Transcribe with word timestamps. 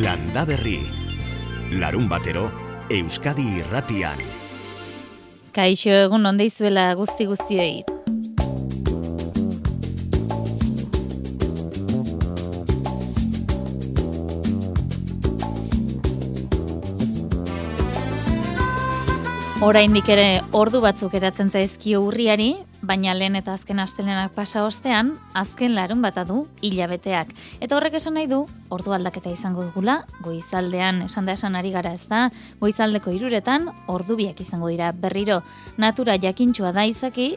Landa 0.00 0.46
Berri. 0.46 0.78
Larun 1.76 2.06
batero, 2.08 2.46
Euskadi 2.88 3.42
irratian. 3.58 4.16
Kaixo 5.52 5.92
egun 5.92 6.24
onde 6.24 6.46
izuela 6.48 6.86
guzti 6.96 7.26
guztiei. 7.28 7.82
Oraindik 19.60 20.08
ere 20.08 20.40
ordu 20.56 20.80
batzuk 20.80 21.12
eratzen 21.20 21.52
zaizkio 21.52 22.00
urriari, 22.08 22.54
baina 22.82 23.14
lehen 23.14 23.36
eta 23.36 23.52
azken 23.54 23.80
astelenak 23.82 24.32
pasa 24.34 24.64
ostean, 24.64 25.12
azken 25.34 25.74
larun 25.76 26.02
bata 26.02 26.24
du 26.24 26.46
hilabeteak. 26.64 27.32
Eta 27.60 27.76
horrek 27.76 27.98
esan 28.00 28.16
nahi 28.16 28.28
du, 28.30 28.42
ordu 28.72 28.94
aldaketa 28.96 29.32
izango 29.32 29.64
dugula, 29.68 30.00
goizaldean 30.24 31.02
esan 31.06 31.28
da 31.28 31.36
esan 31.36 31.56
ari 31.56 31.72
gara 31.74 31.92
ez 31.92 32.06
da, 32.08 32.28
goizaldeko 32.60 33.12
iruretan, 33.16 33.70
ordu 33.86 34.16
biak 34.16 34.40
izango 34.40 34.68
dira 34.72 34.92
berriro. 34.92 35.42
Natura 35.76 36.16
jakintxua 36.20 36.72
da 36.72 36.86
izaki, 36.88 37.34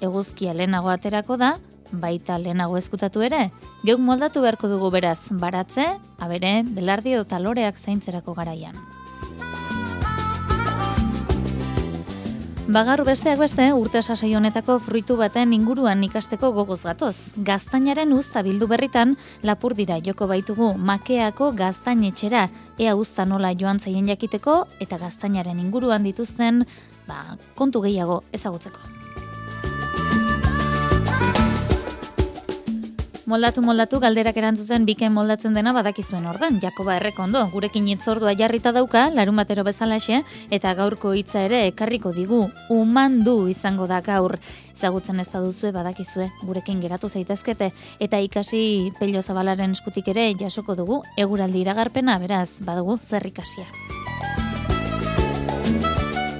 eguzkia 0.00 0.54
lehenago 0.54 0.92
aterako 0.92 1.36
da, 1.40 1.56
baita 1.92 2.38
lehenago 2.38 2.78
ezkutatu 2.78 3.22
ere, 3.26 3.50
geuk 3.86 4.02
moldatu 4.02 4.42
beharko 4.44 4.70
dugu 4.70 4.90
beraz, 4.94 5.20
baratze, 5.30 5.86
abere, 6.18 6.60
belardi 6.66 7.14
edo 7.16 7.24
taloreak 7.24 7.78
zaintzerako 7.78 8.34
garaian. 8.34 8.95
Bagar 12.66 13.04
besteak 13.06 13.38
beste, 13.38 13.62
urte 13.78 14.00
sasai 14.02 14.32
honetako 14.34 14.80
fruitu 14.82 15.14
baten 15.20 15.52
inguruan 15.54 16.00
ikasteko 16.02 16.48
gogoz 16.56 16.80
gatoz. 16.82 17.14
Gaztainaren 17.46 18.10
uzta 18.12 18.42
bildu 18.42 18.66
berritan, 18.66 19.14
lapur 19.46 19.76
dira 19.78 20.00
joko 20.02 20.26
baitugu 20.26 20.72
makeako 20.74 21.52
gaztainetxera, 21.54 22.48
ea 22.82 22.96
uzta 22.98 23.24
nola 23.24 23.54
joan 23.54 23.78
zaien 23.78 24.10
jakiteko, 24.10 24.64
eta 24.82 24.98
gaztainaren 24.98 25.62
inguruan 25.62 26.02
dituzten, 26.02 26.64
ba, 27.06 27.38
kontu 27.54 27.86
gehiago 27.86 28.24
ezagutzeko. 28.34 28.95
Moldatu 33.26 33.58
moldatu 33.58 33.98
galderak 33.98 34.36
erantzuten 34.38 34.84
biken 34.86 35.10
moldatzen 35.10 35.56
dena 35.56 35.72
badakizuen 35.74 36.28
ordan. 36.30 36.60
Jakoba 36.62 36.94
errekondo, 37.00 37.40
gurekin 37.50 37.88
itzordua 37.90 38.36
jarrita 38.38 38.70
dauka, 38.70 39.08
larun 39.10 39.40
batero 39.42 39.64
bezalaxe, 39.66 40.20
eta 40.54 40.74
gaurko 40.78 41.10
hitza 41.18 41.42
ere 41.48 41.64
ekarriko 41.72 42.14
digu, 42.14 42.44
umandu 42.70 43.48
izango 43.50 43.90
da 43.90 43.98
gaur. 43.98 44.38
Ezagutzen 44.76 45.18
ez 45.18 45.26
baduzue 45.32 45.74
badakizue, 45.74 46.30
gurekin 46.46 46.78
geratu 46.78 47.10
zaitezkete, 47.10 47.72
eta 47.98 48.22
ikasi 48.22 48.92
pello 49.00 49.26
zabalaren 49.26 49.74
eskutik 49.74 50.14
ere 50.14 50.30
jasoko 50.38 50.78
dugu, 50.78 51.02
eguraldi 51.18 51.66
iragarpena, 51.66 52.20
beraz, 52.22 52.52
badugu 52.62 53.00
zer 53.02 53.26
ikasia. 53.26 53.66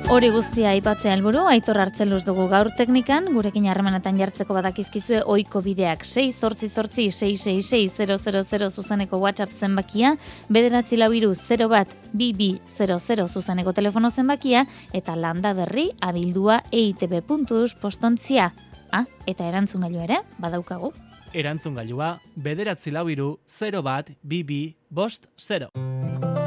Hori 0.07 0.29
guztia 0.31 0.69
aipatzea 0.71 1.17
helburu 1.17 1.41
aitor 1.51 1.81
hartzen 1.83 2.13
luz 2.13 2.21
dugu 2.23 2.45
gaur 2.47 2.69
teknikan, 2.79 3.25
gurekin 3.35 3.65
harremanetan 3.67 4.21
jartzeko 4.21 4.55
badakizkizue 4.55 5.25
oiko 5.35 5.59
bideak 5.65 6.05
6 6.07 6.39
zortzi 6.39 6.69
zortzi 6.71 7.09
666 7.11 8.69
zuzeneko 8.71 9.19
WhatsApp 9.19 9.51
zenbakia, 9.51 10.15
bederatzi 10.49 10.97
labiru 10.97 11.33
0 11.35 11.69
bat 11.75 11.91
2200 12.15 13.27
zuzeneko 13.27 13.75
telefono 13.75 14.13
zenbakia, 14.15 14.63
eta 14.95 15.19
landa 15.19 15.57
berri 15.59 15.91
abildua 16.01 16.63
eitb.us 16.71 17.75
postontzia. 17.75 18.53
Ah, 18.93 19.05
eta 19.27 19.51
erantzun 19.51 19.89
gailu 19.89 20.07
ere, 20.07 20.23
badaukagu. 20.39 20.95
Erantzun 21.35 21.75
gailua, 21.75 22.21
bederatzi 22.37 22.95
labiru 22.95 23.41
0 23.59 23.83
bat 23.83 24.15
2200. 24.23 26.46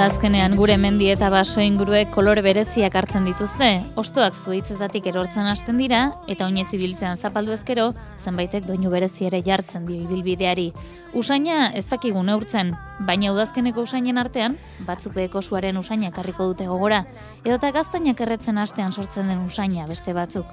Udazkenean 0.00 0.54
gure 0.56 0.78
mendi 0.80 1.10
eta 1.12 1.28
baso 1.28 1.60
inguruek 1.60 2.08
kolore 2.14 2.40
bereziak 2.40 2.94
hartzen 2.96 3.26
dituzte, 3.28 3.66
ostoak 4.00 4.32
zuitzetatik 4.32 5.10
erortzen 5.10 5.44
hasten 5.44 5.76
dira, 5.76 5.98
eta 6.24 6.46
oinez 6.46 6.70
ibiltzean 6.72 7.20
zapaldu 7.20 7.52
ezkero, 7.52 7.90
zenbaitek 8.24 8.64
doinu 8.64 8.88
berezi 8.88 9.26
ere 9.28 9.42
jartzen 9.44 9.84
dio 9.84 9.98
ibilbideari. 10.00 10.70
Usaina 11.20 11.66
ez 11.76 11.84
dakigu 11.90 12.22
neurtzen, 12.24 12.72
baina 13.04 13.34
udazkeneko 13.34 13.84
usainen 13.84 14.16
artean, 14.16 14.56
batzuk 14.88 15.12
beheko 15.18 15.44
suaren 15.44 15.76
usaina 15.76 16.08
karriko 16.16 16.48
dute 16.54 16.70
gogora, 16.70 17.02
edo 17.44 17.58
eta 17.58 17.68
gaztainak 17.76 18.24
erretzen 18.24 18.56
hastean 18.56 18.96
sortzen 18.96 19.28
den 19.28 19.44
usaina 19.44 19.84
beste 19.84 20.16
batzuk. 20.16 20.48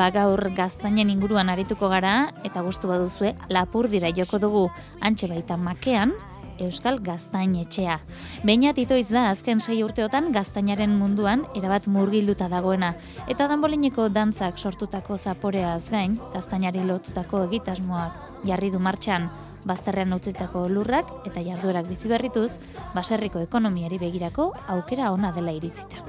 Ba 0.00 0.08
gaur 0.16 0.40
gaztainen 0.56 1.12
inguruan 1.12 1.52
arituko 1.52 1.92
gara, 1.92 2.30
eta 2.40 2.64
gustu 2.64 2.88
baduzue 2.88 3.36
lapur 3.52 3.92
dira 3.92 4.08
joko 4.16 4.40
dugu, 4.40 4.66
antxe 5.04 5.28
baita 5.28 5.60
makean, 5.60 6.16
Euskal 6.58 7.00
Gaztain 7.00 7.54
etxea. 7.56 7.98
Beina 8.44 8.74
titoiz 8.74 9.08
da 9.08 9.28
azken 9.30 9.60
sei 9.60 9.82
urteotan 9.84 10.32
gaztainaren 10.32 10.94
munduan 10.98 11.44
erabat 11.58 11.86
murgilduta 11.86 12.48
dagoena. 12.48 12.94
Eta 13.28 13.48
danbolineko 13.48 14.08
dantzak 14.08 14.58
sortutako 14.58 15.16
zaporeaz 15.16 15.84
gain, 15.90 16.18
gaztainari 16.34 16.84
lotutako 16.84 17.44
egitasmoak 17.48 18.44
jarri 18.46 18.70
du 18.70 18.78
martxan, 18.78 19.28
bazterrean 19.68 20.12
utzitako 20.16 20.66
lurrak 20.72 21.10
eta 21.28 21.42
jarduerak 21.44 21.88
bizi 21.88 22.08
berrituz, 22.10 22.52
baserriko 22.94 23.42
ekonomiari 23.44 23.98
begirako 23.98 24.52
aukera 24.76 25.12
ona 25.12 25.32
dela 25.32 25.52
iritzita. 25.52 26.04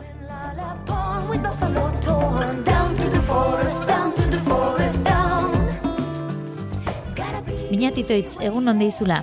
Minatitoitz, 7.69 8.39
egun 8.41 8.67
onde 8.67 8.87
izula? 8.89 9.19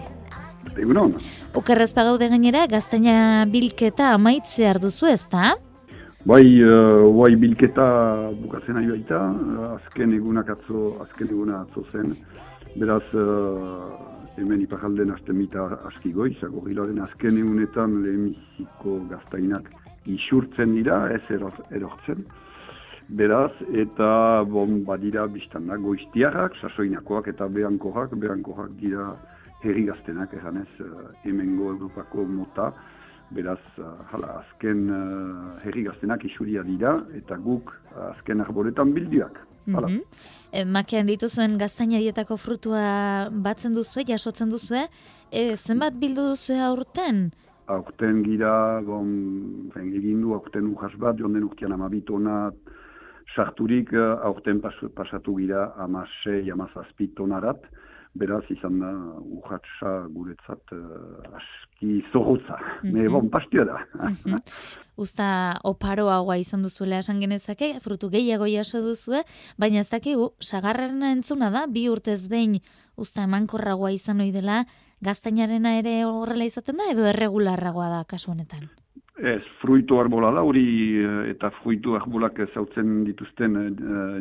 Egunon. 0.78 1.14
Okerrez 1.56 1.92
pagaude 1.96 2.28
gainera, 2.28 2.66
gaztaina 2.70 3.44
bilketa 3.50 4.12
amaitze 4.14 4.74
duzu 4.82 5.08
ez 5.10 5.22
da? 5.32 5.54
Bai, 6.26 6.42
uh, 6.58 7.06
bai 7.14 7.36
bilketa 7.38 7.86
bukatzen 8.40 8.80
ari 8.80 8.90
baita, 8.90 9.20
azken 9.76 10.16
egunak 10.16 10.50
atzo, 10.56 10.96
azken 11.04 11.30
eguna 11.30 11.60
atzo 11.62 11.84
zen. 11.92 12.16
Beraz, 12.76 13.04
uh, 13.14 13.92
hemen 14.36 14.64
ipajalden 14.64 15.12
azten 15.14 15.38
mita 15.38 15.68
aski 15.88 16.10
goi, 16.12 16.32
zago 16.40 16.64
gilaren 16.66 16.98
azken 17.04 17.38
egunetan 17.40 18.00
lehemiziko 18.02 18.98
gaztainak 19.12 19.70
isurtzen 20.06 20.74
dira, 20.76 21.06
ez 21.14 21.22
erortzen. 21.30 22.26
Beraz, 23.06 23.52
eta 23.70 24.42
bon, 24.50 24.80
badira 24.86 25.28
biztan 25.30 25.70
da, 25.70 25.78
goiztiarrak, 25.78 26.58
sasoinakoak 26.60 27.30
eta 27.30 27.46
behankoak, 27.46 28.16
behankoak 28.18 28.74
dira 28.82 29.12
herri 29.62 29.86
gaztenak, 29.88 30.34
eganez, 30.34 30.68
uh, 30.80 31.08
hemengo 31.24 31.72
Europako 31.74 32.24
mota, 32.28 32.72
beraz, 33.34 33.60
uh, 33.78 33.96
hala, 34.12 34.40
azken 34.44 34.86
herri 35.64 35.82
gaztenak 35.88 36.24
isuria 36.24 36.62
dira, 36.62 36.98
eta 37.16 37.36
guk 37.36 37.74
azken 38.12 38.40
arboretan 38.40 38.94
bildiak. 38.94 39.40
Hala. 39.74 39.88
Mm 39.88 39.98
-hmm. 39.98 40.70
makean 40.70 41.06
dituzuen 41.06 41.58
gaztaina 41.58 41.98
dietako 41.98 42.36
frutua 42.36 43.28
batzen 43.30 43.74
duzue, 43.74 44.04
jasotzen 44.06 44.48
duzue, 44.48 44.86
e, 45.32 45.56
zenbat 45.56 45.94
bildu 45.98 46.22
duzue 46.22 46.60
aurten? 46.60 47.30
Aurten 47.66 48.22
gira, 48.22 48.80
bon, 48.80 49.08
egin 49.74 50.20
du, 50.20 50.34
aurten 50.34 50.66
uhas 50.66 50.94
bat, 50.96 51.18
joan 51.18 51.32
den 51.32 51.44
urtean 51.44 51.72
amabitona 51.72 52.52
sarturik, 53.34 53.92
aurten 54.22 54.60
pas, 54.60 54.74
pasatu 54.94 55.34
gira 55.40 55.72
amasei, 55.82 56.50
amazazpitonarat, 56.50 57.66
beraz 58.18 58.44
izan 58.50 58.80
da 58.80 58.90
urratxa 59.38 59.92
guretzat 60.14 60.72
uh, 60.72 61.36
aski 61.38 62.02
zorrotza. 62.12 62.58
Mm 62.82 62.90
-hmm. 62.90 63.10
bon, 63.12 63.30
pastia 63.30 63.64
da. 63.64 63.78
Mm 64.24 64.36
Usta 64.96 65.58
oparoagoa 65.64 66.38
izan 66.40 66.62
duzuela 66.62 66.98
esan 66.98 67.20
genezake, 67.20 67.74
frutu 67.84 68.08
gehiago 68.08 68.46
jaso 68.48 68.80
duzue, 68.80 69.20
baina 69.58 69.80
ez 69.80 69.90
dakigu, 69.90 70.30
sagarraren 70.40 71.02
entzuna 71.02 71.50
da, 71.50 71.66
bi 71.68 71.88
urtez 71.88 72.28
behin 72.30 72.54
usta 72.96 73.22
emankorragoa 73.22 73.90
izan 73.90 74.20
ohi 74.20 74.32
dela, 74.32 74.64
gaztainarena 75.02 75.78
ere 75.78 76.04
horrela 76.04 76.44
izaten 76.44 76.76
da, 76.76 76.84
edo 76.92 77.04
erregularragoa 77.04 77.88
da 77.88 78.04
kasu 78.08 78.30
honetan? 78.30 78.70
Ez, 79.16 79.42
fruitu 79.60 80.00
arbola 80.00 80.30
da, 80.32 80.40
hori 80.40 80.64
eh, 81.04 81.30
eta 81.30 81.50
fruitu 81.62 81.94
arbolak 81.94 82.40
zautzen 82.54 83.04
dituzten 83.04 83.56
uh, 83.56 83.68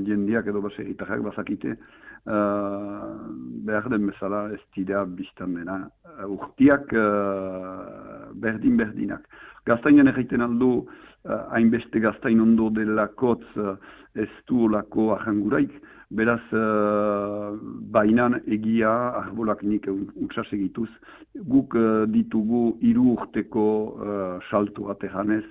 jendiak 0.08 0.48
edo 0.48 0.62
baseritarrak 0.62 1.22
bazakite, 1.22 1.72
uh, 1.72 2.05
behar 2.26 3.90
den 3.90 4.08
bezala 4.10 4.50
ez 4.54 4.62
dira 4.76 5.06
biztan 5.06 5.54
dena. 5.56 5.90
Urtiak 6.26 6.94
uh, 6.94 8.32
berdin-berdinak. 8.34 9.26
Gaztainan 9.66 10.10
egiten 10.12 10.42
aldo, 10.46 10.86
hainbeste 11.26 12.00
gaztain 12.00 12.42
ondo 12.42 12.70
delakotz 12.74 13.46
uh, 13.58 13.76
ez 14.16 14.30
du 14.48 14.70
lako 14.70 15.12
ahanguraik, 15.16 15.74
beraz 16.10 16.42
uh, 16.54 17.58
bainan 17.94 18.40
egia 18.46 18.94
arbolak 19.22 19.64
nik 19.64 19.88
utsas 19.90 20.48
egituz. 20.54 20.90
Guk 21.36 21.76
ditugu 22.14 22.78
hiru 22.82 23.16
urteko 23.18 23.68
uh, 23.86 24.38
saltu 24.50 24.90
atejanez, 24.94 25.44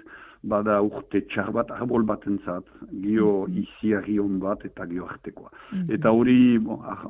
bada 0.44 0.80
urte 0.82 1.22
txar 1.32 1.50
bat 1.52 1.70
arbol 1.70 2.04
batentzat, 2.04 2.64
gio 3.02 3.46
Mhm. 3.48 3.62
iziarri 3.64 4.18
hon 4.18 4.38
bat 4.38 4.64
eta 4.64 4.86
gio 4.86 5.06
artekoa. 5.08 5.50
Mhm. 5.72 5.90
Eta 5.94 6.10
hori, 6.12 6.58
bon, 6.58 6.80
ah, 6.84 7.02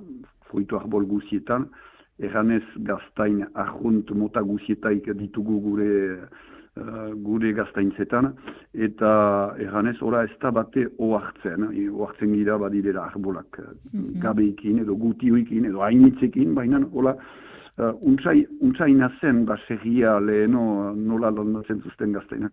fruitu 0.48 0.76
arbol 0.76 1.04
guzietan, 1.06 1.66
erranez 2.18 2.62
gaztain 2.86 3.44
arrunt 3.54 4.10
mota 4.14 4.40
guzietaik 4.40 5.12
ditugu 5.18 5.60
gure 5.60 6.18
uh, 6.76 7.14
gure 7.22 7.52
gaztaintzetan, 7.54 8.32
eta 8.74 9.54
erranez 9.62 10.02
ora 10.02 10.24
ez 10.24 10.30
da 10.42 10.50
bate 10.50 10.88
ohartzen, 10.98 11.68
eh, 11.72 11.88
ohartzen 11.88 12.32
gira 12.34 12.56
badirera 12.58 13.04
arbolak 13.04 13.60
eh, 13.60 13.62
Mhm. 13.92 14.20
gabeikin 14.20 14.78
edo 14.80 14.96
gutioikin 14.96 15.66
edo 15.66 15.82
hainitzekin, 15.82 16.54
baina 16.54 16.80
hola 16.92 17.16
Uh, 17.76 17.90
untsai, 18.06 18.46
untsaina 18.62 19.10
zen 19.20 19.44
baserria 19.46 20.20
leheno 20.20 20.94
nola 20.94 21.30
londatzen 21.30 21.80
zuzten 21.82 22.12
gaztainak. 22.12 22.52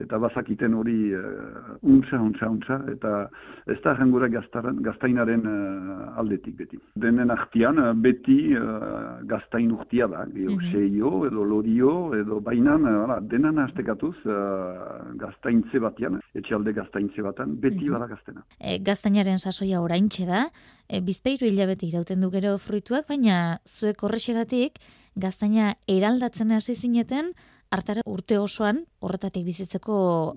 Eta 0.00 0.18
bazakiten 0.18 0.74
hori 0.74 1.12
uh, 1.14 1.76
untsa, 1.82 2.20
untsa, 2.20 2.48
untsa, 2.48 2.80
eta 2.92 3.28
ez 3.66 3.78
da 3.84 3.94
jangura 3.98 4.28
gaztainaren 4.28 5.46
uh, 5.46 6.18
aldetik 6.18 6.56
beti. 6.56 6.78
Denen 6.96 7.30
artian 7.30 7.78
uh, 7.78 7.92
beti 7.94 8.54
uh, 8.56 9.20
gaztain 9.28 9.72
urtia 9.72 10.06
da, 10.08 10.24
geho, 10.32 10.52
Mhm. 10.52 10.72
seio 10.72 11.26
edo 11.26 11.44
lorio 11.44 12.14
edo 12.14 12.40
bainan, 12.40 12.84
uh, 12.84 13.20
denan 13.20 13.58
hastekatuz 13.58 14.16
uh, 14.26 15.12
gaztaintze 15.18 15.78
batean, 15.78 16.20
etxalde 16.34 16.72
gaztaintze 16.72 17.22
batan, 17.22 17.56
beti 17.60 17.84
Mhm. 17.88 17.92
bada 17.92 18.06
gaztena. 18.06 18.44
E, 18.60 18.78
gaztainaren 18.78 19.38
sasoia 19.38 19.80
oraintxe 19.80 20.26
da, 20.26 20.46
e, 20.88 21.00
bizpeiru 21.00 21.46
hilabete 21.46 21.86
irauten 21.86 22.20
du 22.20 22.30
gero 22.30 22.58
fruituak, 22.58 23.06
baina 23.08 23.58
zuek 23.66 24.02
horrexegatik 24.02 24.78
gaztaina 25.16 25.74
eraldatzen 25.88 26.50
hasi 26.52 26.74
zineten, 26.74 27.32
hartara 27.72 28.02
urte 28.06 28.38
osoan 28.38 28.82
horretatik 29.00 29.44
bizitzeko 29.48 29.96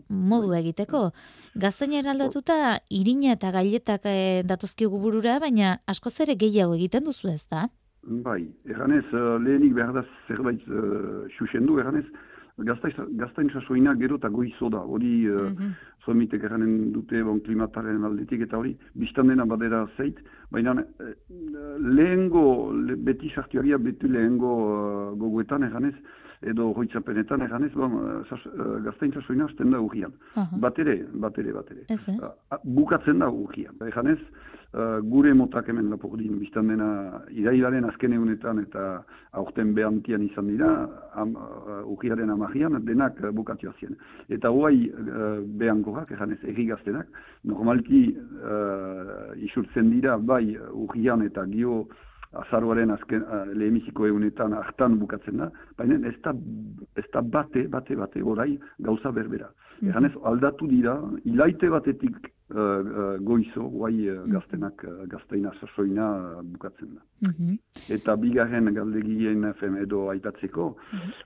modu 0.10 0.54
egiteko. 0.58 1.10
Gaztaina 1.56 2.00
eraldatuta 2.02 2.80
irina 2.90 3.34
eta 3.36 3.52
gailetak 3.56 4.08
e, 4.10 4.44
datozkigu 4.48 5.00
burura, 5.00 5.40
baina 5.44 5.80
askoz 5.88 6.16
ere 6.26 6.36
gehiago 6.40 6.78
egiten 6.80 7.04
duzu 7.06 7.30
ez 7.34 7.44
da? 7.52 7.68
Bai, 8.06 8.44
erganez, 8.70 9.06
uh, 9.18 9.40
lehenik 9.42 9.74
behar 9.74 9.92
da 9.96 10.04
zerbait 10.28 10.62
uh, 10.70 11.26
xuxendu, 11.40 11.80
erganez, 11.82 12.06
gaztain 12.58 13.50
sasoina 13.52 13.96
gero 14.00 14.16
eta 14.16 14.30
goizo 14.30 14.70
da, 14.70 14.80
hori 14.80 15.28
uh, 15.28 15.50
Mhm. 15.50 15.72
zomitek 16.06 16.44
erranen 16.44 16.92
dute 16.94 17.24
bon, 17.24 17.40
klimataren 17.42 18.04
aldetik 18.06 18.42
eta 18.42 18.58
hori, 18.58 18.78
biztan 18.94 19.28
dena 19.28 19.46
badera 19.46 19.88
zeit, 19.98 20.20
baina 20.52 20.76
eh, 21.00 21.16
lehengo, 21.80 22.72
le, 22.72 22.96
beti 22.96 23.32
sartuaria 23.34 23.78
beti 23.78 24.08
lehengo 24.08 24.52
uh, 24.54 25.16
gogoetan 25.18 25.64
erganez, 25.64 25.96
edo 26.42 26.72
hoitzapenetan 26.76 27.42
erganez, 27.42 27.72
bon, 27.74 27.96
uh, 28.00 28.18
sas, 28.30 28.42
uh, 28.52 28.80
gaztain 28.86 29.14
sasoina 29.14 29.46
hasten 29.46 29.72
da 29.72 29.80
urrian. 29.82 30.14
Aha. 30.36 30.60
Batere, 30.62 30.98
batere, 31.14 31.54
batere. 31.54 31.86
Ez, 31.90 32.08
eh? 32.10 32.18
Uh, 32.20 32.58
bukatzen 32.64 33.20
da 33.20 33.30
urrian. 33.30 33.76
Erganez, 33.86 34.20
uh, 34.74 35.00
gure 35.02 35.34
motak 35.34 35.70
hemen 35.70 35.90
lapordin, 35.90 36.40
biztan 36.40 36.68
dena 36.72 37.22
irailaren 37.32 37.88
azken 37.90 38.14
egunetan 38.18 38.62
eta 38.64 38.86
aurten 39.34 39.74
behantian 39.76 40.24
izan 40.28 40.50
dira, 40.52 40.72
am, 41.16 41.36
uh, 41.36 41.82
urriaren 41.96 42.34
amajian, 42.36 42.80
denak 42.86 43.22
uh, 43.24 43.32
bukatioa 43.36 43.74
zien. 43.80 43.96
Eta 44.30 44.52
hoai 44.52 44.90
uh, 44.90 45.40
behankoak, 45.60 46.12
erganez, 46.12 46.42
erri 46.44 46.68
gaztenak, 46.72 47.08
normalki 47.44 48.08
uh, 48.16 49.32
isurtzen 49.48 49.92
dira, 49.94 50.18
bai 50.18 50.58
urrian 50.72 51.26
eta 51.26 51.46
gio 51.52 51.86
azaroaren 52.44 52.92
azken 52.96 53.24
uh, 53.24 53.44
leheniziko 53.54 54.08
egunetan 54.08 54.54
hartan 54.54 55.00
bukatzen 55.00 55.42
da, 55.44 55.50
baina 55.78 56.00
ez 56.10 56.16
da, 56.24 56.34
ez 57.00 57.06
da 57.14 57.22
bate, 57.22 57.68
bate, 57.72 57.96
bate, 57.96 58.24
orai 58.24 58.52
gauza 58.80 59.12
berbera. 59.12 59.50
Mhm. 59.80 59.90
Egan 59.90 60.10
ez, 60.10 60.14
aldatu 60.32 60.68
dira, 60.72 60.98
ilaite 61.24 61.70
batetik 61.70 62.32
uh, 62.53 62.57
uh, 62.57 63.18
goizo, 63.19 63.63
guai 63.69 64.09
uh, 64.09 64.24
gaztenak, 64.30 64.83
uh, 64.83 65.06
gazteina 65.09 65.51
sasoina 65.59 66.07
uh, 66.38 66.42
bukatzen 66.44 66.95
da. 66.95 67.01
Mhm. 67.27 67.56
Eta 67.95 68.15
bigarren 68.15 68.71
galdegien 68.74 69.45
FM 69.53 69.77
edo 69.81 70.09
aipatzeko, 70.12 70.75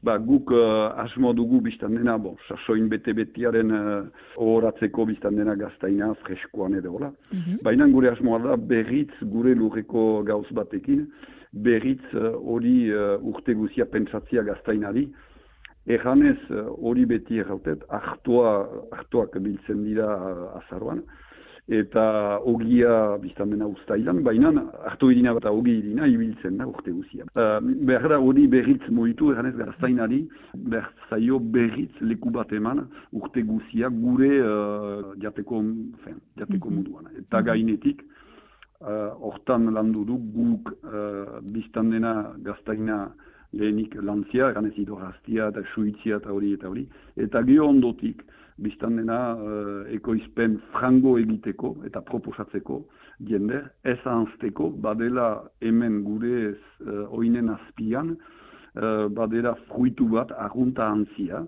ba, 0.04 0.18
guk 0.18 0.52
uh, 0.52 0.94
asmo 1.04 1.34
dugu 1.34 1.62
biztan 1.62 1.96
dena, 1.98 2.18
bo, 2.18 2.36
sasoin 2.48 2.88
bete-betiaren 2.90 3.72
uh, 3.72 4.06
ohoratzeko 4.38 5.06
biztan 5.10 5.36
dena 5.36 5.56
gaztaina 5.60 6.14
freskoan 6.24 6.80
edo, 6.80 6.96
hola. 6.98 7.12
Mhm. 7.32 7.64
Baina 7.64 7.88
gure 7.88 8.14
asmoa 8.14 8.40
da 8.46 8.56
berritz 8.56 9.14
gure 9.22 9.56
lurreko 9.56 10.24
gauz 10.24 10.48
batekin, 10.52 11.08
berritz 11.52 12.14
uh, 12.14 12.36
hori 12.38 12.92
uh, 12.94 13.18
urte 13.26 13.54
guzia 13.58 13.86
pentsatzia 13.86 14.44
gaztainari, 14.44 15.10
Erranez 15.88 16.38
uh, 16.50 16.68
hori 16.78 17.06
beti 17.06 17.40
errautet, 17.40 17.84
hartua, 17.90 18.68
hartuak 18.92 19.38
biltzen 19.40 19.84
dira 19.84 20.06
uh, 20.06 20.58
azaroan, 20.60 21.02
eta 21.70 22.40
ogia 22.50 23.18
biztan 23.22 23.52
dena 23.54 23.68
ustailan, 23.70 24.24
baina 24.26 24.50
hartu 24.90 25.12
irina 25.14 25.36
eta 25.38 25.52
ogi 25.54 25.76
irina 25.78 26.08
ibiltzen 26.10 26.58
da 26.58 26.66
urte 26.66 26.92
guzia. 26.92 27.26
Uh, 27.38 27.60
behar 27.62 28.10
da 28.10 28.18
hori 28.20 28.48
berritz 28.48 28.90
moitu, 28.90 29.32
erranez 29.32 29.54
gaztainari, 29.56 30.24
behar 30.56 30.90
zaio 31.10 31.40
berritz 31.40 31.94
leku 32.02 32.32
bat 32.34 32.52
eman 32.54 32.88
urte 33.14 33.44
guzia 33.46 33.90
gure 33.90 34.32
uh, 34.42 35.14
jateko, 35.22 35.62
fen, 36.04 36.18
jateko 36.38 36.70
Mhm. 36.70 36.76
moduan. 36.76 37.06
Eta 37.20 37.42
gainetik, 37.42 38.02
uh, 38.82 39.14
hortan 39.22 39.70
landu 39.74 40.06
du 40.06 40.18
guk 40.18 40.74
uh, 40.84 41.40
biztan 41.54 41.92
dena 41.92 42.34
gaztaina 42.40 43.12
lehenik 43.54 43.96
lantzia, 44.02 44.52
ganez 44.54 44.76
idoraztia 44.78 45.50
eta 45.50 45.64
suitzia 45.74 46.20
eta 46.20 46.34
hori 46.34 46.54
eta 46.58 46.70
hori. 46.70 46.86
Eta 47.18 47.42
gio 47.48 47.68
ondotik, 47.70 48.22
biztan 48.60 48.98
dena 49.00 49.20
uh, 49.36 49.86
ekoizpen 49.96 50.58
frango 50.74 51.18
egiteko 51.20 51.76
eta 51.88 52.02
proposatzeko 52.06 52.82
jende, 53.30 53.64
ez 53.84 54.00
ahanzteko, 54.04 54.70
badela 54.84 55.30
hemen 55.62 56.02
gure 56.04 56.52
uh, 56.52 57.06
oinen 57.16 57.50
azpian, 57.56 58.14
uh, 58.76 59.08
badela 59.16 59.56
fruitu 59.68 60.10
bat 60.12 60.32
argunta 60.38 60.88
antzia, 60.88 61.44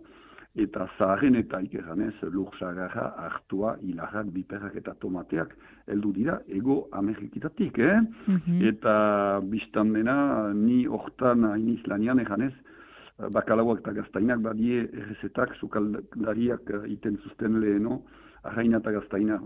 eta 0.56 0.88
zaharren 0.98 1.38
eta 1.40 1.62
ikerranez 1.64 2.14
lursagarra, 2.34 3.14
hartua, 3.24 3.78
hilarrak, 3.82 4.32
biperrak 4.36 4.76
eta 4.76 4.94
tomateak 5.00 5.54
heldu 5.88 6.12
dira 6.12 6.42
ego 6.48 6.88
Amerikitatik, 6.92 7.80
eh? 7.80 8.00
Mhm. 8.28 8.62
Eta 8.68 9.40
biztan 9.44 9.94
dena, 9.94 10.52
ni 10.54 10.86
hortan 10.88 11.46
hainiz 11.46 11.80
lanian 11.88 12.20
eganez, 12.20 12.54
bakalauak 13.30 13.80
eta 13.80 13.94
gaztainak 13.94 14.42
badie 14.42 14.90
errezetak, 14.92 15.56
sukaldariak 15.60 16.70
eh, 16.70 16.84
iten 16.96 17.18
zuzten 17.24 17.60
leheno, 17.62 18.02
arraina 18.44 18.82
eta 18.82 18.92
gaztaina 18.92 19.40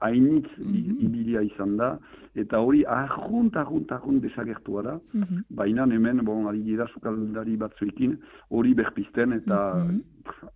hainitz 0.00 0.48
Mhm. 0.58 0.98
ibilia 1.00 1.42
izan 1.42 1.76
da, 1.76 1.98
eta 2.34 2.58
hori 2.60 2.84
arrunt, 2.84 3.56
arrunt, 3.56 3.90
arrunt 3.92 4.22
desagertua 4.22 4.82
da, 4.82 5.00
Mhm. 5.14 5.44
baina 5.50 5.84
hemen, 5.84 6.24
bon, 6.24 6.46
ari 6.48 6.62
dira 6.62 6.86
sukaldari 6.92 7.56
batzuekin, 7.56 8.18
hori 8.50 8.74
berpizten 8.74 9.32
eta 9.32 9.74
Mhm. 9.76 10.00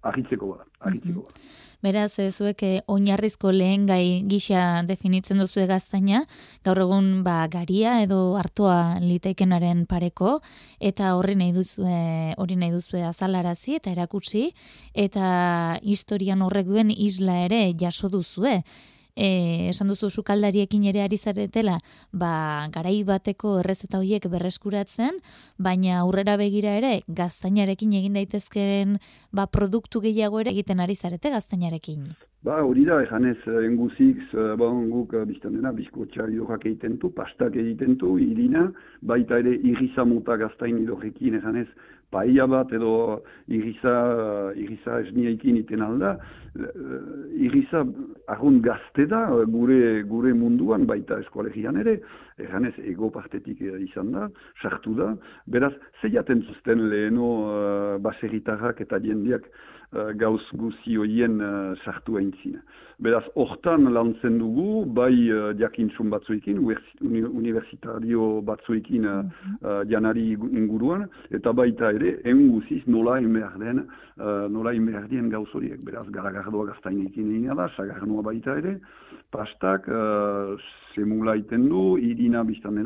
ahitzeko 0.03 0.47
bada, 0.47 0.65
ahitzeko 0.81 1.21
bada. 1.23 1.35
Beraz, 1.83 2.19
ez 2.19 2.37
zuek 2.37 2.63
eh, 2.63 2.83
oinarrizko 2.87 3.51
lehen 3.53 3.87
gai 3.87 4.23
gisa 4.29 4.83
definitzen 4.85 5.39
duzu 5.39 5.67
gaztaina, 5.67 6.27
gaur 6.63 6.77
egun 6.79 7.23
ba, 7.25 7.47
garia 7.49 8.03
edo 8.03 8.37
hartua 8.37 8.99
litaikenaren 9.01 9.87
pareko, 9.87 10.41
eta 10.79 11.17
horri 11.17 11.37
nahi 11.37 11.53
duzue, 11.53 12.35
hori 12.37 12.57
nahi 12.57 12.71
duzue 12.71 13.03
azalarazi 13.03 13.77
eta 13.77 13.91
erakutsi, 13.91 14.53
eta 14.95 15.79
historian 15.83 16.43
horrek 16.43 16.67
duen 16.67 16.91
isla 16.91 17.47
ere 17.47 17.73
jaso 17.79 18.11
duzue. 18.11 18.63
E, 19.17 19.69
esan 19.71 19.91
duzu 19.91 20.11
sukaldariekin 20.11 20.85
ere 20.91 21.03
ari 21.03 21.17
zaretela, 21.17 21.79
ba, 22.13 22.69
garai 22.73 23.03
bateko 23.05 23.59
errezeta 23.61 23.99
horiek 23.99 24.27
berreskuratzen, 24.31 25.21
baina 25.59 26.01
aurrera 26.01 26.37
begira 26.41 26.77
ere 26.79 27.01
gaztainarekin 27.09 27.93
egin 28.01 28.19
daitezkeen 28.19 28.99
ba, 29.33 29.47
produktu 29.47 30.01
gehiago 30.01 30.41
ere 30.41 30.55
egiten 30.55 30.81
ari 30.81 30.95
zarete 30.97 31.31
gaztainarekin. 31.31 32.05
Ba, 32.41 32.63
hori 32.65 32.87
da, 32.89 33.03
ejanez, 33.05 33.37
enguzik, 33.67 34.21
bon, 34.57 34.87
guk 34.89 35.13
eh, 35.13 35.27
biztan 35.29 35.59
dena, 35.59 35.75
bizkotxa 35.77 36.25
idorrak 36.33 36.65
egiten 36.65 36.95
du, 37.03 37.11
pastak 37.13 37.59
egiten 37.61 37.99
du, 38.01 38.15
irina, 38.25 38.71
baita 39.05 39.43
ere 39.43 39.53
irriza 39.59 40.07
mota 40.09 40.39
gaztain 40.41 40.79
idorrekin, 40.81 41.37
ejanez, 41.37 41.67
paia 42.11 42.47
bat 42.51 42.73
edo 42.75 42.93
irriza, 43.49 43.95
irriza 44.59 44.99
esniaikin 45.05 45.61
iten 45.61 45.83
alda, 45.87 46.17
eh, 46.59 46.71
irriza 47.47 47.85
argun 48.35 48.61
gazte 48.65 49.07
da 49.11 49.23
gure, 49.47 50.03
gure 50.11 50.33
munduan, 50.35 50.87
baita 50.91 51.21
eskualegian 51.25 51.79
ere, 51.81 52.01
ejanez, 52.39 52.75
ego 52.93 53.11
partetik 53.15 53.63
eh, 53.63 53.79
izan 53.87 54.13
da, 54.17 54.29
sartu 54.63 54.95
da, 54.99 55.13
beraz, 55.47 55.73
zeiaten 56.03 56.43
zuzten 56.49 56.89
leheno 56.91 57.29
uh, 57.41 57.99
baserritarrak 58.03 58.81
eta 58.87 58.99
jendeak 59.05 59.47
uh, 59.93 60.11
gauz 60.15 60.43
guzi 60.55 60.97
hoien 60.97 61.41
uh, 61.41 61.75
sartu 61.85 62.17
aintzina. 62.17 62.61
Beraz, 63.01 63.25
hortan 63.35 63.87
lantzen 63.95 64.37
dugu, 64.39 64.85
bai 64.85 65.15
uh, 65.33 65.55
jakintzun 65.57 66.11
batzuekin, 66.13 66.59
universi- 66.61 67.01
uni- 67.01 67.25
universitario 67.25 68.43
batzuekin 68.45 69.07
uh, 69.09 69.23
uh, 69.63 69.81
janari 69.89 70.35
inguruan, 70.35 71.07
eta 71.31 71.53
baita 71.53 71.93
ere 71.97 72.19
egun 72.25 72.51
guziz 72.59 72.83
nola 72.87 73.21
behar 73.21 73.57
den, 73.59 73.87
uh, 74.21 74.47
nola 74.53 74.73
behar 74.73 75.09
dien 75.09 75.31
gauz 75.31 75.49
horiek. 75.55 75.81
Beraz, 75.81 76.07
garagardoa 76.11 76.67
gaztainekin 76.75 77.33
egin 77.39 77.57
da, 77.57 77.71
sagarnoa 77.77 78.23
baita 78.23 78.59
ere, 78.59 78.79
pastak, 79.33 79.89
uh, 79.89 80.61
semula 80.95 81.37
iten 81.37 81.69
du, 81.69 81.97
irina 81.97 82.45
biztan 82.45 82.77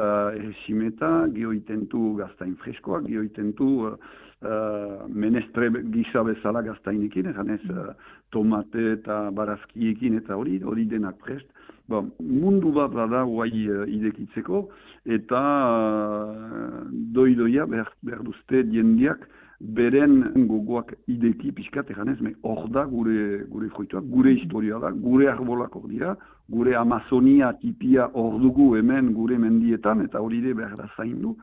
uh, 0.00 0.32
erresimeta, 0.38 1.28
geoitentu 1.36 2.16
gaztain 2.18 2.56
freskoak, 2.64 3.04
geoitentu 3.06 3.70
uh, 3.90 3.94
uh, 4.42 5.06
menestre 5.08 5.70
gisa 5.92 6.24
bezala 6.24 6.62
gaztainekin, 6.66 7.30
eganez 7.32 7.60
uh, 7.70 7.92
tomate 8.32 8.94
eta 8.96 9.22
barazkiekin 9.36 10.18
eta 10.20 10.38
hori, 10.38 10.60
hori 10.64 10.86
denak 10.88 11.18
prest. 11.24 11.46
Bon, 11.90 12.12
mundu 12.22 12.70
bat 12.72 12.94
da 12.94 13.24
guai 13.26 13.66
uh, 13.66 13.84
idekitzeko, 13.90 14.68
eta 15.04 15.42
uh, 15.42 16.80
doi-doia 17.16 17.66
behar, 17.66 17.92
behar 18.06 18.24
duzte 18.26 18.64
diendiak 18.70 19.26
beren 19.60 20.22
gogoak 20.48 20.94
ideki 21.10 21.50
pixkat 21.52 21.90
eganez, 21.92 22.16
hor 22.42 22.68
da 22.72 22.86
gure, 22.88 23.44
gure 23.50 23.68
fruituak, 23.74 24.06
gure 24.08 24.32
historia 24.38 24.78
da, 24.80 24.90
gure 24.90 25.28
arbolak 25.28 25.74
hor 25.76 25.88
dira, 25.90 26.14
gure 26.50 26.74
Amazonia 26.76 27.52
tipia 27.60 28.10
hor 28.14 28.38
dugu 28.42 28.74
hemen 28.76 29.12
gure 29.14 29.38
mendietan, 29.38 30.04
eta 30.04 30.20
hori 30.20 30.40
de 30.44 30.54
behar 30.54 30.76
da 30.76 30.88
zaindu. 30.96 31.36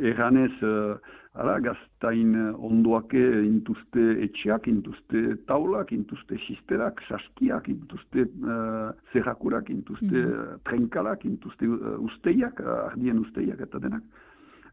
Eganez, 0.00 0.52
uh, 0.64 0.96
ara, 1.36 1.58
gaztain 1.60 2.32
ondoake 2.54 3.20
intuzte 3.44 4.04
etxeak, 4.24 4.68
intuzte 4.72 5.36
taulak, 5.50 5.92
intuzte 5.92 6.38
sisterak, 6.46 7.02
saskiak, 7.10 7.68
intuzte 7.68 8.24
uh, 8.24 8.94
zerrakurak, 9.12 9.68
intuzte 9.70 10.22
mm 10.24 10.62
trenkalak, 10.66 11.26
intuzte 11.28 11.68
uh, 11.68 11.98
usteiak, 12.06 12.62
ardien 12.88 13.20
usteiak 13.20 13.60
eta 13.68 13.82
denak. 13.82 14.02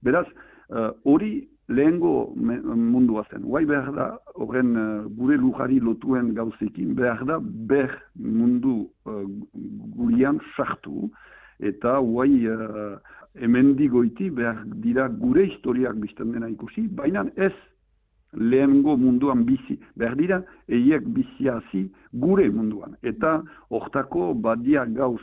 Beraz, 0.03 0.27
hori 1.07 1.29
lehengo 1.69 2.33
mundua 2.35 3.25
zen. 3.31 3.43
Guai 3.47 3.65
behar 3.65 3.91
da, 3.95 4.07
horren 4.35 4.75
uh, 4.75 5.07
gure 5.15 5.37
lujari 5.37 5.79
lotuen 5.79 6.33
gauzekin, 6.35 6.93
behar 6.95 7.23
da 7.25 7.39
ber 7.39 7.91
mundu 8.19 8.89
uh, 9.07 9.23
gurian 9.95 10.39
sartu, 10.55 11.09
eta 11.63 11.99
guai 12.03 12.47
uh, 12.51 12.97
emendigoiti 13.39 14.29
behar 14.29 14.63
dira 14.83 15.07
gure 15.07 15.47
historiak 15.47 15.95
bizten 16.01 16.33
dena 16.35 16.49
ikusi, 16.51 16.87
baina 16.87 17.25
ez 17.35 17.53
lehengo 18.33 18.97
munduan 18.97 19.45
bizi. 19.45 19.79
Behar 19.95 20.17
dira, 20.19 20.41
eiek 20.67 21.07
biziazi 21.15 21.87
gure 22.11 22.49
munduan. 22.51 22.97
Eta 23.03 23.39
hortako 23.69 24.33
badia 24.33 24.85
gauz 24.85 25.21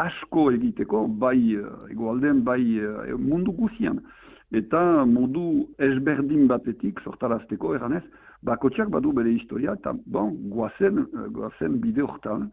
asko 0.00 0.48
egiteko, 0.54 1.06
bai 1.06 1.58
uh, 1.60 1.84
egoalden, 1.92 2.40
bai 2.46 2.62
mundu 3.20 3.52
guzian 3.52 4.00
eta 4.54 5.04
modu 5.08 5.64
ezberdin 5.82 6.46
batetik 6.50 7.00
sortarazteko 7.04 7.74
eranez, 7.74 8.04
bakotxak 8.44 8.90
badu 8.92 9.12
bere 9.16 9.32
historia, 9.32 9.74
eta 9.78 9.94
bon, 10.06 10.34
guazen, 10.52 11.06
guazen 11.34 11.80
bide 11.82 12.04
hortan, 12.04 12.50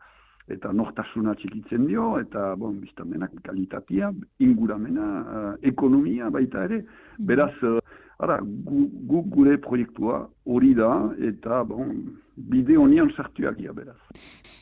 eta 0.51 0.72
nortasuna 0.75 1.36
txikitzen 1.39 1.86
dio, 1.88 2.15
eta 2.20 2.53
bon, 2.60 2.79
biztan 2.81 3.12
denak 3.13 3.36
kalitatea, 3.46 4.12
inguramena, 4.43 5.08
uh, 5.22 5.51
ekonomia 5.67 6.31
baita 6.34 6.65
ere, 6.70 6.81
mm. 6.84 7.27
beraz, 7.29 7.53
uh, 7.67 7.79
ara, 8.22 8.39
gu, 8.41 8.88
gu, 9.10 9.24
gure 9.36 9.58
proiektua 9.63 10.24
hori 10.46 10.74
da, 10.77 10.91
eta 11.31 11.63
bon, 11.67 11.96
bide 12.50 12.78
honian 12.78 13.12
sartuak 13.16 13.60
ia 13.62 13.74
beraz. 13.74 13.98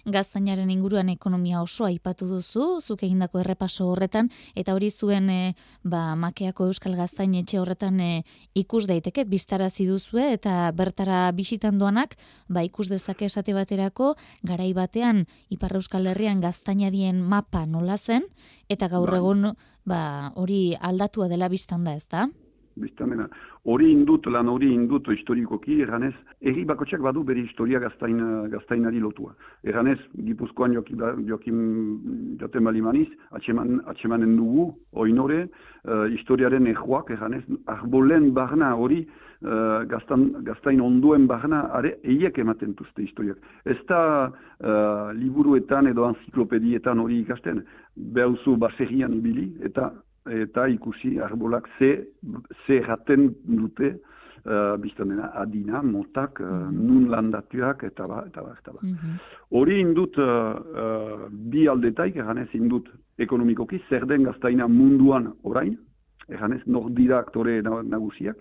Gaztainaren 0.10 0.70
inguruan 0.74 1.10
ekonomia 1.10 1.62
oso 1.62 1.86
aipatu 1.88 2.28
duzu, 2.30 2.66
zuk 2.82 3.04
egindako 3.04 3.42
errepaso 3.44 3.88
horretan, 3.90 4.30
eta 4.56 4.74
hori 4.76 4.90
zuen 4.92 5.30
e, 5.30 5.40
ba, 5.84 6.16
makeako 6.20 6.70
euskal 6.70 6.96
gaztain 7.00 7.36
etxe 7.40 7.60
horretan 7.62 8.00
e, 8.00 8.10
ikus 8.60 8.86
daiteke, 8.90 9.26
biztarazi 9.30 9.88
duzue, 9.90 10.32
eta 10.34 10.72
bertara 10.76 11.22
bisitan 11.36 11.80
doanak, 11.80 12.18
ba, 12.50 12.64
ikus 12.68 12.90
dezake 12.90 13.30
esate 13.30 13.56
baterako, 13.58 14.16
garai 14.44 14.72
batean, 14.74 15.26
Ipar 15.50 15.76
Euskal 15.80 16.08
Herrian 16.12 16.42
gaztainadien 16.42 17.22
mapa 17.22 17.66
nola 17.66 17.98
zen, 17.98 18.28
eta 18.70 18.90
gaur 18.90 19.10
bai. 19.12 19.20
egun 19.20 19.50
ba, 19.86 20.04
hori 20.36 20.76
aldatua 20.80 21.30
dela 21.30 21.50
biztan 21.50 21.84
da, 21.84 21.96
ez 21.96 22.08
da? 22.10 22.30
biztamena. 22.80 23.28
Hori 23.68 23.90
indut, 23.92 24.26
lan 24.32 24.48
hori 24.48 24.70
indut 24.72 25.10
historikoki, 25.12 25.82
erganez, 25.84 26.14
erri 26.40 26.64
bakotxak 26.66 27.02
badu 27.04 27.26
bere 27.28 27.42
historia 27.44 27.82
gaztain, 27.84 28.22
gaztainari 28.54 29.02
lotua. 29.04 29.34
Erganez, 29.68 29.98
Gipuzkoan 30.16 30.74
jokin, 30.78 31.04
jokin 31.28 31.58
joten 32.40 32.64
bali 32.64 32.82
maniz, 32.82 33.08
atxeman, 33.36 33.82
atxemanen 33.92 34.38
dugu, 34.38 34.70
oinore, 34.96 35.42
uh, 35.84 36.06
historiaren 36.08 36.72
ejoak, 36.72 37.12
erganez, 37.18 37.44
arbolen 37.68 38.32
barna 38.34 38.72
hori, 38.80 39.02
uh, 39.44 39.84
gaztain 39.92 40.80
onduen 40.82 41.28
barna, 41.28 41.66
are, 41.76 41.98
eiek 42.04 42.40
ematen 42.40 42.78
duzte 42.80 43.04
historiak. 43.04 43.44
Ez 43.66 43.80
da 43.92 44.02
uh, 44.30 45.12
liburuetan 45.20 45.92
edo 45.92 46.08
anziklopedietan 46.08 47.04
hori 47.04 47.26
ikasten, 47.26 47.66
behuzu 48.16 48.56
baserrian 48.56 49.20
ibili, 49.20 49.52
eta 49.68 49.92
eta 50.28 50.68
ikusi 50.68 51.20
arbolak 51.20 51.68
ze, 51.78 52.08
ze 52.66 52.82
jaten 52.84 53.30
dute 53.44 53.96
uh, 54.46 54.78
biztanena 54.82 55.32
adina, 55.36 55.82
motak, 55.82 56.40
uh, 56.40 56.70
nun 56.72 57.10
landatuak, 57.10 57.84
eta 57.84 58.08
ba, 58.08 58.24
eta 58.28 58.42
ba, 58.42 58.56
eta 58.60 58.72
ba. 58.72 58.80
Mhm. 58.82 59.16
Hori 59.52 59.80
indut 59.80 60.18
uh, 60.18 61.28
bi 61.32 61.68
aldetaik, 61.68 62.16
eganez 62.16 62.50
indut 62.54 62.90
ekonomikoki, 63.18 63.82
zer 63.90 64.06
den 64.06 64.24
gaztaina 64.24 64.68
munduan 64.68 65.34
orain, 65.44 65.78
eganez 66.30 66.62
nor 66.68 66.92
dira 66.92 67.20
aktore 67.20 67.62
nagusiak, 67.64 68.38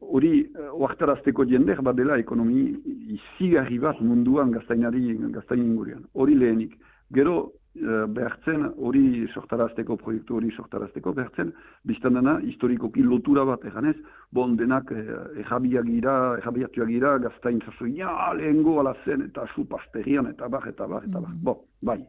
hori 0.00 0.46
oaktarazteko 0.70 1.44
jendek 1.50 1.80
bat 1.82 1.96
dela 1.96 2.16
ekonomi 2.16 2.68
izigarri 3.16 3.80
bat 3.82 3.98
munduan 4.00 4.52
gaztainari 4.52 5.16
gaztain 5.34 5.64
ingurian. 5.64 6.04
Hori 6.14 6.36
lehenik. 6.38 6.76
Gero 7.12 7.50
Eh, 7.52 7.61
behartzen 7.74 8.66
hori 8.76 9.26
sortarazteko, 9.32 9.96
proiektu 9.96 10.36
hori 10.36 10.50
sortarazteko, 10.52 11.14
behartzen 11.16 11.52
biztan 11.88 12.18
dena 12.18 12.38
historikoki 12.44 13.02
lotura 13.02 13.44
bat 13.48 13.64
eganez, 13.64 13.96
bon 14.32 14.56
denak 14.56 14.92
ejabiak 14.92 15.86
gira, 15.88 16.16
ejabiatuak 16.42 16.88
gira, 16.88 17.16
gaztain 17.18 17.62
zazu, 17.64 17.88
ja, 17.96 18.32
lehengo 18.36 18.78
ala 18.80 18.94
zen, 19.04 19.22
eta 19.30 19.46
zu 19.54 19.64
pasterian, 19.64 20.28
eta 20.28 20.48
bar, 20.48 20.68
eta 20.68 20.86
bar, 20.86 21.08
eta 21.08 21.20
bar, 21.20 21.32
mm 21.32 21.42
bo, 21.42 21.62
bai. 21.80 22.02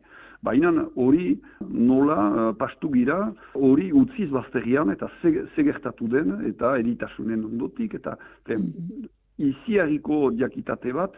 Baina 0.43 0.73
hori 0.99 1.39
nola 1.61 2.17
uh, 2.19 2.47
pastu 2.59 2.89
gira, 2.91 3.31
hori 3.55 3.91
utziz 3.95 4.27
bazterian, 4.29 4.91
eta 4.91 5.07
segertatu 5.55 6.09
den, 6.11 6.41
eta 6.49 6.75
eritasunen 6.77 7.45
ondotik, 7.45 7.93
eta 7.93 8.17
mm 8.49 8.55
-hmm. 8.55 9.07
iziariko 9.37 10.31
diakitate 10.31 10.91
bat, 10.91 11.15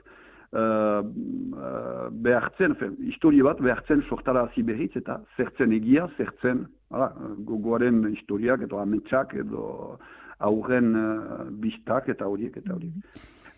uh, 0.55 2.09
behartzen, 2.25 2.75
fe, 2.79 2.89
historie 3.09 3.43
bat 3.43 3.61
behartzen 3.61 4.03
sortara 4.09 4.45
hasi 4.47 4.63
eta 4.95 5.19
zertzen 5.37 5.71
egia, 5.73 6.07
zertzen 6.17 6.65
ala, 6.91 7.13
gogoaren 7.45 8.07
historiak 8.13 8.61
edo 8.61 8.79
ametsak 8.79 9.35
edo 9.35 9.99
aurren 10.39 10.95
uh, 10.95 11.43
bistak 11.49 12.09
eta 12.09 12.25
horiek 12.25 12.57
eta 12.57 12.73
horiek. 12.73 12.93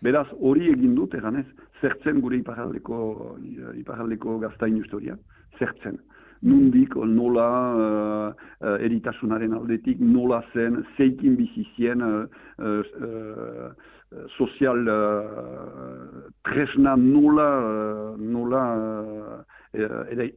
Beraz, 0.00 0.28
hori 0.40 0.68
egin 0.70 0.94
dut, 0.94 1.14
eganez, 1.14 1.46
zertzen 1.80 2.20
gure 2.20 2.36
iparaldeko, 2.38 3.36
iparaldeko 3.80 4.38
gaztain 4.38 4.76
historia, 4.78 5.16
zertzen. 5.58 5.98
Nundik, 6.42 6.94
nola, 6.94 7.48
uh, 7.74 8.74
eritasunaren 8.84 9.54
aldetik, 9.58 10.00
nola 10.00 10.42
zen, 10.54 10.84
zeikin 10.96 11.36
bizizien, 11.36 12.04
uh, 12.04 13.70
sozial 14.36 14.86
uh, 14.88 16.30
tresna 16.42 16.96
nola, 16.96 17.48
uh, 17.60 18.16
nola 18.16 18.62
uh, 18.76 19.42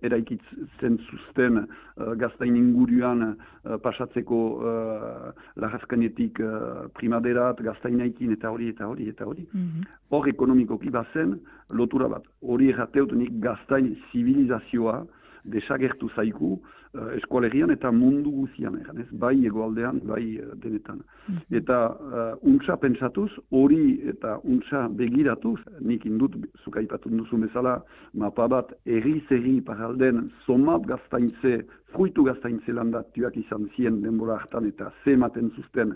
eraikitzen 0.03 0.97
zuzten 1.07 1.61
uh, 1.63 2.11
gaztain 2.19 2.55
inguruan 2.55 3.23
uh, 3.31 3.77
pasatzeko 3.83 4.41
uh, 4.59 5.31
lagazkanetik 5.55 6.41
uh, 6.43 6.89
primaderat, 6.97 7.61
gaztainaikin 7.63 8.35
eta 8.35 8.51
hori 8.51 8.73
eta 8.73 8.89
hori 8.91 9.07
eta 9.09 9.25
hori. 9.25 9.47
Mhm. 9.53 9.87
Hor 10.11 10.27
ekonomikoki 10.27 10.91
bazen 10.91 11.39
lotura 11.69 12.09
bat. 12.11 12.27
Hori 12.43 12.69
errateutenik 12.73 13.39
gaztain 13.39 13.95
zibilizazioa 14.11 15.05
desagertu 15.43 16.09
zaiku 16.15 16.51
uh, 16.57 17.09
eskualerian 17.17 17.71
eta 17.71 17.91
mundu 17.91 18.31
guzian 18.31 18.77
egan, 18.79 19.01
ez? 19.01 19.07
bai 19.11 19.35
egoaldean, 19.45 20.01
bai 20.07 20.37
uh, 20.39 20.53
denetan. 20.63 21.01
Mhm. 21.27 21.41
Eta 21.61 21.79
uh, 21.91 22.31
untsa 22.53 22.77
pentsatuz, 22.81 23.29
hori 23.51 23.99
eta 24.13 24.37
untsa 24.43 24.87
begiratuz, 25.01 25.59
nik 25.79 26.05
indut, 26.05 26.37
zukaipatu 26.63 27.09
duzu 27.09 27.41
bezala, 27.45 27.79
mapa 28.13 28.47
bat 28.47 28.73
erri-zerri 28.85 29.59
paralden 29.65 30.29
somat 30.45 30.87
gaztaintze, 30.89 31.61
fruitu 31.91 32.23
gaztaintze 32.23 32.73
landatuak 32.73 33.37
izan 33.37 33.67
zien 33.75 34.01
denbora 34.03 34.39
hartan 34.39 34.67
eta 34.69 34.91
zematen 35.03 35.51
zuzten 35.55 35.95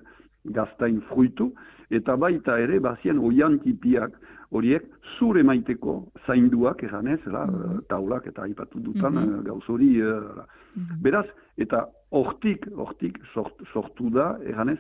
gaztain 0.54 1.02
fruitu, 1.10 1.52
eta 1.90 2.16
baita 2.16 2.58
ere, 2.60 2.80
bazien 2.80 3.20
oian 3.20 3.60
tipiak, 3.60 4.16
horiek 4.56 4.86
zure 5.18 5.44
maiteko 5.44 5.96
zainduak 6.26 6.84
eganez, 6.84 7.20
la, 7.26 7.46
mm 7.46 7.82
taulak 7.90 8.28
eta 8.28 8.44
aipatu 8.44 8.80
dutan 8.80 9.14
mm 9.14 9.24
-hmm. 9.24 9.44
gauz 9.46 9.64
hori. 9.70 10.02
Uh, 10.02 10.44
Beraz, 11.02 11.26
eta 11.58 11.86
hortik, 12.12 12.68
hortik 12.76 13.18
sort, 13.34 13.62
sortu 13.74 14.10
da, 14.10 14.38
eganez, 14.44 14.80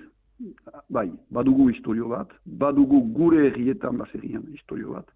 bai, 0.89 1.11
badugu 1.31 1.69
historio 1.69 2.07
bat, 2.07 2.27
badugu 2.45 2.99
gure 3.13 3.47
herrietan 3.47 3.97
baserrian 3.97 4.43
historio 4.53 4.91
bat, 4.93 5.07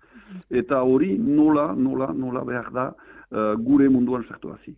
eta 0.49 0.81
hori 0.81 1.17
nola, 1.17 1.73
nola, 1.75 2.13
nola 2.13 2.43
behar 2.43 2.71
da 2.71 2.85
uh, 2.93 3.55
gure 3.57 3.89
munduan 3.89 4.23
sartu 4.27 4.53
hazi. 4.53 4.75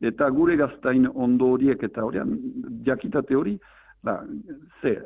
Eta 0.00 0.28
gure 0.30 0.56
gaztain 0.56 1.06
ondo 1.14 1.46
horiek 1.54 1.82
eta 1.82 2.04
horian, 2.04 2.38
jakitate 2.84 3.36
hori, 3.36 3.58
ba, 4.06 4.20
ze, 4.80 4.96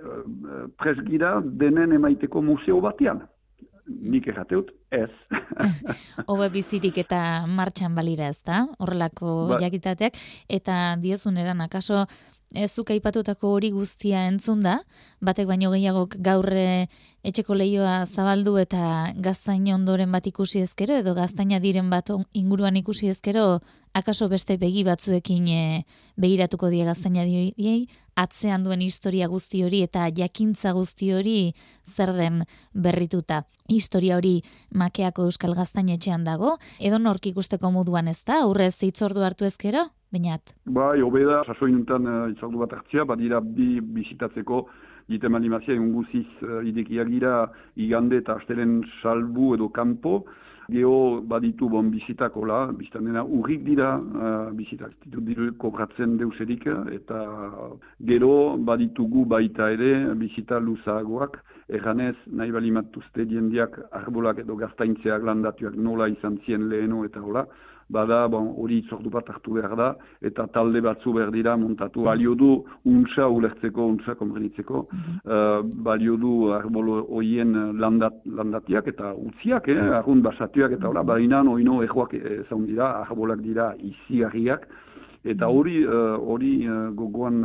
presgira 0.80 1.38
denen 1.42 1.96
emaiteko 1.96 2.42
museo 2.44 2.80
batean. 2.84 3.24
Nik 3.90 4.28
errateut, 4.30 4.68
ez. 4.94 5.10
Obe 6.32 6.50
bizirik 6.54 7.00
eta 7.02 7.20
martxan 7.50 7.96
balira 7.96 8.28
ez 8.30 8.38
da, 8.46 8.62
horrelako 8.78 9.32
ba, 9.54 9.62
jakitateak, 9.64 10.18
eta 10.60 10.76
diozuneran, 11.02 11.64
akaso, 11.64 12.04
ezuk 12.54 12.90
aipatutako 12.90 13.52
hori 13.54 13.70
guztia 13.70 14.24
entzun 14.26 14.60
da, 14.64 14.80
batek 15.22 15.46
baino 15.46 15.70
gehiagok 15.70 16.16
gaurre 16.18 16.88
etxeko 17.22 17.54
leioa 17.54 18.06
zabaldu 18.06 18.56
eta 18.58 19.12
gaztain 19.16 19.68
ondoren 19.74 20.10
bat 20.10 20.26
ikusi 20.26 20.64
ezkero, 20.64 20.96
edo 20.98 21.14
gaztaina 21.14 21.60
diren 21.60 21.90
bat 21.90 22.10
inguruan 22.32 22.76
ikusi 22.76 23.10
ezkero, 23.12 23.60
akaso 23.94 24.28
beste 24.28 24.56
begi 24.56 24.82
batzuekin 24.86 25.48
e, 25.48 25.84
begiratuko 26.16 26.70
die 26.70 26.84
gaztaina 26.84 27.24
diei, 27.24 27.86
atzean 28.16 28.64
duen 28.64 28.82
historia 28.82 29.28
guzti 29.28 29.62
hori 29.64 29.82
eta 29.86 30.08
jakintza 30.16 30.72
guzti 30.72 31.12
hori 31.12 31.54
zer 31.86 32.12
den 32.16 32.44
berrituta. 32.74 33.44
Historia 33.68 34.16
hori 34.16 34.40
makeako 34.74 35.28
euskal 35.28 35.54
gaztainetxean 35.54 36.24
dago, 36.24 36.56
edo 36.78 36.98
nork 36.98 37.26
ikusteko 37.26 37.70
moduan 37.70 38.08
ez 38.08 38.20
da, 38.24 38.42
aurrez 38.42 38.76
hitzordu 38.82 39.22
hartu 39.22 39.44
ezkero? 39.44 39.88
Bainat. 40.10 40.42
Bai, 40.66 41.00
obeda, 41.06 41.44
sasoin 41.46 41.76
nuntan 41.76 42.06
uh, 42.10 42.56
bat 42.58 42.72
hartzia, 42.74 43.04
badira 43.06 43.40
bi 43.40 43.80
bizitatzeko 43.80 44.64
ditem 45.10 45.34
animazia 45.38 45.74
unguziz 45.78 46.26
uh, 46.42 46.58
eh, 46.58 46.68
idekiak 46.70 47.08
gira 47.08 47.34
igande 47.76 48.18
eta 48.18 48.34
astelen 48.34 48.80
salbu 49.02 49.54
edo 49.54 49.68
kanpo. 49.68 50.24
Geo 50.70 51.20
baditu 51.26 51.68
bon 51.68 51.88
bizitako 51.90 52.44
la, 52.46 52.58
biztan 52.70 53.06
dena 53.06 53.24
urrik 53.24 53.62
dira 53.66 53.96
uh, 53.98 54.50
bizitak 54.54 54.98
ditu 55.04 55.22
diru 55.26 55.48
kobratzen 55.58 56.16
deuserik 56.18 56.66
eta 56.94 57.22
gero 58.06 58.56
baditugu 58.58 59.24
baita 59.26 59.70
ere 59.70 60.14
bizita 60.14 60.58
luzagoak 60.58 61.40
erganez 61.68 62.14
nahi 62.26 62.50
bali 62.50 62.70
matuzte 62.70 63.26
diendiak 63.26 63.78
arbolak 63.90 64.44
edo 64.44 64.56
gaztaintzeak 64.56 65.26
landatuak 65.26 65.74
nola 65.74 66.08
izan 66.08 66.38
zien 66.46 66.68
leheno 66.70 67.04
eta 67.04 67.22
hola 67.22 67.46
bada, 67.90 68.26
bon, 68.28 68.52
hori 68.62 68.80
itzordu 68.80 69.10
bat 69.10 69.28
hartu 69.30 69.56
behar 69.58 69.76
da, 69.76 69.88
eta 70.22 70.46
talde 70.54 70.80
batzu 70.84 71.12
behar 71.16 71.32
dira 71.34 71.56
montatu. 71.60 72.04
Balio 72.06 72.34
du 72.34 72.50
untsa 72.88 73.28
ulertzeko, 73.28 73.86
untsa 73.94 74.16
komrenitzeko, 74.20 74.86
mm 74.90 75.18
balio 75.90 76.16
du 76.16 76.50
arbolo 76.52 77.00
hoien 77.16 77.52
landat, 77.78 78.20
landatiak 78.24 78.86
eta 78.92 79.12
utziak, 79.14 79.68
eh, 79.68 79.78
argun 79.96 80.22
basatuak 80.22 80.72
eta 80.76 80.88
hola, 80.88 81.02
bainan 81.02 81.48
oino 81.48 81.80
ejoak 81.82 82.14
ezaun 82.14 82.66
dira, 82.66 82.92
arbolak 83.02 83.42
dira 83.44 83.72
iziarriak, 83.78 84.68
Eta 85.20 85.50
hori 85.52 85.82
uh, 85.84 86.16
hori 86.16 86.64
gogoan 86.96 87.42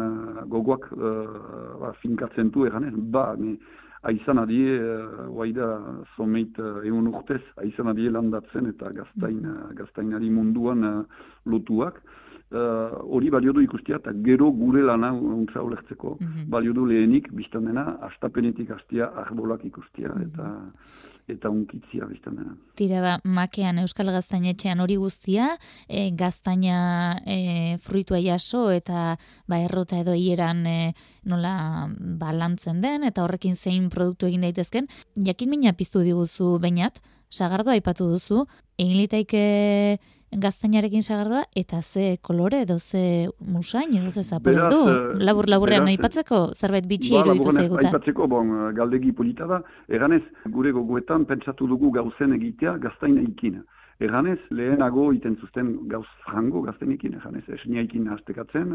gogoak 0.48 0.86
uh, 0.96 1.90
finkatzen 2.00 2.48
du 2.56 2.64
eganen, 2.70 3.02
ba, 3.12 3.34
aizan 4.06 4.38
adie, 4.38 4.78
uh, 4.80 5.54
da, 5.56 5.70
someit 6.16 6.60
uh, 6.62 6.84
egun 6.86 7.08
urtez, 7.10 7.42
aizan 7.62 7.90
adie 7.90 8.12
landatzen 8.12 8.70
eta 8.70 8.92
gaztain, 8.94 9.42
uh, 9.46 9.72
gaztainari 9.78 10.30
munduan 10.30 10.84
uh, 10.84 10.94
lotuak. 11.46 12.02
Hori 12.52 13.28
uh, 13.28 13.32
balio 13.34 13.54
du 13.54 13.62
ikustia 13.66 13.98
eta 13.98 14.12
gero 14.24 14.52
gure 14.52 14.84
lana 14.86 15.12
untza 15.14 15.64
ulertzeko. 15.64 16.18
Mm 16.20 16.28
-hmm. 16.28 16.46
Balio 16.50 16.74
du 16.74 16.86
lehenik, 16.86 17.32
biztan 17.32 17.66
dena, 17.66 17.98
astapenetik 18.02 18.70
hastia 18.72 19.06
arbolak 19.06 19.66
ikustia. 19.66 20.10
Mm 20.10 20.22
-hmm. 20.22 20.28
Eta 20.28 20.72
eta 21.28 21.50
unkitzia 21.50 22.06
biztan 22.06 22.38
dena. 22.38 22.54
Tira 22.78 23.02
ba, 23.02 23.14
makean 23.24 23.80
Euskal 23.82 24.12
Gaztainetxean 24.14 24.82
hori 24.84 24.98
guztia, 25.02 25.56
e, 25.89 26.12
gaztaina 26.17 27.17
e, 27.26 27.78
fruitua 27.82 28.22
jaso 28.22 28.69
eta 28.74 29.17
ba, 29.50 29.60
errota 29.60 30.00
edo 30.04 30.13
hieran 30.13 30.65
e, 30.69 30.93
nola 31.26 31.88
balantzen 32.22 32.82
den, 32.82 33.04
eta 33.04 33.26
horrekin 33.26 33.56
zein 33.56 33.89
produktu 33.89 34.30
egin 34.30 34.46
daitezken. 34.46 34.89
Jakin 35.15 35.50
mina 35.50 35.74
piztu 35.74 36.06
diguzu 36.06 36.60
bainat, 36.62 37.02
sagardo 37.30 37.74
aipatu 37.74 38.10
duzu, 38.12 38.46
egin 38.78 38.98
litaike 39.02 39.46
gaztainarekin 40.41 41.04
sagardua, 41.04 41.43
eta 41.56 41.82
ze 41.82 42.17
kolore 42.21 42.62
edo 42.65 42.80
ze 42.80 43.30
musain 43.39 43.93
edo 43.95 44.10
ze 44.12 44.24
zapore 44.24 44.69
du. 44.69 44.82
Eh, 44.89 45.24
labur 45.24 45.50
laburrean 45.50 45.88
aipatzeko 45.88 46.54
zerbait 46.54 46.88
bitxi 46.88 47.13
ba, 47.13 47.24
iruditu 47.26 47.52
zeiguta. 47.52 47.88
Aipatzeko, 47.88 48.28
bon, 48.28 48.74
galdegi 48.76 49.12
polita 49.12 49.45
da, 49.45 49.62
eganez, 49.88 50.24
gure 50.50 50.71
gogoetan 50.71 51.26
pentsatu 51.26 51.67
dugu 51.67 51.91
gauzen 51.91 52.34
egitea 52.34 52.78
gaztaina 52.78 53.21
ikin. 53.21 53.63
Eganez, 54.04 54.39
lehenago 54.52 55.06
iten 55.15 55.38
zuzten 55.39 55.69
gauz 55.88 56.08
frango 56.26 56.60
gaztainekin, 56.65 57.13
eganez, 57.15 57.45
esniaikin 57.58 58.10
hastekatzen, 58.12 58.74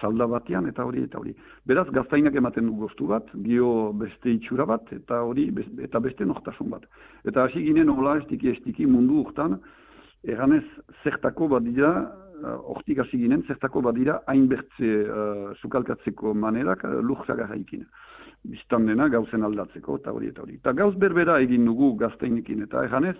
salda 0.00 0.26
batean, 0.26 0.66
eta 0.66 0.82
hori, 0.82 1.04
eta 1.06 1.20
hori. 1.20 1.34
Beraz, 1.70 1.86
gaztainak 1.94 2.34
ematen 2.40 2.66
du 2.66 2.74
goztu 2.80 3.06
bat, 3.06 3.28
bio 3.44 3.92
beste 4.00 4.32
itxura 4.34 4.66
bat, 4.66 4.90
eta 4.96 5.20
hori, 5.22 5.46
eta 5.86 6.02
beste 6.02 6.26
nortasun 6.26 6.74
bat. 6.74 6.88
Eta 7.24 7.44
hasi 7.46 7.62
ginen, 7.68 7.92
hola, 7.94 8.16
estiki, 8.18 8.50
estiki 8.56 8.88
mundu 8.90 9.20
urtan, 9.22 9.60
Eganez, 10.26 10.64
zertako 11.04 11.46
badira, 11.52 11.92
uh, 12.42 12.56
ortik 12.74 12.98
hasi 13.04 13.20
ginen, 13.20 13.44
zertako 13.46 13.82
badira 13.86 14.18
hainbertze 14.26 14.94
uh, 15.06 15.50
sukalkatzeko 15.62 16.34
manerak 16.34 16.82
uh, 16.84 16.98
lujzagarra 17.02 17.56
ikin. 17.56 17.84
Biztan 18.48 18.86
dena 18.86 19.08
gauzen 19.10 19.46
aldatzeko, 19.46 19.98
eta 19.98 20.14
hori 20.14 20.32
eta 20.32 20.42
hori. 20.42 20.58
Eta 20.58 20.72
gauz 20.72 20.94
berbera 20.98 21.38
egin 21.42 21.66
dugu 21.66 21.92
gazteinekin, 22.00 22.64
eta 22.66 22.82
eganez, 22.86 23.14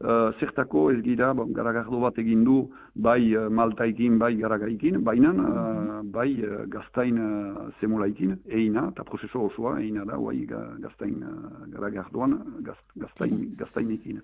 uh, 0.00 0.32
zertako 0.40 0.86
ez 0.94 1.02
gira, 1.04 1.34
bon, 1.36 1.52
garagardo 1.52 2.00
bat 2.00 2.18
egin 2.20 2.44
du, 2.48 2.58
bai 2.94 3.20
uh, 3.36 3.48
maltaikin, 3.52 4.16
bai 4.20 4.34
garagaikin, 4.40 5.02
baina 5.04 5.34
uh, 5.36 6.00
bai 6.16 6.30
uh, 6.48 6.64
gaztain 6.72 7.20
uh, 7.20 7.68
zemolaikin, 7.80 8.38
eina, 8.48 8.88
eta 8.94 9.04
prozeso 9.04 9.44
osoa, 9.50 9.78
eina 9.84 10.08
da, 10.08 10.16
bai 10.16 10.40
gaztain 10.48 11.20
uh, 11.20 11.64
garagardoan, 11.76 12.40
gaz, 12.64 12.80
gaztain, 12.96 13.50
gaztainekin 13.60 14.22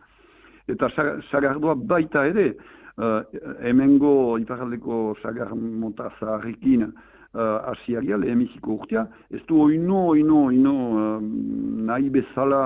eta 0.68 0.88
sagardua 1.31 1.74
baita 1.74 2.27
ere, 2.27 2.55
uh, 2.96 3.20
hemengo 3.62 4.38
iparaldeko 4.40 5.16
sagar 5.22 5.55
mota 5.55 6.11
zaharrekin 6.20 6.87
uh, 7.35 7.59
asiaria, 7.72 8.16
lehemiziko 8.16 8.79
urtea, 8.79 9.07
ez 9.31 9.42
du 9.48 9.61
oino, 9.66 10.07
oino, 10.14 10.46
oino 10.48 10.74
uh, 10.94 11.20
nahi 11.90 12.11
bezala 12.14 12.62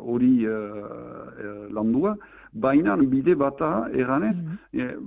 hori 0.00 0.34
uh, 0.48 0.54
uh, 0.54 1.64
landua, 1.76 2.16
baina 2.52 2.96
bide 2.96 3.34
bata 3.34 3.88
eranez, 3.94 4.36
mm 4.36 4.58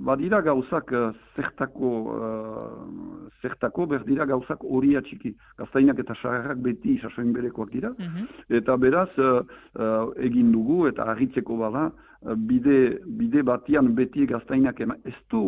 badira 0.04 0.42
gauzak 0.44 0.90
zertako, 1.36 1.90
uh, 2.12 3.28
zertako 3.40 3.86
berdira 3.88 4.26
gauzak 4.28 4.60
hori 4.64 4.92
atxiki. 4.96 5.32
Gaztainak 5.58 5.98
eta 6.02 6.14
sagarrak 6.20 6.58
beti 6.60 6.98
isasoin 6.98 7.32
berekoak 7.32 7.70
dira, 7.72 7.94
mhm. 7.98 8.26
eta 8.60 8.76
beraz 8.76 9.08
uh, 9.18 9.40
egin 10.20 10.52
dugu 10.52 10.86
eta 10.90 11.08
agitzeko 11.14 11.56
bada, 11.56 11.86
bide, 12.36 12.98
bide 13.06 13.42
batian 13.42 13.94
beti 13.94 14.26
gaztainak 14.26 14.80
ema, 14.80 14.96
ez 15.04 15.16
du 15.30 15.44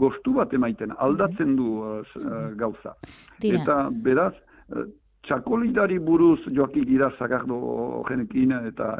gostu 0.00 0.32
bat 0.36 0.52
emaiten, 0.54 0.92
aldatzen 0.98 1.56
du 1.56 1.68
uh, 1.84 2.00
gauza. 2.56 2.96
Eta 3.42 3.88
beraz, 3.92 4.34
txakolidari 5.26 5.98
buruz 5.98 6.40
joakik 6.48 6.86
gira 6.88 7.10
zagardo 7.18 8.04
genekin 8.08 8.52
eta 8.52 8.96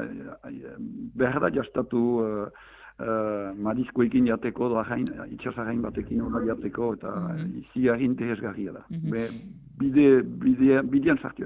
behar 1.17 1.41
da 1.41 1.51
jastatu 1.55 2.03
uh, 2.21 3.55
marizkoekin 3.57 4.27
jateko, 4.29 4.69
da 4.75 4.85
jain, 4.91 5.09
itxasagain 5.35 5.81
batekin 5.83 6.21
hori 6.21 6.47
jateko, 6.51 6.93
eta 6.99 7.09
mm 7.09 7.37
-hmm. 7.37 7.65
izi 7.65 7.91
agin 7.91 8.17
tehesgarria 8.17 8.73
da. 8.73 8.85
Mm 8.91 9.11
-hmm. 9.11 9.41
bide, 9.81 10.23
bide, 10.23 10.83
bidean 10.83 11.19
sartu 11.23 11.45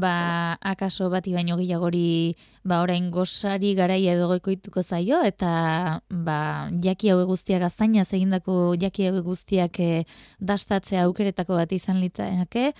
Ba, 0.00 0.56
akaso 0.60 1.10
bati 1.10 1.32
baino 1.32 1.56
gehiagori, 1.56 2.34
ba, 2.64 2.80
orain 2.82 3.10
gozari 3.10 3.74
garaia 3.74 4.14
edo 4.14 4.26
goikoituko 4.28 4.82
zaio, 4.82 5.22
eta, 5.22 6.00
ba, 6.10 6.68
jaki 6.82 7.10
hau 7.10 7.26
guztiak 7.26 7.62
aztaina, 7.62 8.02
egindako 8.02 8.74
jaki 8.74 9.06
hau 9.06 9.22
guztiak 9.22 9.80
eh, 9.80 10.04
dastatzea 10.40 11.04
aukeretako 11.04 11.54
bat 11.54 11.72
izan 11.72 12.00
litzake, 12.00 12.72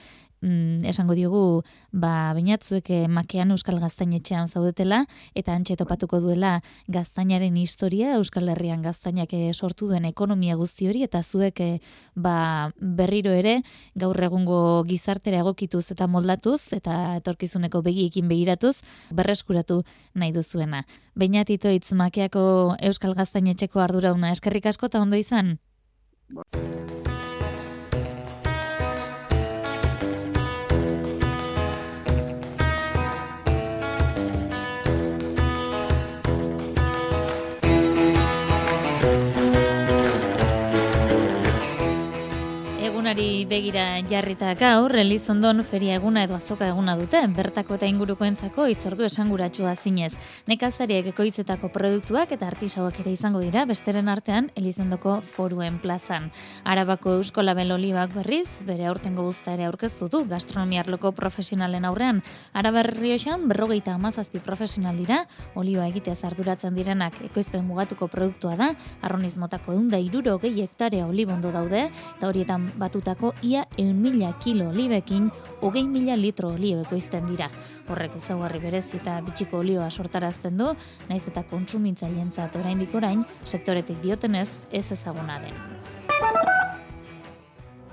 mm, 0.43 0.85
esango 0.89 1.15
diogu, 1.15 1.63
ba, 1.93 2.33
bainatzuek 2.37 2.91
eh, 2.91 3.03
makean 3.09 3.53
Euskal 3.55 3.79
Gaztainetxean 3.81 4.49
zaudetela, 4.49 5.05
eta 5.35 5.55
antxe 5.55 5.77
topatuko 5.77 6.21
duela 6.21 6.61
gaztainaren 6.89 7.57
historia, 7.57 8.15
Euskal 8.17 8.49
Herrian 8.53 8.83
gaztainak 8.83 9.33
eh, 9.37 9.53
sortu 9.55 9.91
duen 9.91 10.05
ekonomia 10.09 10.57
guzti 10.57 10.89
hori, 10.89 11.03
eta 11.07 11.23
zuek 11.23 11.61
eh, 11.61 11.79
ba, 12.15 12.73
berriro 12.81 13.33
ere, 13.33 13.61
gaur 13.95 14.21
egungo 14.23 14.85
gizartera 14.89 15.43
egokituz 15.45 15.91
eta 15.95 16.07
moldatuz, 16.07 16.73
eta 16.77 17.17
etorkizuneko 17.21 17.83
begiekin 17.83 18.29
begiratuz, 18.29 18.79
berreskuratu 19.11 19.83
nahi 20.15 20.33
duzuena. 20.33 20.85
Bainatito 21.15 21.71
itz 21.71 21.93
makeako 21.93 22.77
Euskal 22.81 23.15
Gaztainetxeko 23.17 23.81
ardurauna, 23.81 24.33
eskerrik 24.33 24.67
asko 24.67 24.91
eta 24.91 25.01
ondo 25.01 25.17
izan? 25.17 25.59
Ba. 26.29 26.43
Begira 43.15 44.03
jarrita 44.11 44.55
gaur, 44.59 44.91
Elizondon 44.99 45.63
feria 45.63 45.95
eguna 45.95 46.25
edo 46.25 46.35
azoka 46.35 46.67
eguna 46.67 46.97
dute, 46.99 47.21
bertako 47.37 47.77
eta 47.77 47.87
ingurukoentzako 47.87 48.67
izordu 48.67 49.05
esanguratsua 49.07 49.77
zinez. 49.77 50.13
Nekazariek 50.49 51.07
ekoitzetako 51.13 51.69
produktuak 51.71 52.33
eta 52.33 52.49
artisauak 52.49 52.99
ere 52.99 53.13
izango 53.13 53.39
dira, 53.39 53.65
besteren 53.65 54.09
artean 54.09 54.51
Elizondoko 54.57 55.21
foruen 55.37 55.79
plazan. 55.79 56.33
Arabako 56.65 57.13
Eusko 57.21 57.45
Label 57.47 57.71
Olibak 57.77 58.13
berriz, 58.13 58.49
bere 58.67 58.89
aurtengo 58.91 59.23
guzta 59.23 59.55
ere 59.55 59.69
aurkeztu 59.69 60.09
du, 60.11 60.25
gastronomiarloko 60.27 61.13
profesionalen 61.13 61.85
aurrean. 61.85 62.25
Arabarri 62.55 63.15
hoxan, 63.15 63.47
berrogeita 63.47 63.95
amazazpi 63.95 64.43
profesional 64.43 64.99
dira, 64.99 65.29
oliba 65.55 65.87
egitea 65.87 66.17
arduratzen 66.27 66.75
direnak 66.75 67.21
ekoizpen 67.31 67.63
mugatuko 67.69 68.09
produktua 68.09 68.57
da, 68.57 68.73
arronizmotako 69.03 69.79
eunda 69.79 70.03
iruro 70.03 70.41
gehi 70.43 70.67
hektarea 70.67 71.07
olibondo 71.07 71.55
daude, 71.55 71.87
eta 72.17 72.27
horietan 72.27 72.67
batutako 72.97 73.35
ia 73.43 73.67
eun 73.79 73.97
mila 73.97 74.33
kilo 74.33 74.71
olibekin, 74.71 75.31
hogei 75.61 75.87
mila 75.89 76.17
litro 76.17 76.49
olio 76.49 76.81
ekoizten 76.81 77.27
dira. 77.27 77.51
Horrek 77.89 78.17
ezaugarri 78.17 78.61
berez 78.61 78.87
eta 78.95 79.21
bitxiko 79.21 79.59
olioa 79.59 79.91
sortarazten 79.91 80.57
du, 80.59 80.73
naiz 81.09 81.23
eta 81.29 81.45
kontsumintzailentzat 81.51 82.57
oraindik 82.57 82.95
orain, 82.95 83.25
sektoretik 83.45 84.01
diotenez 84.03 84.49
ez 84.73 84.87
ezaguna 84.93 85.41
den 85.45 86.56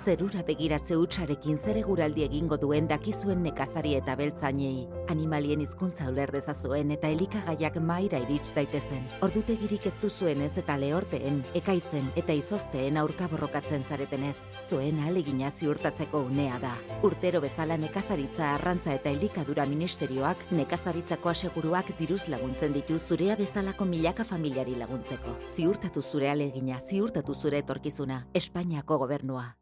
zerura 0.03 0.41
begiratze 0.43 0.97
utxarekin 0.99 1.55
zer 1.57 1.77
eguraldi 1.79 2.25
egingo 2.25 2.57
duen 2.59 2.87
dakizuen 2.89 3.39
nekazari 3.45 3.93
eta 3.95 4.17
beltzainei. 4.19 4.87
Animalien 5.13 5.61
hizkuntza 5.63 6.09
uler 6.11 6.31
dezazuen 6.35 6.91
eta 6.91 7.07
elikagaiak 7.13 7.77
maira 7.79 8.19
irits 8.25 8.51
daitezen. 8.57 9.05
Ordutegirik 9.23 9.87
ez 9.87 9.93
duzuen 10.01 10.43
ez 10.43 10.51
eta 10.59 10.75
lehorteen, 10.81 11.39
ekaitzen 11.55 12.11
eta 12.19 12.35
izozteen 12.35 12.99
aurka 12.99 13.29
borrokatzen 13.31 13.87
zaretenez, 13.87 14.35
zuen 14.67 14.99
alegina 15.07 15.51
ziurtatzeko 15.51 16.25
unea 16.27 16.59
da. 16.59 16.73
Urtero 17.07 17.39
bezala 17.45 17.79
nekazaritza 17.79 18.51
arrantza 18.57 18.97
eta 18.99 19.13
elikadura 19.15 19.65
ministerioak 19.69 20.49
nekazaritzako 20.51 21.31
aseguruak 21.31 21.95
diruz 21.99 22.25
laguntzen 22.27 22.75
ditu 22.75 22.99
zurea 22.99 23.39
bezalako 23.39 23.87
milaka 23.87 24.27
familiari 24.27 24.75
laguntzeko. 24.83 25.39
Ziurtatu 25.55 26.03
zure 26.03 26.31
alegina, 26.35 26.83
ziurtatu 26.83 27.39
zure 27.39 27.63
etorkizuna, 27.63 28.25
Espainiako 28.33 28.99
gobernua. 29.07 29.53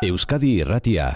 Euskadi 0.00 0.54
Irratia. 0.62 1.10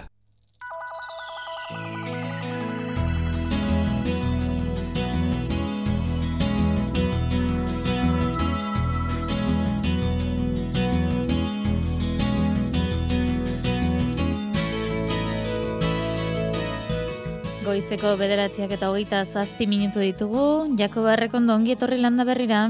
Goizeko 17.65 18.13
bederatziak 18.21 18.75
eta 18.77 18.91
hogeita 18.93 19.25
zazpi 19.25 19.65
minutu 19.67 20.05
ditugu, 20.05 20.77
Jakob 20.77 21.09
Arrekondo 21.09 21.57
ongi 21.57 21.73
etorri 21.73 21.97
landa 22.05 22.29
berrira. 22.29 22.67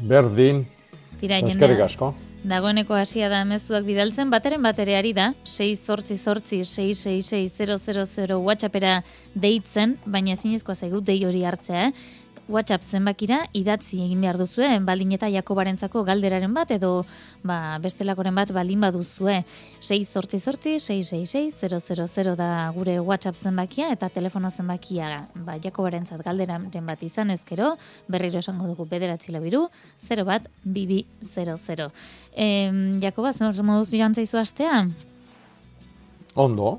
Berdin, 0.00 0.64
Tira, 1.20 1.38
eskerrik 1.44 1.84
asko. 1.86 2.14
Dagoeneko 2.46 2.94
hasia 2.94 3.26
da 3.26 3.40
mezuak 3.42 3.82
bidaltzen, 3.88 4.28
bateren 4.30 4.62
batereari 4.62 5.10
da, 5.16 5.32
6 5.50 5.80
sortzi 5.82 6.14
sortzi 6.14 6.60
666 6.62 8.36
WhatsAppera 8.38 9.00
deitzen, 9.34 9.96
baina 10.06 10.36
zinezkoa 10.38 10.76
zaigu 10.78 11.00
dei 11.02 11.18
hori 11.26 11.42
hartzea, 11.42 11.88
eh? 11.88 12.12
WhatsApp 12.48 12.84
zenbakira 12.86 13.40
idatzi 13.58 13.98
egin 14.04 14.20
behar 14.22 14.36
duzue, 14.38 14.68
baldin 14.86 15.12
eta 15.16 15.26
Jakobarentzako 15.32 16.04
galderaren 16.06 16.52
bat 16.54 16.70
edo 16.70 16.90
ba, 17.42 17.78
bestelakoren 17.82 18.36
bat 18.38 18.52
baldin 18.54 18.84
baduzue. 18.86 19.40
6 19.82 20.06
sortzi 20.06 20.38
sortzi, 20.38 20.76
666 20.78 22.36
da 22.38 22.70
gure 22.76 22.98
WhatsApp 23.00 23.36
zenbakia 23.36 23.90
eta 23.94 24.08
telefono 24.14 24.50
zenbakia 24.50 25.26
ba, 25.34 25.58
Jakobarentzat 25.62 26.22
galderaren 26.22 26.86
bat 26.86 27.02
izan 27.02 27.34
ezkero, 27.34 27.74
berriro 28.06 28.38
esango 28.38 28.70
dugu 28.70 28.86
bederatzi 28.86 29.34
labiru, 29.34 29.66
0 30.06 30.24
bat, 30.24 30.46
bibi 30.62 31.04
00. 31.34 31.90
E, 32.30 32.46
Jakoba, 33.02 33.32
zer 33.32 33.62
moduz 33.62 33.90
joan 33.90 34.14
zaizu 34.14 34.38
astea? 34.38 34.84
Ondo. 36.36 36.78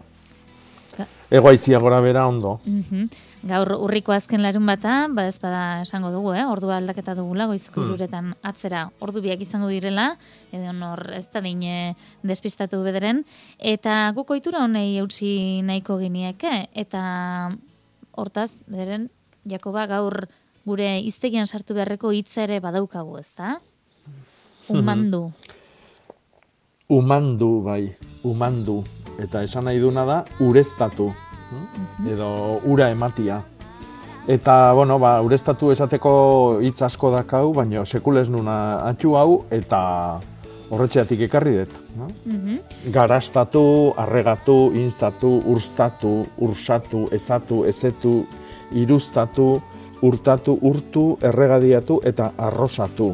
Egoaizia 1.30 1.80
gora 1.84 2.00
bera 2.02 2.28
ondo. 2.28 2.60
Mm 2.66 3.10
Gaur 3.45 3.69
urriko 3.78 4.15
azken 4.15 4.41
larun 4.41 4.65
bata, 4.65 5.06
ba 5.13 5.28
ez 5.30 5.38
bada 5.38 5.84
esango 5.84 6.10
dugu, 6.10 6.34
eh? 6.34 6.45
ordua 6.50 6.80
aldaketa 6.80 7.13
dugula, 7.15 7.45
goizko 7.45 7.84
mm. 7.84 8.34
atzera 8.41 8.89
ordu 9.00 9.21
biak 9.21 9.41
izango 9.41 9.67
direla, 9.69 10.17
edo 10.52 10.73
nor 10.73 11.12
ez 11.13 11.28
da 11.30 11.41
dine 11.41 11.95
despistatu 12.23 12.82
bederen, 12.84 13.23
eta 13.60 14.12
guko 14.15 14.36
itura 14.36 14.63
honei 14.65 14.97
eutsi 14.97 15.62
nahiko 15.62 16.00
ginieke, 16.00 16.67
eta 16.73 17.54
hortaz, 18.17 18.52
bederen, 18.65 19.10
Jakoba, 19.47 19.86
gaur 19.88 20.26
gure 20.65 20.97
iztegian 21.00 21.47
sartu 21.47 21.78
beharreko 21.78 22.12
hitza 22.12 22.43
ere 22.43 22.60
badaukagu, 22.60 23.19
ez 23.21 23.32
da? 23.38 23.60
Umandu. 24.67 25.32
Umandu, 26.89 27.62
bai, 27.63 27.95
umandu. 28.28 28.82
Eta 29.21 29.45
esan 29.45 29.69
nahi 29.69 29.80
duna 29.80 30.04
da, 30.06 30.17
ureztatu 30.43 31.13
edo 32.08 32.60
ura 32.66 32.90
ematia. 32.92 33.42
Eta, 34.28 34.74
bueno, 34.76 34.98
ba, 35.00 35.22
urestatu 35.24 35.72
esateko 35.72 36.60
hitz 36.60 36.82
asko 36.84 37.14
dakau, 37.14 37.54
baina 37.56 37.86
sekulez 37.86 38.28
nuna 38.28 38.58
atxu 38.90 39.14
hau, 39.16 39.46
eta 39.56 39.80
horretxeatik 40.70 41.24
ekarri 41.30 41.56
dut. 41.62 41.76
No? 41.98 42.10
Mm 42.26 42.92
Garastatu, 42.92 43.94
arregatu, 43.98 44.72
instatu, 44.76 45.42
urstatu, 45.46 46.26
ursatu, 46.44 47.08
ezatu, 47.12 47.64
ezetu, 47.68 48.26
irustatu, 48.72 49.62
urtatu, 50.02 50.58
urtu, 50.62 51.06
erregadiatu 51.22 52.02
eta 52.04 52.32
arrosatu. 52.38 53.14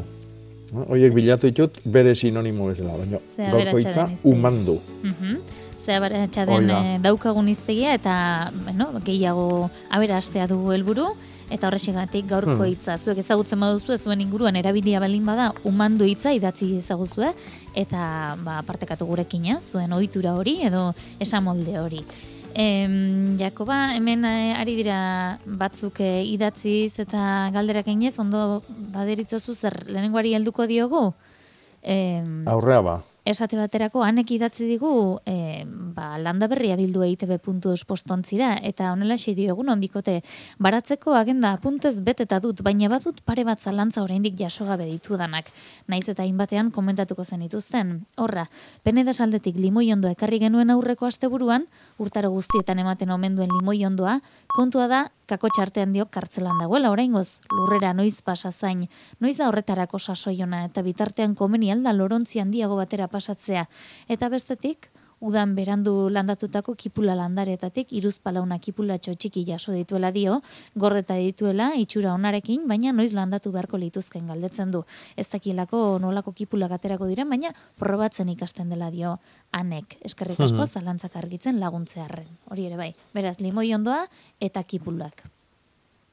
No? 0.74 0.86
Oiek 0.90 1.14
bilatu 1.14 1.46
ditut 1.46 1.78
bere 1.86 2.14
sinonimo 2.18 2.72
bezala, 2.72 2.98
baina 2.98 3.22
gaurko 3.38 3.78
hitza 3.78 4.08
umandu. 4.24 4.80
Mm 5.02 5.62
zehabaratxa 5.84 6.46
den 6.48 6.70
e, 6.70 6.98
daukagun 7.04 7.48
iztegia 7.52 7.94
eta 7.94 8.50
bueno, 8.64 8.90
gehiago 9.04 9.70
aberastea 9.92 10.48
dugu 10.50 10.72
helburu 10.74 11.12
eta 11.52 11.68
horrexegatik 11.68 12.26
gaurko 12.28 12.56
hmm. 12.56 12.70
hitza. 12.72 12.96
Zuek 12.98 13.20
ezagutzen 13.20 13.60
baduzu 13.60 13.98
zuen 13.98 14.22
inguruan 14.24 14.56
erabilia 14.56 15.02
balin 15.02 15.26
bada 15.26 15.50
umandu 15.68 16.08
hitza 16.08 16.32
idatzi 16.34 16.72
ezaguzue 16.78 17.34
eta 17.76 18.34
ba, 18.44 18.62
partekatu 18.66 19.06
gurekin 19.06 19.50
zuen 19.60 19.92
ohitura 19.92 20.34
hori 20.34 20.62
edo 20.64 20.92
esamolde 21.20 21.78
hori. 21.78 22.04
Em, 22.54 23.36
Jakoba, 23.36 23.96
hemen 23.96 24.24
eh, 24.24 24.54
ari 24.54 24.76
dira 24.78 25.38
batzuk 25.44 25.98
e, 26.00 26.22
idatziz 26.30 27.00
eta 27.02 27.50
galderak 27.52 27.88
einez, 27.90 28.14
ondo 28.22 28.62
baderitzozu 28.94 29.56
zer 29.56 29.82
lehenengoari 29.88 30.36
helduko 30.38 30.68
diogu? 30.70 31.08
Em, 31.82 32.46
Aurrea 32.48 32.80
ba 32.80 33.02
esate 33.24 33.56
baterako 33.56 34.02
hanek 34.04 34.30
idatzi 34.36 34.66
digu 34.68 35.18
e, 35.24 35.64
ba, 35.64 36.18
landa 36.20 36.48
berria 36.48 36.76
bildu 36.76 37.02
eitb.eus 37.06 37.84
postontzira 37.88 38.58
eta 38.62 38.90
honela 38.92 39.16
xe 39.16 39.32
dio 39.34 39.54
egun 39.54 39.72
bikote 39.80 40.20
baratzeko 40.58 41.14
agenda 41.16 41.54
apuntez 41.56 41.96
beteta 42.04 42.38
dut 42.40 42.60
baina 42.62 42.90
badut 42.92 43.22
pare 43.24 43.44
bat 43.44 43.60
zalantza 43.60 44.02
oraindik 44.02 44.36
jaso 44.38 44.66
gabe 44.66 44.84
ditu 44.84 45.16
danak. 45.16 45.48
Naiz 45.88 46.08
eta 46.08 46.22
hainbatean 46.22 46.70
komentatuko 46.70 47.24
zen 47.24 47.40
dituzten 47.40 48.04
horra 48.16 48.48
pene 48.82 49.04
desaldetik 49.04 49.56
limoi 49.56 49.90
ondoa 49.92 50.12
ekarri 50.12 50.38
genuen 50.38 50.70
aurreko 50.70 51.06
asteburuan 51.06 51.66
urtaro 51.98 52.30
guztietan 52.30 52.78
ematen 52.78 53.10
omen 53.10 53.36
duen 53.36 53.48
limoi 53.48 53.84
ondoa 53.86 54.20
kontua 54.54 54.88
da 54.88 55.08
kako 55.26 55.48
txartean 55.56 55.92
dio 55.92 56.06
kartzelan 56.10 56.58
dagoela 56.60 56.90
oraingoz 56.94 57.28
lurrera 57.52 57.92
noiz 57.94 58.20
pasa 58.22 58.52
zain 58.52 58.88
noiz 59.20 59.36
da 59.38 59.48
horretarako 59.48 59.98
sasoiona 59.98 60.64
eta 60.64 60.82
bitartean 60.82 61.34
komeni 61.34 61.72
alda 61.72 61.92
lorontzi 61.92 62.40
handiago 62.40 62.76
batera 62.76 63.08
pasatzea? 63.08 63.68
Eta 64.08 64.28
bestetik 64.28 64.90
udan 65.24 65.54
berandu 65.56 66.08
landatutako 66.12 66.74
kipula 66.76 67.14
landaretatik 67.16 67.92
iruz 67.96 68.16
palauna 68.22 68.58
kipula 68.60 68.98
txotxiki 68.98 69.44
jaso 69.48 69.72
dituela 69.72 70.10
dio, 70.12 70.40
gordeta 70.76 71.16
dituela 71.16 71.70
itxura 71.80 72.12
onarekin, 72.14 72.66
baina 72.68 72.92
noiz 72.92 73.12
landatu 73.16 73.52
beharko 73.54 73.80
lituzken 73.80 74.28
galdetzen 74.28 74.74
du. 74.74 74.84
Ez 75.16 75.28
dakilako 75.32 75.98
nolako 76.02 76.34
kipula 76.36 76.68
gaterako 76.68 77.08
diren, 77.08 77.30
baina 77.30 77.54
probatzen 77.80 78.28
ikasten 78.34 78.68
dela 78.72 78.90
dio 78.92 79.16
anek. 79.52 79.96
Eskerrik 80.04 80.40
asko 80.40 80.60
mhm. 80.66 80.72
zalantzak 80.76 81.16
argitzen 81.16 81.60
laguntzearren. 81.62 82.28
Hori 82.52 82.68
ere 82.68 82.80
bai, 82.80 82.92
beraz 83.16 83.38
limoi 83.40 83.72
ondoa 83.74 84.04
eta 84.40 84.62
kipulak. 84.62 85.24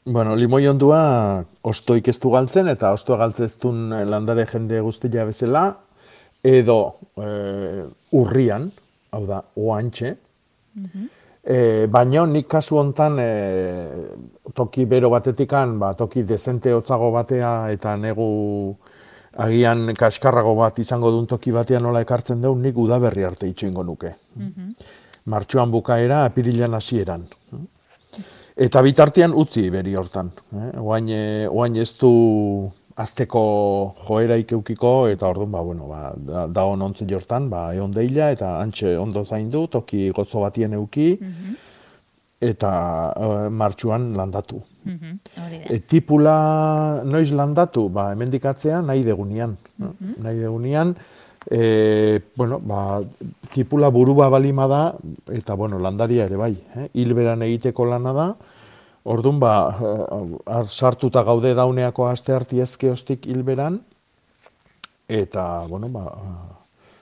Bueno, 0.06 0.34
limoi 0.36 0.65
ondua 0.65 1.43
ostoik 1.62 2.08
ez 2.10 2.17
galtzen 2.24 2.71
eta 2.71 2.89
ostoa 2.95 3.19
galtzeztun 3.21 3.91
landare 4.10 4.47
jende 4.50 4.80
guztia 4.82 5.28
bezala, 5.28 5.76
edo 6.41 6.78
e, 7.21 7.86
urrian, 8.17 8.71
hau 9.12 9.26
da, 9.28 9.43
oantxe. 9.56 10.15
Mm 10.76 11.10
baina 11.89 12.21
nik 12.30 12.45
kasu 12.47 12.78
hontan 12.78 13.15
e, 13.17 13.28
toki 14.54 14.86
bero 14.86 15.10
batetikan, 15.10 15.80
ba, 15.80 15.95
toki 15.97 16.21
dezente 16.21 16.69
hotzago 16.69 17.10
batea 17.12 17.71
eta 17.74 17.95
negu 17.97 18.78
agian 19.38 19.93
kaskarrago 19.97 20.56
bat 20.56 20.80
izango 20.80 21.12
duen 21.12 21.28
toki 21.28 21.52
batean 21.52 21.84
nola 21.84 22.02
ekartzen 22.02 22.41
duen, 22.41 22.62
nik 22.62 22.78
udaberri 22.78 23.24
arte 23.24 23.47
itxoingo 23.47 23.84
nuke. 23.84 24.13
Martxoan 25.26 25.71
bukaera, 25.71 26.26
apirilan 26.26 26.74
hasieran. 26.74 27.26
Eta 28.62 28.82
bitartean 28.84 29.34
utzi 29.34 29.69
beri 29.71 29.95
hortan. 29.95 30.32
Eh? 30.54 30.71
Oain, 30.82 31.10
eh, 31.10 31.47
oain 31.50 31.76
ez 31.76 31.93
du 31.97 32.69
azteko 32.96 33.42
joera 34.08 34.38
ikeukiko, 34.42 35.08
eta 35.12 35.30
orduan, 35.30 35.52
ba, 35.52 35.62
bueno, 35.62 35.88
ba, 35.90 36.02
da, 36.16 36.46
da 36.48 36.66
onontzi 36.70 37.08
jortan, 37.10 37.50
ba, 37.50 37.70
egon 37.76 37.94
deila, 37.96 38.32
eta 38.36 38.58
antxe 38.62 38.96
ondo 39.00 39.24
zaindu, 39.26 39.68
toki 39.72 40.10
gotzo 40.16 40.44
batien 40.44 40.74
euki, 40.78 41.14
eta 42.42 42.72
eh, 43.16 43.50
martxuan 43.54 44.12
landatu. 44.18 44.62
Hori 44.84 45.62
da. 45.62 45.66
E, 45.70 45.80
tipula 45.86 46.36
noiz 47.06 47.30
landatu, 47.38 47.88
ba, 47.94 48.10
hemendikatzea 48.16 48.82
nahi 48.86 49.04
degunian. 49.06 49.56
Nahi 49.78 50.40
degunian, 50.42 50.96
e, 51.46 52.22
bueno, 52.36 52.60
ba, 52.60 53.02
tipula 53.54 53.92
burua 53.94 54.30
balima 54.34 54.68
da, 54.68 54.82
eta 55.32 55.54
bueno, 55.54 55.80
landaria 55.80 56.26
ere 56.26 56.40
bai. 56.42 56.56
Eh? 56.76 56.88
Hilberan 56.98 57.46
egiteko 57.46 57.86
lana 57.86 58.14
da, 58.18 58.28
Orduan, 59.04 59.40
ba, 59.40 59.76
eh, 59.82 60.38
ar- 60.46 60.68
sartuta 60.70 61.24
gaude 61.24 61.54
dauneako 61.58 62.08
aste 62.08 62.34
harti 62.34 62.60
ezke 62.62 62.92
hilberan, 63.26 63.80
eta, 65.08 65.66
bueno, 65.68 65.90
ba, 65.90 66.06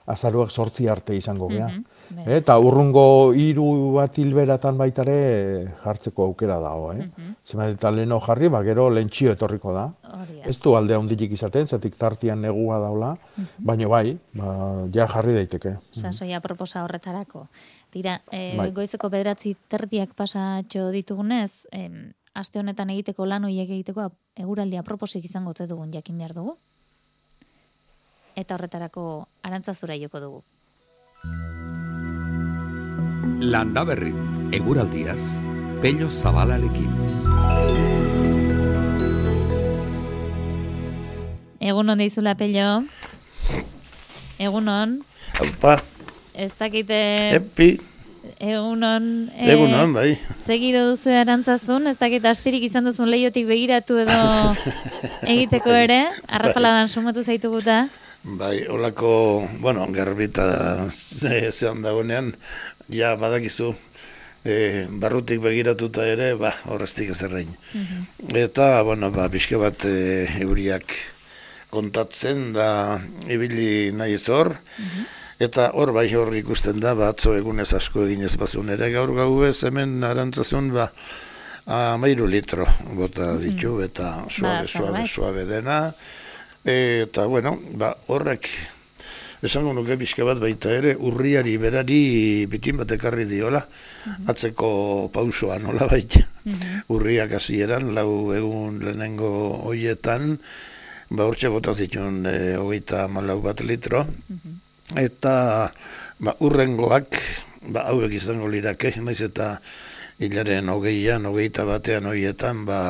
azaruak 0.06 0.50
sortzi 0.50 0.88
arte 0.88 1.14
izango 1.14 1.48
gea. 1.48 1.66
beraz. 1.66 1.84
Eta 2.26 2.56
urrungo 2.58 3.32
hiru 3.36 3.64
bat 3.94 4.16
hilberatan 4.18 4.78
baitare 4.78 5.16
jartzeko 5.82 6.24
aukera 6.30 6.58
dago, 6.62 6.92
eh? 6.92 7.06
Zenbat 7.46 7.76
eta 7.76 7.90
leheno 7.94 8.20
jarri, 8.24 8.48
ba, 8.50 8.62
gero 8.66 8.88
lentsio 8.90 9.32
etorriko 9.32 9.72
da. 9.74 9.86
Hori 10.10 10.40
da. 10.40 10.48
Ez 10.50 10.56
du 10.60 10.74
alde 10.76 10.96
handirik 10.96 11.32
izaten, 11.36 11.66
zetik 11.66 11.96
tartian 11.96 12.42
negua 12.42 12.80
daula, 12.82 13.14
baina 13.58 13.88
bai, 13.88 14.18
ba, 14.34 14.54
ja 14.94 15.06
jarri 15.06 15.34
daiteke. 15.38 15.76
sasoia 15.90 16.40
proposa 16.40 16.84
horretarako. 16.84 17.46
Tira, 17.90 18.20
e, 18.30 18.56
Bai. 18.56 18.70
goizeko 18.72 19.10
bederatzi 19.10 19.56
terdiak 19.68 20.14
pasatxo 20.14 20.90
ditugunez, 20.90 21.52
em, 21.72 22.12
aste 22.34 22.58
honetan 22.58 22.90
egiteko 22.90 23.26
lan 23.26 23.44
horiek 23.44 23.70
egiteko 23.70 24.10
eguraldia 24.36 24.82
proposik 24.82 25.24
izango 25.24 25.50
ote 25.50 25.66
dugun 25.66 25.92
jakin 25.92 26.18
behar 26.18 26.34
dugu. 26.34 26.56
Eta 28.36 28.54
horretarako 28.54 29.26
arantzazura 29.42 29.98
joko 29.98 30.20
dugu. 30.20 30.42
Landaberri, 33.40 34.12
eguraldiaz, 34.52 35.38
Peño 35.82 36.10
Zabalarekin. 36.10 36.90
Egun 41.60 41.88
hon 41.90 41.98
deizula 42.00 42.34
pello. 42.36 42.82
Egun 44.40 44.68
hon, 44.68 44.98
Aupa, 45.40 45.78
ez 46.34 46.50
dakite 46.58 47.00
epi, 47.36 47.74
egun 48.40 48.82
hon. 48.84 49.08
eh, 49.36 49.50
egun 49.52 49.74
hon, 49.76 49.92
bai. 49.92 50.18
Segido 50.46 50.86
duzu 50.88 51.12
arantzazun, 51.12 51.86
ez 51.88 51.98
dakit 52.00 52.24
astirik 52.24 52.64
izan 52.64 52.88
duzun 52.88 53.10
leiotik 53.12 53.46
begiratu 53.48 53.98
edo 54.00 54.20
egiteko 55.32 55.76
ere, 55.76 56.06
arrapaladan 56.28 56.88
sumatu 56.88 57.22
zaituguta. 57.24 57.88
Bai, 58.22 58.66
olako, 58.68 59.48
bueno, 59.60 59.86
garbita 59.90 60.88
ze- 60.90 61.50
zean 61.52 61.80
dagoenean, 61.82 62.34
ja 62.92 63.14
badakizu, 63.16 63.72
e, 64.44 64.86
barrutik 64.90 65.40
begiratuta 65.40 66.04
ere, 66.06 66.34
ba, 66.36 66.52
horreztik 66.68 67.10
ez 67.14 67.22
errein. 67.22 67.54
Eta, 68.36 68.82
bueno, 68.82 69.10
ba, 69.10 69.28
pixke 69.32 69.56
bat 69.56 69.84
e, 69.88 70.26
euriak 70.44 70.92
kontatzen 71.70 72.52
da 72.52 73.00
ibili 73.28 73.90
nahi 73.92 74.14
ez 74.18 74.28
hor, 74.28 74.52
eta 75.40 75.70
hor 75.72 75.92
bai 75.96 76.08
hor 76.14 76.34
ikusten 76.36 76.80
da, 76.80 76.94
ba, 76.94 77.08
atzo 77.14 77.34
egunez 77.38 77.72
asko 77.74 78.04
eginez 78.04 78.36
bazun 78.36 78.68
ere, 78.68 78.90
gaur 78.92 79.14
gau 79.16 79.44
ez 79.48 79.62
hemen 79.64 80.02
arantzazun, 80.04 80.72
ba, 80.76 80.90
amairu 81.66 82.26
litro 82.26 82.66
bota 82.98 83.36
ditu, 83.38 83.78
eta 83.80 84.26
suabe, 84.28 84.66
suabe, 84.68 84.86
zerbait. 84.92 85.08
suabe 85.08 85.44
dena, 85.46 85.94
eta, 86.64 87.26
bueno, 87.26 87.56
ba, 87.74 87.94
horrek, 88.08 88.48
esango 89.42 89.72
nuke 89.72 89.96
pixka 89.96 90.24
bat 90.28 90.40
baita 90.40 90.72
ere, 90.76 90.94
urriari 90.96 91.56
berari 91.60 92.46
bitin 92.50 92.80
bat 92.82 92.92
ekarri 92.92 93.24
diola, 93.28 93.62
atzeko 94.28 95.08
pausoa 95.12 95.58
nola 95.58 95.88
baita. 95.88 96.26
Urriak 96.92 97.36
hasieran 97.36 97.94
lau 97.96 98.32
egun 98.36 98.80
lehenengo 98.84 99.30
hoietan, 99.68 100.36
ba, 101.10 101.24
hortxe 101.24 101.48
bota 101.52 101.74
zituen 101.74 102.24
e, 102.28 102.56
hogeita 102.60 103.06
malau 103.08 103.40
bat 103.44 103.60
litro, 103.64 104.04
eta 104.96 105.34
ba, 106.20 106.36
urrengoak, 106.44 107.16
ba, 107.72 107.88
hauek 107.88 108.12
izango 108.20 108.48
lirake, 108.48 108.94
naiz 109.00 109.20
eta 109.24 109.56
hilaren 110.20 110.68
hogeian, 110.68 111.24
hogeita 111.26 111.64
batean 111.64 112.04
hoietan, 112.10 112.64
ba, 112.68 112.80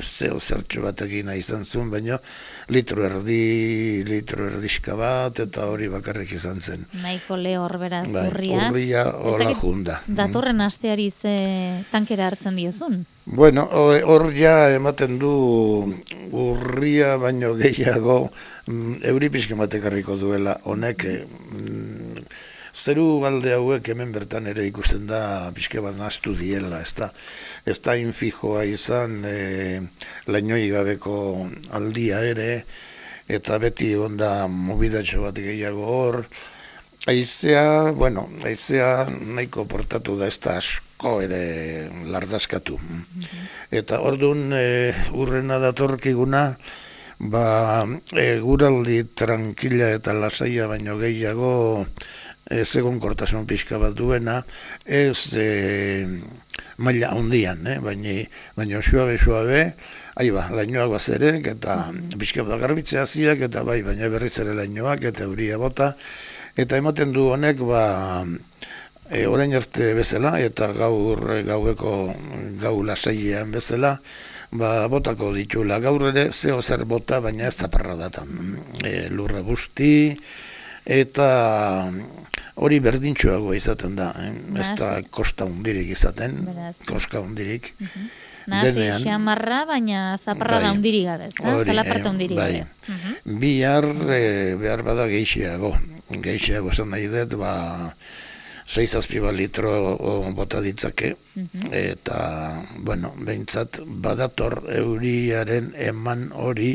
zeo 0.00 0.38
zertxo 0.40 0.80
batekin 0.86 1.28
izan 1.36 1.64
zuen, 1.68 1.90
baina 1.92 2.16
litro 2.72 3.04
erdi, 3.04 4.02
litro 4.08 4.46
erdixka 4.48 4.96
bat, 4.96 5.38
eta 5.44 5.66
hori 5.68 5.88
bakarrik 5.92 6.32
izan 6.32 6.62
zen. 6.64 6.86
Nahiko 7.02 7.36
lehor 7.36 7.76
beraz 7.78 8.06
Bai, 8.12 8.26
urria. 8.32 8.70
urria 8.70 9.04
hola 9.20 9.52
junda. 9.60 10.00
Datorren 10.06 10.60
asteari 10.64 11.10
ze 11.10 11.36
tankera 11.92 12.26
hartzen 12.32 12.56
diozun. 12.56 13.04
Bueno, 13.28 13.66
ho- 13.68 14.00
hor 14.08 14.30
ja 14.32 14.70
ematen 14.72 15.18
du 15.20 15.92
urria 16.32 17.16
baino 17.20 17.52
gehiago 17.58 18.30
mm, 18.66 19.02
euri 19.10 19.28
pixka 19.32 19.54
batekarriko 19.58 20.16
duela 20.16 20.54
honek 20.64 21.04
eh, 21.04 21.26
mm, 21.28 21.97
zeru 22.78 23.06
balde 23.22 23.54
hauek 23.56 23.88
hemen 23.92 24.12
bertan 24.14 24.46
ere 24.52 24.66
ikusten 24.68 25.06
da 25.10 25.20
pixka 25.54 25.82
bat 25.84 25.96
nahastu 25.98 26.34
diela, 26.38 26.80
ez 26.80 26.92
da, 27.00 27.10
ez 27.66 27.78
da 27.82 27.96
infijoa 27.98 28.62
izan 28.70 29.24
e, 29.26 29.80
lainoi 30.26 30.68
gabeko 30.74 31.16
aldia 31.78 32.20
ere, 32.34 32.52
eta 33.38 33.58
beti 33.58 33.90
onda 33.96 34.30
mobidatxo 34.46 35.26
bat 35.26 35.42
gehiago 35.48 35.90
hor, 35.96 36.22
Aizea, 37.08 37.92
bueno, 37.96 38.26
aizea 38.44 39.06
nahiko 39.08 39.64
portatu 39.64 40.16
da 40.18 40.26
ez 40.28 40.36
da 40.44 40.56
asko 40.60 41.12
ere 41.24 41.38
lardazkatu. 42.12 42.76
Eta 43.80 44.00
orduan 44.04 44.52
e, 44.52 44.92
urrena 45.16 45.56
datorkiguna, 45.62 46.42
ba, 47.32 47.44
eguraldi 48.24 48.98
tranquila 49.22 49.88
eta 49.94 50.12
lasaia 50.18 50.66
baino 50.70 50.98
gehiago 51.00 51.52
ez 52.48 52.68
egon 52.80 52.98
kortasun 53.00 53.46
pixka 53.46 53.78
bat 53.80 53.94
duena, 53.96 54.38
ez 54.84 55.34
e, 55.36 56.06
maila 56.80 57.12
handian, 57.12 57.66
eh? 57.68 57.76
baina, 57.84 58.14
baina 58.56 58.80
suabe, 58.82 59.18
suabe, 59.20 59.60
ahi 60.16 60.32
ba, 60.32 60.46
lainoak 60.56 60.94
bazerek, 60.96 61.46
eta 61.52 61.76
pixka 62.16 62.46
bat 62.48 62.60
garbitzea 62.62 63.04
ziak, 63.06 63.44
eta 63.50 63.64
bai, 63.68 63.82
baina 63.84 64.08
berriz 64.08 64.38
ere 64.40 64.56
lainoak, 64.56 65.04
eta 65.12 65.28
euria 65.28 65.60
bota, 65.60 65.92
eta 66.56 66.80
ematen 66.80 67.12
du 67.12 67.28
honek, 67.34 67.60
ba, 67.68 67.84
e, 69.10 69.26
orain 69.26 69.54
arte 69.54 69.92
bezala, 69.98 70.38
eta 70.40 70.72
gaur 70.72 71.20
gaueko 71.44 71.94
gau 72.64 72.76
lasailean 72.82 73.52
bezala, 73.52 73.98
ba, 74.50 74.88
botako 74.88 75.32
ditula. 75.36 75.78
Gaur 75.84 76.08
ere 76.10 76.30
zeo 76.32 76.62
zer 76.62 76.84
bota, 76.88 77.20
baina 77.20 77.48
ez 77.48 77.56
taparra 77.60 77.96
datan. 77.96 78.56
E, 78.84 79.08
lurra 79.12 79.42
busti, 79.44 80.16
eta 80.88 81.28
hori 82.58 82.80
berdintxoago 82.82 83.52
izaten 83.54 83.96
da. 83.98 84.08
Eh? 84.24 84.32
Ez 84.60 84.70
da 84.80 84.90
kosta 85.14 85.46
hundirik 85.46 85.92
izaten, 85.94 86.40
Beraz. 86.48 86.76
koska 86.88 87.20
hundirik. 87.20 87.74
Nahasi 88.48 88.78
Denean. 88.80 89.02
xamarra, 89.04 89.64
baina 89.68 90.16
zaparra 90.16 90.56
da 90.56 90.68
Bai. 90.68 90.76
hundiri 90.76 91.02
gabe, 91.04 91.26
ezta? 91.28 91.44
Hori, 91.52 91.68
Zalaparta 91.68 92.08
eh, 92.08 92.12
hundiri 92.12 92.38
bai. 92.38 92.52
gabe. 92.62 93.36
Bihar 93.42 93.84
e, 94.08 94.22
behar 94.56 94.82
bada 94.86 95.04
gehiago. 95.10 95.74
Gehiago 96.24 96.72
zen 96.72 96.88
nahi 96.94 97.10
dut, 97.12 97.36
ba, 97.36 97.52
6 98.68 98.98
azpiba 99.00 99.30
litro 99.32 99.70
o, 99.96 100.30
bota 100.36 100.60
ditzake, 100.60 101.14
eta, 101.72 102.18
bueno, 102.84 103.14
behintzat, 103.24 103.80
badator 104.04 104.58
euriaren 104.76 105.70
eman 105.88 106.26
hori 106.36 106.74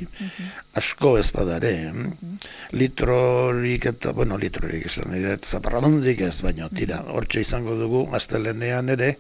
asko 0.79 1.19
ez 1.21 1.27
badare. 1.35 1.73
eh? 1.85 2.39
Litrorik 2.73 3.85
eta, 3.93 4.11
bueno, 4.17 4.39
litrorik 4.41 4.87
esan 4.89 5.13
zaparradondik 5.43 6.25
ez, 6.25 6.41
baina 6.41 6.69
tira, 6.73 7.03
hortxe 7.13 7.45
izango 7.45 7.77
dugu, 7.77 8.07
astelenean 8.17 8.89
ere, 8.89 9.13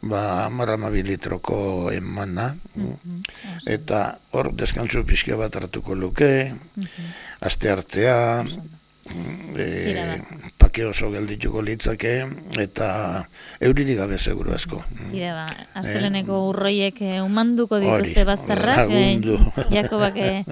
ba, 0.00 0.46
amar 0.46 0.72
amabi 0.78 1.04
litroko 1.04 1.92
emana, 1.92 2.54
eta 3.68 4.18
hor 4.32 4.54
deskantzu 4.56 5.04
pixka 5.04 5.36
bat 5.36 5.60
hartuko 5.60 5.94
luke, 5.94 6.32
aste 7.44 7.68
artea, 7.68 8.18
Tira 8.48 8.77
e, 9.56 9.94
da. 9.94 10.48
eske 10.78 10.86
oso 10.86 11.10
geldituko 11.10 11.62
litzake 11.62 12.12
eta 12.60 12.88
euririk 13.60 13.98
gabe 13.98 14.18
seguru 14.18 14.52
asko. 14.54 14.80
Tira, 15.10 15.32
ba, 15.34 15.46
asteleneko 15.80 16.38
urroiek 16.50 17.00
eh, 17.02 17.18
umanduko 17.22 17.80
dituzte 17.82 18.24
bazterrak, 18.28 18.90
eh, 18.90 19.18
Jakobak 19.74 20.18
eh, 20.22 20.44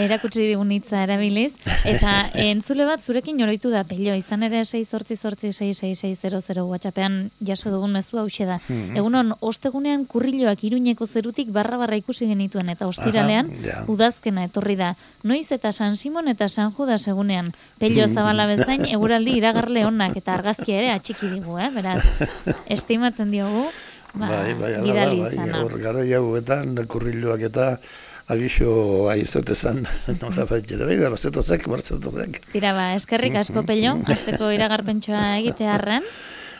erakutsi 0.00 0.46
digun 0.46 0.72
hitza 0.72 1.02
erabiliz, 1.04 1.52
eta 1.84 2.30
eh, 2.32 2.48
entzule 2.52 2.86
bat 2.88 3.04
zurekin 3.04 3.42
oroitu 3.44 3.70
da 3.70 3.84
pello, 3.84 4.14
izan 4.16 4.46
ere 4.48 4.64
6 4.64 4.88
sortzi 4.88 5.16
sortzi 5.16 5.52
66600 5.52 6.64
WhatsAppean 6.64 7.18
jaso 7.44 7.72
dugun 7.74 7.92
mezu 7.92 8.18
hause 8.22 8.46
da. 8.48 8.60
Mhm. 8.68 8.96
Egunon, 9.02 9.34
ostegunean 9.40 10.06
kurriloak 10.08 10.64
iruñeko 10.64 11.06
zerutik 11.06 11.52
barra-barra 11.52 12.00
ikusi 12.00 12.30
genituen, 12.30 12.72
eta 12.72 12.88
ostiralean, 12.88 13.52
Aha, 13.52 13.66
ja. 13.66 13.84
udazkena 13.88 14.48
etorri 14.48 14.78
da. 14.80 14.94
Noiz 15.24 15.50
eta 15.52 15.72
San 15.72 15.96
Simon 15.96 16.28
eta 16.28 16.48
San 16.48 16.72
Judas 16.72 17.04
egunean. 17.08 17.52
Pello 17.88 18.06
Mhm. 18.06 18.14
zabala 18.14 18.46
bezain, 18.46 18.84
eguraldi 18.84 19.36
iragarle 19.40 19.84
onak 19.88 20.16
eta 20.20 20.34
argazkia 20.34 20.78
ere 20.82 20.90
atxiki 20.92 21.30
digu, 21.32 21.58
eh? 21.58 21.70
Beraz, 21.74 22.02
estimatzen 22.76 23.30
diogu, 23.32 23.64
ba, 24.14 24.28
bai, 24.28 24.52
bai, 24.54 24.74
ala 24.74 24.94
da, 24.94 25.06
bai, 25.08 25.62
hor 25.62 25.78
gara 25.80 26.04
jauetan, 26.04 26.76
kurriloak 26.86 27.40
eta 27.48 27.80
abiso 28.28 29.08
aizatezan, 29.08 29.86
nola 30.20 30.44
baitxera, 30.44 30.84
bai, 30.84 30.96
da, 31.00 31.08
bazetozek, 31.14 31.64
bazetozek. 31.72 32.42
Tira 32.52 32.74
ba, 32.76 32.90
eskerrik 32.94 33.36
asko 33.40 33.62
pello, 33.64 33.96
asteko 34.14 34.50
iragarpentsoa 34.52 35.38
egitearren. 35.38 36.04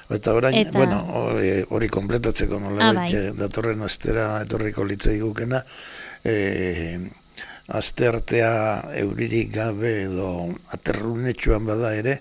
Eta 0.09 0.33
orain, 0.33 0.55
Eta- 0.57 0.73
bueno, 0.73 1.03
hori, 1.21 1.51
hori 1.69 1.88
kompletatzeko 1.93 2.57
nola 2.59 2.87
Ah, 2.88 2.93
bai. 2.97 3.11
eh, 3.12 3.33
datorren 3.37 3.83
astera 3.85 4.41
etorriko 4.41 4.81
litzai 4.88 5.19
gukena, 5.21 5.61
aste 7.68 8.09
artea 8.09 8.52
euririk 8.96 9.52
gabe 9.52 9.90
edo 10.07 10.28
aterrunetxuan 10.72 11.66
bada 11.68 11.92
ere, 11.96 12.18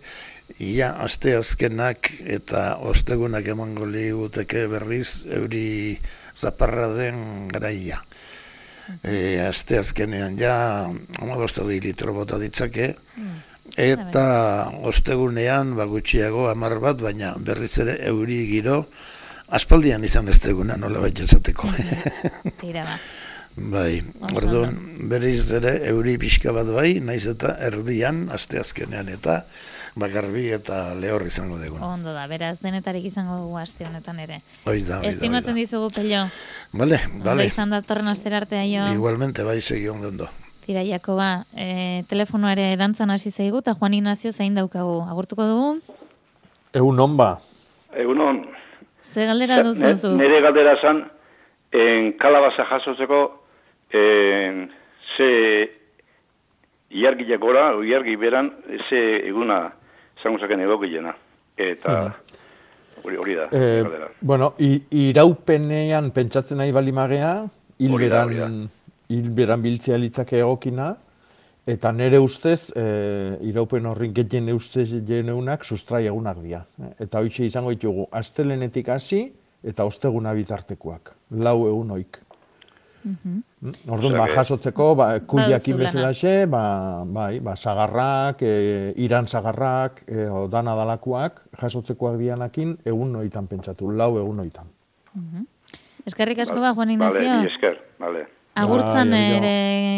ia 0.59 0.91
aste 1.03 1.35
azkenak 1.37 2.11
eta 2.37 2.77
ostegunak 2.91 3.47
emango 3.47 3.85
liguteke 3.87 4.67
berriz 4.67 5.25
euri 5.39 5.97
zaparra 6.35 6.89
den 6.95 7.47
garaia. 7.47 8.01
E, 9.03 9.39
aste 9.43 9.79
azkenean 9.79 10.37
ja, 10.39 10.55
amabosto 11.19 11.67
litro 11.67 12.13
bota 12.13 12.39
ditzake, 12.39 12.95
Eta 13.75 14.71
ostegunean, 14.87 15.75
ba, 15.75 15.85
gutxiago, 15.91 16.47
amar 16.49 16.77
bat, 16.79 17.01
baina 17.03 17.33
berriz 17.37 17.73
ere 17.83 17.97
euri 18.09 18.45
giro, 18.47 18.77
aspaldian 19.59 20.03
izan 20.07 20.31
ez 20.31 20.39
teguna, 20.39 20.77
nola 20.79 21.03
baita 21.03 21.27
esateko. 21.27 21.69
Tira 22.61 22.87
ba. 22.87 22.97
bai, 23.57 24.03
orduan, 24.35 24.75
berriz 25.09 25.51
ere 25.57 25.71
euri 25.89 26.17
pixka 26.21 26.51
bat 26.53 26.67
bai, 26.69 26.99
naiz 27.01 27.25
eta 27.27 27.55
erdian, 27.67 28.27
asteazkenean 28.33 29.09
eta, 29.09 29.39
bakarbi 29.97 30.47
eta 30.53 30.93
lehor 30.95 31.25
izango 31.25 31.57
dugun. 31.57 31.81
Ondo 31.81 32.13
da, 32.13 32.27
beraz, 32.29 32.59
denetarik 32.61 33.05
izango 33.09 33.39
dugu 33.41 33.57
aste 33.57 33.85
honetan 33.87 34.19
ere. 34.21 34.41
Hoi 34.65 34.81
da, 34.85 34.99
hoi 34.99 35.03
da, 35.03 35.09
Estimatzen 35.09 35.55
dizugu 35.57 35.89
pello. 35.95 36.27
da. 36.27 36.29
Vale, 36.73 36.99
Ondo 37.15 37.43
izan 37.43 37.73
datorren 37.73 38.07
astera 38.07 38.37
artea 38.37 38.63
jo. 38.69 38.93
Igualmente, 38.93 39.43
bai, 39.43 39.59
segi 39.61 39.87
ondo 39.89 40.09
ondo. 40.09 40.29
Tira, 40.67 40.83
Jakoba, 40.83 41.45
e, 41.55 42.03
telefonoa 42.09 42.51
ere 42.51 42.75
dantzan 42.77 43.09
hasi 43.09 43.31
zaigu, 43.31 43.59
eta 43.63 43.73
Juan 43.73 43.93
Ignacio 43.93 44.33
zein 44.33 44.53
daukagu. 44.53 45.01
Agurtuko 45.09 45.45
dugu? 45.47 45.81
Egun 46.75 46.99
hon 46.99 47.17
ba. 47.17 47.39
Egunon, 47.95 48.43
Ze 49.13 49.25
galdera 49.25 49.63
duzu 49.63 49.95
zu? 49.95 50.11
nire 50.19 50.41
galdera 50.43 50.75
zan, 50.81 51.05
en 51.71 52.11
kalabaza 52.19 52.65
jasotzeko, 52.69 53.46
en, 53.91 54.69
ze 55.15 55.29
iargiak 56.89 57.41
gora, 57.41 57.69
iargi 57.83 58.15
beran, 58.15 58.51
ze 58.89 59.27
eguna 59.27 59.71
zango 60.21 60.39
zaken 60.39 60.65
egokilena. 60.65 61.15
Eta 61.57 61.97
hori 63.03 63.17
hori 63.17 63.35
da, 63.35 63.47
galdera. 63.51 64.09
bueno, 64.21 64.53
i, 64.59 64.77
iraupenean 65.09 66.11
pentsatzen 66.11 66.59
nahi 66.61 66.73
balimagea, 66.75 67.33
hilberan, 67.79 68.67
hilberan 69.09 69.61
biltzea 69.63 69.97
litzake 70.01 70.39
egokina, 70.41 70.91
eta 71.67 71.91
nere 71.91 72.19
ustez, 72.23 72.71
e, 72.75 72.85
iraupen 73.49 73.89
horri 73.89 74.11
gehien 74.15 74.49
ustez 74.53 74.87
jeneunak 75.07 75.65
sustrai 75.65 76.05
egunak 76.07 76.39
dira. 76.43 76.63
Eta 76.99 77.21
hoxe 77.23 77.45
izango 77.45 77.73
ditugu, 77.75 78.07
astelenetik 78.11 78.89
hasi 78.89 79.25
eta 79.67 79.85
osteguna 79.85 80.33
bitartekoak, 80.37 81.11
lau 81.43 81.59
egun 81.67 81.91
oik. 81.97 82.21
Mm? 83.03 83.73
Orduan, 83.89 84.13
Osea 84.13 84.19
ba, 84.19 84.27
jasotzeko, 84.33 84.87
ba, 84.95 85.07
kuiakin 85.29 85.77
bezalaxe, 85.79 86.33
ba, 86.51 87.03
bai, 87.05 87.39
ba, 87.39 87.55
sagarrak, 87.55 88.41
e, 88.41 88.93
iran 89.03 89.27
sagarrak, 89.27 90.03
e, 90.07 90.25
o, 90.27 90.47
dana 90.51 90.75
dalakoak, 90.75 91.41
jasotzekoak 91.61 92.17
dianakin, 92.19 92.77
egun 92.85 93.13
noitan 93.15 93.47
pentsatu, 93.47 93.91
lau 93.91 94.17
egun 94.19 94.41
noitan. 94.43 94.67
Eskerrik 96.07 96.39
asko 96.39 96.59
ba, 96.59 96.73
Juan 96.73 96.93
Vale, 96.97 97.19
Ignacio. 97.19 97.39
mi 97.41 97.47
esker, 97.51 97.79
vale. 97.99 98.27
Agurtzan 98.57 99.11
bai, 99.13 99.23
ere 99.37 99.55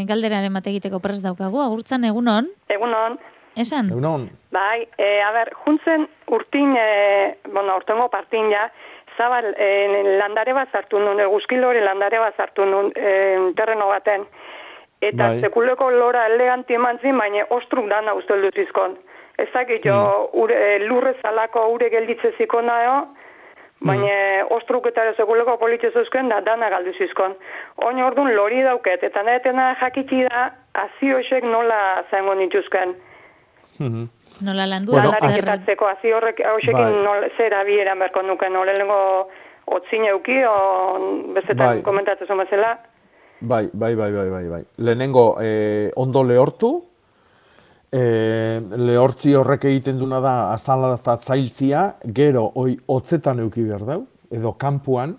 galderaren 0.08 0.54
bat 0.54 0.66
egiteko 0.68 1.00
prest 1.00 1.24
daukagu. 1.24 1.62
Agurtzan 1.64 2.04
egunon, 2.04 2.50
Egunon, 2.68 3.18
esan? 3.56 3.92
Egunon, 3.92 4.30
bai, 4.52 4.88
e, 4.98 5.22
a 5.24 5.32
ber, 5.32 5.54
juntzen 5.66 6.08
urtin, 6.28 6.76
e, 6.76 7.38
bueno, 7.54 7.78
urtengo 7.80 8.10
partin 8.10 8.52
ja, 8.52 8.68
zabal, 9.20 9.52
e, 9.60 9.70
landare 10.20 10.56
bat 10.56 10.72
zartu 10.72 11.02
nun, 11.04 11.20
eguzkilore 11.20 11.84
landare 11.84 12.22
bat 12.24 12.40
zartu 12.40 12.66
nun, 12.66 12.92
e, 12.96 13.14
terreno 13.60 13.92
baten. 13.92 14.26
Eta 15.00 15.30
Bai. 15.30 15.40
sekuleko 15.44 15.92
lora 15.92 16.26
eleganti 16.32 16.76
eman 16.76 17.00
zin, 17.04 17.18
baina 17.20 17.46
ostruk 17.56 17.88
dana 17.92 18.16
usteldu 18.18 18.52
zizkon. 18.56 18.98
Ez 19.40 19.48
dakit 19.54 19.86
jo, 19.88 19.98
ure, 20.42 20.56
e, 20.56 20.80
lurre 20.84 21.14
zalako 21.22 21.70
ure 21.76 21.88
gelditze 21.94 22.34
zikona 22.38 22.76
eo, 22.84 22.98
baina 23.80 24.46
ostruk 24.52 24.90
eta 24.92 25.06
sekuleko 25.16 25.56
politxe 25.62 25.94
zuzken, 25.96 26.28
da 26.32 26.42
dana 26.44 26.68
galdu 26.74 26.92
zizkon. 27.00 27.36
Oin 27.88 28.04
orduan 28.04 28.34
lori 28.36 28.64
dauket, 28.66 29.04
eta 29.08 29.24
nahetena 29.24 29.72
jakitsi 29.80 30.26
da, 30.28 30.50
azioxek 30.84 31.48
nola 31.48 32.04
zango 32.12 32.36
nituzken. 32.36 32.98
Nola 34.42 34.66
landu? 34.68 34.92
Bueno, 34.94 35.12
zer- 35.12 35.24
Aldarriketatzeko 35.24 35.88
hazi 35.88 36.12
horrek 36.16 36.40
hausekin 36.46 36.74
Bai. 36.74 37.04
nol, 37.04 37.26
zera 37.38 37.64
biera 37.68 37.96
berko 37.96 38.22
nuke, 38.24 38.50
nolengo 38.50 39.28
otzin 39.68 40.06
euki, 40.10 40.38
o 40.48 40.54
bezetan 41.36 41.58
Bai. 41.76 41.82
komentatu 41.84 42.26
zuen 42.26 42.40
bezala. 42.46 42.78
bai, 43.42 43.70
bai, 43.74 43.96
bai, 43.96 44.12
bai, 44.12 44.30
bai, 44.30 44.46
bai. 44.50 44.64
Lehenengo, 44.78 45.38
e, 45.42 45.92
ondo 45.96 46.24
lehortu, 46.24 46.84
e, 47.92 48.60
lehortzi 48.78 49.34
horrek 49.36 49.64
egiten 49.66 49.98
duna 50.00 50.20
da 50.20 50.34
azala 50.54 50.94
eta 50.96 51.18
zailtzia, 51.18 51.96
gero, 52.04 52.52
oi, 52.56 52.78
hotzetan 52.88 53.40
euki 53.40 53.64
behar 53.64 53.86
dau, 53.88 54.02
edo 54.32 54.54
kanpuan, 54.58 55.16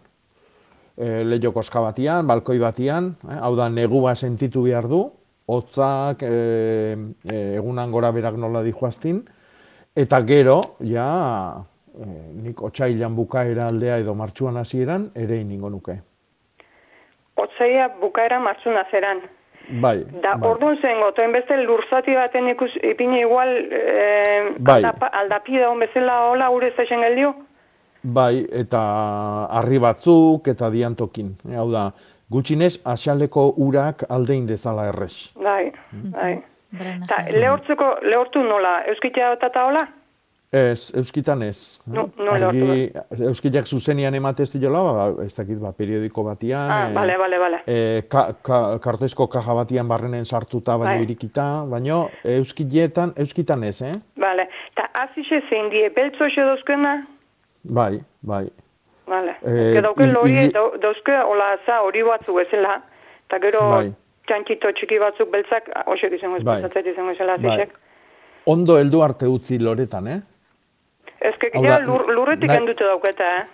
e, 0.96 1.24
lehiok 1.24 1.56
oska 1.56 1.80
batian, 1.80 2.26
balkoi 2.26 2.58
batian, 2.58 3.14
eh, 3.28 3.38
hau 3.40 3.54
da, 3.56 3.68
negua 3.70 4.14
sentitu 4.14 4.62
behar 4.68 4.86
du, 4.88 5.10
hotzak, 5.56 6.22
e, 6.22 6.96
e, 7.26 7.40
egunan 7.58 7.90
gora 7.92 8.10
berak 8.14 8.36
nola 8.38 8.62
dihoaztin, 8.66 9.22
eta 9.96 10.20
gero, 10.28 10.60
ja, 10.86 11.08
e, 11.94 12.06
nik 12.44 12.62
otxailan 12.62 13.16
bukaera 13.18 13.66
aldea 13.70 13.98
edo 14.04 14.14
martxuan 14.14 14.56
hasieran 14.62 15.10
ere 15.14 15.40
iningo 15.42 15.70
nuke. 15.70 15.98
Otzeia 17.40 17.88
bukaera 18.00 18.38
martzuna 18.40 18.84
zeran. 18.90 19.22
Bai, 19.80 20.00
Da, 20.22 20.34
bai. 20.34 20.48
orduan 20.50 20.76
zen 20.82 20.98
gotoen 21.00 21.32
beste 21.32 21.56
lurzati 21.62 22.14
baten 22.16 22.48
ikus, 22.50 22.72
ipine 22.82 23.20
igual 23.20 23.48
eh, 23.70 24.50
Bai. 24.58 24.80
aldapa, 24.80 25.06
aldapi 25.20 25.60
daun 25.62 25.78
bezala 25.78 26.16
hola 26.30 26.48
ure 26.50 26.72
zezen 26.76 27.00
geldio? 27.04 27.34
Bai, 28.02 28.46
eta 28.50 28.80
harri 29.60 29.78
batzuk 29.78 30.48
eta 30.48 30.70
diantokin. 30.74 31.36
E, 31.48 31.54
Hau 31.60 31.68
da, 31.70 31.84
gutxinez 32.30 32.80
asaleko 32.84 33.52
urak 33.56 34.04
aldein 34.08 34.46
dezala 34.46 34.86
errex. 34.88 35.32
Bai, 35.42 35.72
Mm. 35.92 36.10
bai. 36.12 36.42
Ta, 37.08 37.24
lehortzeko, 37.34 37.96
lehortu 38.02 38.42
nola, 38.46 38.84
euskitea 38.86 39.32
eta 39.32 39.64
hola? 39.66 39.88
Ez, 40.52 40.92
euskitan 40.98 41.42
ez. 41.42 41.80
No, 41.86 42.08
no 42.18 42.32
Argi, 42.32 42.90
euskitak 43.26 43.66
zuzenian 43.66 44.14
ematez 44.14 44.48
diola, 44.58 44.80
ba, 44.82 45.24
ez 45.24 45.34
dakit, 45.36 45.58
ba, 45.62 45.70
periodiko 45.72 46.24
batian, 46.26 46.70
Ah, 46.70 46.88
eh, 46.88 46.94
bale, 46.94 47.16
bale, 47.18 47.38
bale. 47.38 47.60
eh, 47.66 48.02
ka, 48.10 48.32
ka, 48.42 48.78
kartoizko 48.82 49.28
kaja 49.28 49.54
batian 49.54 49.86
barrenen 49.88 50.24
sartuta, 50.24 50.76
baina 50.76 50.94
Bai. 50.96 51.02
irikita, 51.04 51.64
baina 51.70 52.06
euskietan, 52.24 53.12
euskitan 53.16 53.62
ez, 53.64 53.82
eh? 53.82 53.92
Bale, 54.18 54.48
eta 54.72 54.88
azixe 55.04 55.40
zein 55.50 55.70
die, 55.70 55.88
beltzo 55.90 56.26
xe 56.34 56.42
dauzkena? 56.42 57.06
Bai, 57.62 58.00
bai. 58.22 58.48
Bale, 59.10 59.32
Eh, 59.42 59.76
eh, 59.76 59.82
dauke 59.82 60.04
i- 60.06 60.12
lori, 60.12 60.34
dauzke 60.80 61.16
hola 61.26 61.56
za 61.66 61.80
hori 61.82 62.02
batzu 62.06 62.34
bezala, 62.36 62.76
eta 63.26 63.38
gero 63.42 63.62
Bai. 63.70 63.88
txantxito 64.28 64.70
txiki 64.78 64.98
batzuk 65.02 65.30
beltzak, 65.32 65.66
hoxek 65.86 66.12
izango 66.14 66.36
ez, 66.38 66.44
Bai. 66.46 66.60
izango 66.62 67.10
izela 67.16 67.36
Bai. 67.42 67.66
Ondo 68.46 68.78
heldu 68.78 69.02
arte 69.02 69.26
utzi 69.26 69.58
loretan, 69.58 70.06
eh? 70.08 70.20
Ez 71.20 71.34
que, 71.40 71.50
Hau 71.54 71.64
ja, 71.64 71.80
lur, 71.80 72.06
lurretik 72.08 72.48
nahi- 72.48 72.58
endute 72.62 72.84
dauketa, 72.84 73.24
eh? 73.40 73.44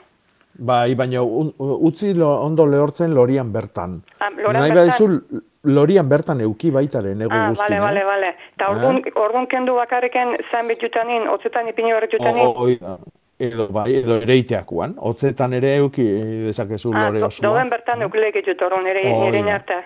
Bai, 0.58 0.94
baina 0.94 1.22
utzi 1.22 2.12
lo, 2.14 2.28
ondo 2.42 2.66
lehortzen 2.66 3.14
lorian 3.14 3.50
bertan. 3.52 4.02
Ah, 4.20 4.30
loran 4.30 4.60
nahi 4.62 4.72
bertan? 4.72 5.20
lorian 5.66 6.08
bertan 6.08 6.40
euki 6.40 6.70
baitare 6.70 7.14
nego 7.14 7.32
Ah, 7.34 7.48
guztin, 7.48 7.80
bale, 7.80 7.80
bale, 7.80 8.00
eh? 8.00 8.04
bale. 8.04 8.28
Eta 8.54 8.68
orduan, 8.70 9.02
orduan 9.16 9.46
kendu 9.48 9.74
bakarriken 9.74 10.36
zain 10.52 10.68
bitutanin, 10.68 11.26
otzetan 11.28 11.66
ipini 11.68 11.92
horretutanin. 11.92 12.46
Hoi 12.56 12.76
da. 12.78 12.98
Edo, 13.38 13.68
bai, 13.68 13.94
edo 14.00 14.16
ereiteakuan. 14.22 14.94
Otzetan 14.96 15.52
ere 15.52 15.74
euki 15.76 16.04
dezakezu 16.46 16.92
Ah, 16.94 17.06
lore 17.10 17.22
osua. 17.26 17.48
Doen 17.60 17.68
bertan 17.70 18.02
eukilek 18.06 18.34
ditut 18.34 18.62
orduan 18.62 18.84
nire, 18.84 19.02
Hoi 19.12 19.30
nire 19.30 19.42
da. 19.44 19.54
arte. 19.54 19.76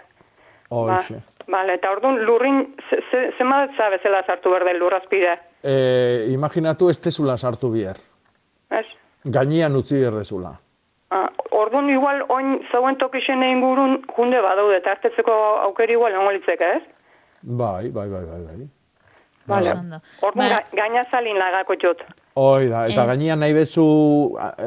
Ba. 0.71 1.01
Bale, 1.51 1.75
eta 1.75 1.91
orduan 1.91 2.21
lurrin, 2.25 2.61
ze- 2.91 3.03
ze- 3.11 3.33
zema 3.39 3.67
zabezela 3.77 4.23
sartu 4.27 4.51
behar 4.51 4.65
den 4.65 4.79
lurrazpide, 4.79 5.39
E, 5.65 6.27
imaginatu 6.31 6.89
ez 6.91 7.01
tezula 7.01 7.37
sartu 7.37 7.71
bier. 7.73 7.97
ez? 8.71 8.87
Gainean 9.25 9.75
utzi 9.77 9.99
berdezula. 10.01 10.53
Ah, 11.11 11.29
orduan 11.51 11.91
igual 11.91 12.23
oin 12.29 12.61
zauen 12.71 12.97
tokixen 12.97 13.43
ingurun 13.43 14.05
junde 14.17 14.41
badaude, 14.41 14.77
eta 14.77 14.91
hartetzeko 14.93 15.33
aukeri 15.67 15.93
igual 15.95 16.13
egongo 16.13 16.31
litzeke, 16.33 16.65
ez? 16.77 16.83
Bai, 17.43 17.89
bai, 17.91 18.09
bai, 18.09 18.25
bai, 18.25 18.41
bai. 18.47 18.69
Ondo. 19.77 19.97
Orduan 20.23 20.49
Ba- 20.51 20.57
ga, 20.61 20.65
gainazalin 20.73 21.37
lagako 21.39 21.75
jot. 21.83 21.99
Hoi 22.35 22.69
da, 22.71 22.85
eta 22.87 23.03
Ez. 23.05 23.09
gainean 23.11 23.41
nahi 23.43 23.53
betzu 23.53 23.85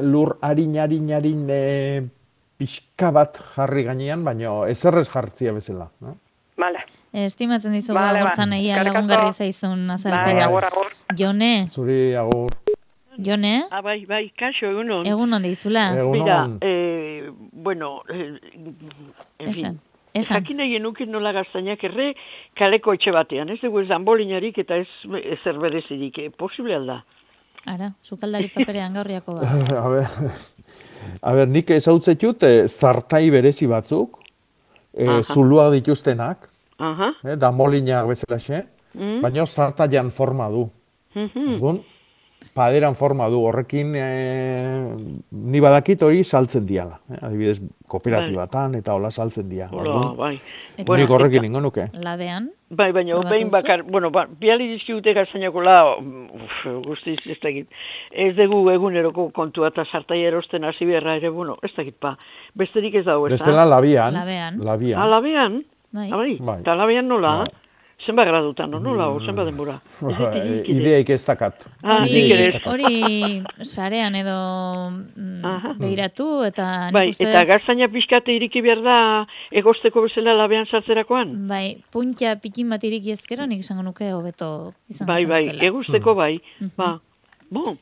lur 0.01 0.38
harin, 0.41 0.76
harin, 0.78 1.07
harin 1.16 1.45
e, 1.49 2.01
pixka 2.59 3.11
bat 3.16 3.39
jarri 3.55 3.84
gainean, 3.88 4.24
baina 4.26 4.68
ezerrez 4.70 5.07
jartzia 5.09 5.53
bezala. 5.55 5.88
No? 6.01 6.18
Bale. 6.57 6.84
Estimatzen 7.14 7.74
dizugu 7.74 7.95
Bale, 7.97 8.20
ba. 8.20 8.26
agurtzan 8.28 8.53
egia 8.53 8.84
lagungarri 8.84 9.32
zaizun 9.34 9.88
Bai, 9.88 9.95
azalpena. 9.95 10.45
agur, 10.45 10.66
agur. 10.66 10.91
Jone, 11.18 11.66
Zuri, 11.70 12.16
agur. 12.16 12.51
Jone, 13.18 13.64
Ah, 13.72 13.82
bai, 13.82 14.05
bai, 14.09 14.32
kaso, 14.38 14.66
egunon. 14.66 15.05
egun 15.05 15.34
onde 15.34 15.49
izula. 15.49 15.93
Egun 15.95 16.11
Mira, 16.20 16.49
eh, 16.61 17.30
bueno, 17.51 18.01
eh, 18.09 18.39
en 19.39 19.49
Esan, 19.49 19.53
fin, 19.53 19.80
esan. 20.14 20.38
jakin 20.41 20.57
nahi 20.57 20.72
genuke 20.74 21.05
nola 21.05 21.32
gaztainak 21.32 21.84
erre 21.84 22.16
kaleko 22.55 22.93
etxe 22.93 23.11
batean, 23.11 23.49
ez 23.49 23.59
dugu 23.61 23.82
ez 23.82 23.88
danbolinarik 23.88 24.57
eta 24.57 24.78
ez 24.78 24.88
ezer 25.24 25.59
berezirik, 25.59 26.18
eh, 26.20 26.30
posible 26.32 26.76
alda. 26.76 27.03
Ara, 27.66 27.91
sukaldari 28.03 28.49
paperean 28.51 28.93
gaurriako 28.93 29.38
ba. 29.39 29.47
a 29.84 29.89
ber, 29.89 30.07
a 31.22 31.34
ber, 31.34 31.47
nik 31.47 31.70
ezautzetut 31.72 32.43
e, 32.43 32.68
zartai 32.68 33.30
berezi 33.32 33.68
batzuk, 33.72 34.20
e, 34.93 35.07
Aha. 35.07 35.22
zuluak 35.24 35.72
dituztenak, 35.78 36.49
Aha. 36.80 37.14
e, 37.24 37.36
damolinak 37.39 38.07
bezalaxe, 38.11 38.66
Mm. 38.93 39.22
baina 39.24 39.45
zartaian 39.49 40.11
forma 40.14 40.45
du. 40.53 40.68
Mhm. 41.16 41.53
Orduan, 41.55 41.80
paderan 42.54 42.95
forma 42.95 43.28
du, 43.30 43.41
horrekin 43.47 43.95
e, 43.97 44.08
ni 45.32 45.62
badakit 45.64 46.04
hori 46.06 46.24
saltzen 46.24 46.66
diala. 46.70 46.99
Eh? 47.12 47.20
Adibidez, 47.22 47.60
kooperatibatan 47.89 48.76
eta 48.80 48.93
hola 48.93 49.12
saltzen 49.12 49.49
dia. 49.49 49.70
Hola, 49.72 49.95
Orduan, 49.95 50.18
bai. 50.18 50.36
Nik 51.01 51.14
horrekin 51.14 51.49
ingo 51.49 51.62
nuke. 51.62 51.89
Labean, 51.93 52.51
Bai, 52.74 52.91
baina 52.91 53.20
behin 53.30 53.51
bakar, 53.54 53.84
bueno, 53.86 54.10
ba, 54.10 54.24
biali 54.39 54.66
dizkigute 54.72 55.14
gaztainako 55.14 55.62
la, 55.62 55.76
uf, 55.93 56.56
guztiz 56.88 57.20
ez 57.30 57.38
dakit. 57.43 57.68
Ez 58.10 58.32
dugu 58.38 58.64
eguneroko 58.74 59.28
kontua 59.36 59.70
eta 59.70 59.86
sartai 59.86 60.24
erosten 60.26 60.66
hasi 60.66 60.88
beharra 60.89 61.20
ere, 61.20 61.30
bueno, 61.30 61.60
ez 61.62 61.70
dakit 61.76 61.99
pa. 62.01 62.16
Besterik 62.58 62.95
ez 62.97 63.06
dago, 63.06 63.28
ez 63.28 63.36
da? 63.36 63.38
Bestela 63.38 63.68
labian. 63.70 64.18
Labean. 64.18 64.58
Labian. 64.66 65.01
Alabean? 65.06 65.62
bai. 65.93 66.10
Bai, 66.10 66.38
Bai. 66.41 66.60
eta 66.62 66.74
alabean 66.74 67.08
nola? 67.08 67.36
Bai. 67.43 67.62
Zenba 68.06 68.26
gradutan, 68.26 68.70
no? 68.72 68.80
nola, 68.84 69.08
o, 69.10 69.20
zenba 69.24 69.45
denbora? 69.47 69.78
Bai. 70.01 70.64
Ideaik 70.68 71.10
ez 71.16 71.22
dakat. 71.26 71.64
Ah, 71.84 72.01
Hori, 72.68 73.43
sarean 73.64 74.16
edo 74.20 74.36
mm, 74.91 75.45
Aha. 75.45 75.72
behiratu 75.80 76.28
eta 76.43 76.89
Bai, 76.91 77.08
uste 77.14 77.30
eta 77.30 77.45
gaztaina 77.47 77.88
pixkate 77.88 78.36
iriki 78.36 78.62
behar 78.66 78.82
da 78.84 78.97
egosteko 79.51 80.04
bezala 80.08 80.34
labean 80.36 80.66
sartzerakoan? 80.68 81.47
bai, 81.47 81.78
puntia 81.91 82.36
pikin 82.43 82.70
bat 82.70 82.84
iriki 82.84 83.12
ezkero 83.16 83.45
nik 83.47 83.60
esango 83.64 83.84
nuke 83.88 84.12
hobeto 84.12 84.74
izan 84.91 85.08
Bai, 85.08 85.24
bai, 85.26 85.45
zenukela. 85.47 85.68
egusteko 85.72 86.16
bai. 86.16 86.34
Mhm. 86.60 86.72
Ba, 86.78 86.99
bon. 87.49 87.78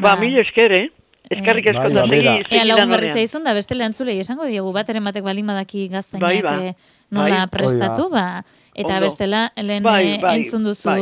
Ba. 0.00 0.14
Ba, 0.14 0.20
mil 0.20 0.36
esker, 0.40 0.72
eh? 0.72 0.88
Eskarrik 1.30 1.66
Eh, 1.66 1.70
asko 1.70 1.82
Bai, 1.82 1.94
da 1.94 2.02
ba, 2.02 2.08
segi, 2.08 2.56
Ea 2.56 2.64
lagungarri 2.64 3.06
lanean. 3.06 3.16
zaizun 3.20 3.44
da 3.46 3.52
beste 3.54 3.74
lehantzulei 3.78 4.18
esango 4.18 4.46
diogu 4.50 4.72
bateren 4.74 5.04
batek 5.04 5.22
baldin 5.22 5.46
badaki 5.46 5.86
gaztainak 5.92 6.26
Bai, 6.26 6.42
ba. 6.42 6.54
eh, 6.64 6.74
nola 7.10 7.44
Bai. 7.46 7.50
prestatu, 7.54 8.08
ba, 8.10 8.42
eta 8.74 8.94
Ondo. 8.94 9.00
bestela 9.06 9.52
lehen 9.56 9.82
Bai, 9.82 10.06
eh, 10.14 10.18
bai, 10.22 10.36
entzun 10.40 10.62
duzu 10.64 10.88
bai. 10.88 11.00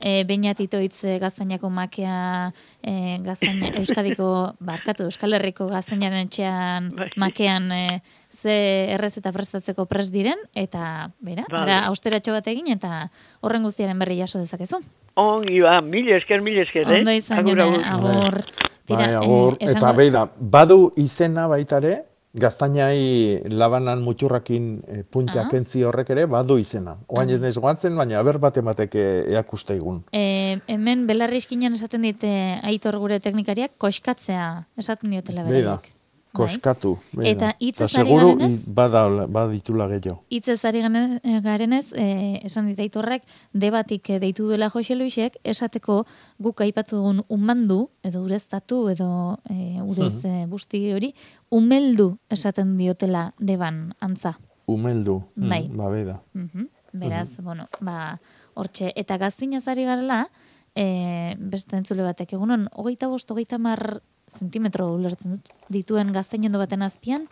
eh, 0.00 0.24
Beñatito 0.24 0.80
hitz 0.80 1.04
eh, 1.04 1.18
gaztainako 1.18 1.70
makea 1.70 2.52
eh, 2.82 3.18
gaztaina, 3.22 3.68
Euskadiko, 3.80 4.54
barkatu, 4.60 5.04
Euskal 5.04 5.34
Herriko 5.34 5.66
gaztainaren 5.68 6.26
etxean 6.28 6.90
Bai. 6.96 7.10
makean 7.16 7.70
eh, 7.72 8.00
ze 8.30 8.92
errez 8.94 9.16
eta 9.18 9.32
prestatzeko 9.32 9.86
prest 9.86 10.12
diren, 10.12 10.38
eta, 10.54 11.10
bera, 11.20 11.44
Vale. 11.50 11.62
ara, 11.72 11.86
austeratxo 11.88 12.32
bat 12.32 12.46
egin, 12.46 12.68
eta 12.72 13.10
horren 13.40 13.62
guztiaren 13.66 13.98
berri 13.98 14.18
jaso 14.20 14.38
dezakezu. 14.38 14.78
Ongi, 15.16 15.60
ba, 15.60 15.80
mil 15.82 16.08
esker, 16.14 16.40
mil 16.40 16.56
esker, 16.62 16.86
eh? 16.90 16.98
Ondo 17.00 17.10
izan, 17.12 17.38
Agur, 17.42 17.58
jone, 17.58 17.84
agur. 17.84 18.10
agur. 18.10 18.44
Tira, 18.86 18.98
Bai, 19.02 19.10
eh, 19.12 19.16
agur, 19.16 19.56
eta 19.58 19.72
esango- 19.72 19.96
beida, 19.96 20.22
badu 20.38 20.92
izena 20.96 21.46
baitare, 21.50 22.04
gaztainai 22.34 23.42
labanan 23.50 24.02
muturrakin 24.02 24.82
e, 24.86 25.02
puntia 25.02 25.42
Ah. 25.46 25.48
kentzi 25.50 25.82
horrek 25.82 26.10
ere, 26.10 26.26
badu 26.26 26.58
izena. 26.58 26.96
Oain 27.08 27.30
ez 27.30 27.40
naiz 27.40 27.56
goatzen, 27.58 27.96
baina 27.96 28.18
aber 28.20 28.38
bat 28.38 28.56
emateke 28.56 29.24
eakuste 29.34 29.74
igun. 29.76 30.04
E, 30.12 30.60
hemen 30.68 31.06
belarri 31.06 31.36
iskinan 31.42 31.72
esaten 31.74 32.02
dite 32.02 32.60
aitor 32.62 32.98
gure 32.98 33.18
teknikariak 33.20 33.72
koskatzea 33.78 34.66
esaten 34.78 35.10
diotela 35.10 35.42
Beida, 35.44 35.76
beraiek. 35.80 35.90
Koskatu. 36.32 36.98
beida. 37.12 37.30
Eta 37.30 37.56
hitzez 37.58 37.90
Eta 37.92 38.00
ari 38.00 38.08
seguru 38.10 38.36
garenez? 38.36 38.64
bada, 38.66 39.26
baditula 39.26 39.86
gehiago. 39.88 40.24
Hitzez 40.30 40.64
ari 40.64 40.80
gane- 40.80 41.20
garenez, 41.42 41.92
e, 41.92 42.40
esan 42.44 42.66
dit 42.66 42.78
aitorrek, 42.78 43.22
debatik 43.52 44.10
eh, 44.10 44.18
deitu 44.20 44.46
duela 44.46 44.70
Jose 44.70 44.94
Luisek, 44.94 45.36
esateko 45.44 46.04
guk 46.38 46.60
aipatu 46.60 46.96
dugun 46.96 47.24
umandu, 47.28 47.90
edo 48.02 48.22
ureztatu, 48.22 48.88
edo 48.90 49.38
e, 49.50 49.80
urez 49.82 50.24
eh, 50.24 50.46
busti 50.46 50.92
hori, 50.92 51.14
umeldu 51.50 52.18
esaten 52.30 52.76
diotela 52.78 53.32
deban 53.38 53.94
antza. 54.00 54.38
Umeldu. 54.66 55.24
mm, 55.36 55.48
Bai. 55.48 55.68
ba, 55.68 55.88
beida. 55.90 56.20
Mhm. 56.34 56.68
Beraz, 56.92 57.28
bueno, 57.42 57.68
ba, 57.80 58.20
hortxe, 58.54 58.92
eta 58.96 59.16
gaztinaz 59.16 59.66
ari 59.68 59.84
garela, 59.84 60.28
e, 60.74 61.34
beste 61.38 61.76
entzule 61.76 62.02
batek 62.02 62.32
egunon, 62.34 62.68
hogeita 62.74 63.06
bost, 63.08 63.30
hogeita 63.30 63.58
mar 63.58 64.02
zentimetro 64.38 64.88
ulertzen 64.94 65.36
dut, 65.36 65.50
dituen 65.68 66.12
gaztainendo 66.12 66.58
baten 66.58 66.82
azpian, 66.82 67.26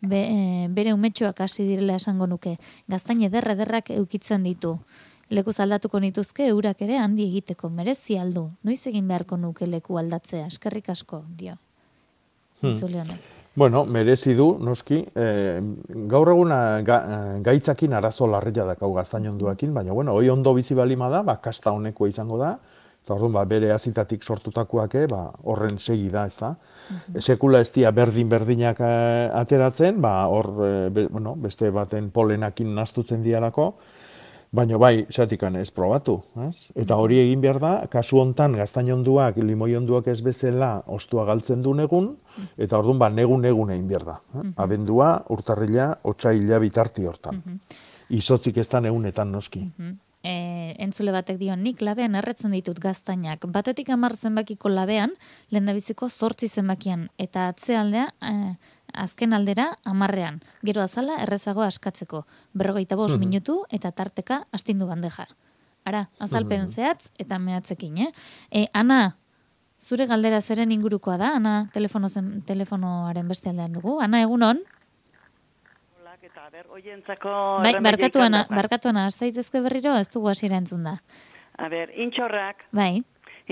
be, 0.00 0.20
e, 0.20 0.68
bere 0.68 0.92
umetxoak 0.94 1.40
hasi 1.40 1.66
direla 1.66 1.96
esango 1.96 2.26
nuke. 2.26 2.56
Gaztain 2.88 3.22
ederra 3.28 3.56
ederrak 3.56 3.90
eukitzen 3.94 4.42
ditu. 4.46 4.76
Lekuz 5.32 5.58
aldatuko 5.64 6.00
nituzke 6.00 6.46
eurak 6.52 6.82
ere 6.84 6.98
handi 7.00 7.24
egiteko 7.24 7.70
merezi 7.72 8.18
aldu. 8.20 8.50
Noiz 8.64 8.82
egin 8.86 9.06
beharko 9.08 9.38
nuke 9.40 9.66
leku 9.66 9.96
aldatzea, 9.98 10.46
eskerrik 10.46 10.90
asko, 10.92 11.22
dio. 11.38 11.56
Honek. 12.62 13.30
Bueno, 13.54 13.84
merezi 13.84 14.34
du, 14.34 14.56
noski. 14.64 15.02
E, 15.14 15.24
gaur 16.08 16.30
eguna 16.32 16.80
ga, 16.86 16.98
eh, 17.04 17.40
gaitzakin 17.44 17.92
arazo 17.98 18.26
larria 18.26 18.64
dakau 18.64 18.92
gaztainonduakin, 18.94 19.74
baina 19.74 19.92
bueno, 19.92 20.14
hoi 20.16 20.30
ondo 20.32 20.54
bizi 20.54 20.74
balima 20.74 21.10
da, 21.12 21.22
ba, 21.22 21.36
kasta 21.42 21.72
honekoa 21.72 22.08
izango 22.08 22.38
da, 22.40 22.54
eta 23.02 23.14
orduan, 23.16 23.32
ba, 23.34 23.44
bere 23.48 23.72
azitatik 23.74 24.22
sortutakoak, 24.22 24.94
eh, 24.94 25.06
ba, 25.10 25.24
horren 25.42 25.78
segi 25.78 26.08
da, 26.10 26.26
ez 26.26 26.36
da. 26.38 26.54
Sekula 27.18 27.60
ez 27.60 27.70
dia 27.74 27.90
berdin-berdinak 27.90 28.80
eh, 28.80 29.30
ateratzen, 29.40 30.00
ba, 30.00 30.28
hor, 30.30 30.52
eh, 30.66 30.90
be, 30.94 31.08
bueno, 31.10 31.34
beste 31.34 31.70
baten 31.70 32.10
polenakin 32.14 32.74
nastutzen 32.74 33.22
dialako, 33.22 33.72
Baina 34.52 34.76
bai, 34.76 35.06
esatikan 35.08 35.54
ez 35.56 35.70
probatu, 35.72 36.18
ez? 36.44 36.66
Eta 36.76 36.98
hori 37.00 37.16
egin 37.22 37.40
behar 37.40 37.56
da, 37.56 37.70
kasu 37.88 38.18
hontan 38.20 38.52
gaztainonduak, 38.58 39.38
limoionduak 39.40 40.10
ez 40.12 40.18
bezala 40.20 40.82
ostua 40.92 41.24
galtzen 41.24 41.62
du 41.64 41.72
negun, 41.72 42.10
eta 42.60 42.76
orduan 42.82 43.00
ba 43.00 43.08
negun 43.08 43.48
egun 43.48 43.72
egin 43.72 43.86
behar 43.88 44.04
da. 44.10 44.18
eh? 44.36 44.44
Abendua, 44.60 45.08
urtarrila, 45.32 45.94
otsaila 46.04 46.60
bitarti 46.60 47.08
hortan. 47.08 47.40
Izotzik 48.12 48.60
ez 48.60 48.68
da 48.68 48.84
negunetan 48.84 49.32
noski. 49.32 49.64
E, 50.22 50.74
entzule 50.82 51.12
batek 51.14 51.38
dio, 51.40 51.56
nik 51.58 51.82
labean 51.82 52.14
erretzen 52.18 52.54
ditut 52.54 52.78
gaztainak. 52.82 53.44
Batetik 53.52 53.90
amar 53.90 54.14
zenbakiko 54.16 54.70
labean, 54.72 55.14
lehendabiziko 55.50 56.08
zortzi 56.08 56.48
zenbakian, 56.48 57.08
eta 57.18 57.48
atzealdea, 57.52 58.08
e, 58.22 58.34
azken 59.04 59.32
aldera, 59.32 59.72
amarrean. 59.88 60.40
Gero 60.62 60.82
azala, 60.82 61.18
errezago 61.24 61.64
askatzeko. 61.66 62.24
Berrogeita 62.54 62.96
bost 62.96 63.18
minutu, 63.18 63.62
eta 63.70 63.92
tarteka 63.92 64.44
astindu 64.52 64.86
bandeja. 64.86 65.26
Ara, 65.84 66.06
azalpen 66.22 66.68
zehatz, 66.68 67.10
eta 67.18 67.40
mehatzekin, 67.42 67.98
eh? 68.06 68.12
E, 68.50 68.66
Ana, 68.72 69.16
zure 69.82 70.06
galdera 70.06 70.40
zeren 70.40 70.70
ingurukoa 70.70 71.16
da, 71.18 71.32
Ana, 71.40 71.56
telefono 71.74 72.08
zen, 72.08 72.42
telefonoaren 72.46 73.26
beste 73.28 73.50
aldean 73.50 73.74
dugu. 73.74 73.98
Ana, 74.00 74.22
egunon? 74.22 74.62
Eta 76.32 76.46
ber, 76.48 76.64
oientzako... 76.72 77.30
Bai, 77.60 77.74
erremedio 77.74 77.90
barkatu 77.90 78.18
izan 78.18 78.26
Ana, 78.30 78.38
dauka. 78.40 78.56
barkatu 78.56 78.88
Ana, 78.88 79.02
has 79.04 79.18
zaitezke 79.20 79.60
berriro, 79.60 79.92
ez 80.00 80.06
dugu 80.08 80.30
hasiera 80.30 80.56
entzun 80.56 80.86
da. 80.86 80.94
A 81.60 81.68
ber, 81.68 81.90
intxorrak, 82.00 82.64
Bai. 82.72 83.02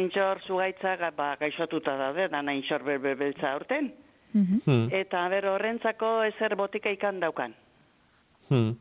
intxor 0.01 0.41
zugaitzak, 0.47 1.03
ba, 1.19 1.35
gaixotuta 1.43 1.99
daude, 2.01 2.31
dana 2.33 2.55
intxor 2.57 2.87
berbeltza 2.87 3.53
aurten. 3.53 3.91
Mhm. 4.33 4.63
Hmm. 4.65 4.87
Eta 4.97 5.27
ber, 5.29 5.51
horrentzako 5.53 6.23
ezer 6.31 6.57
botika 6.57 6.89
ikan 6.97 7.21
daukan. 7.21 7.53
Hmm. 8.49 8.73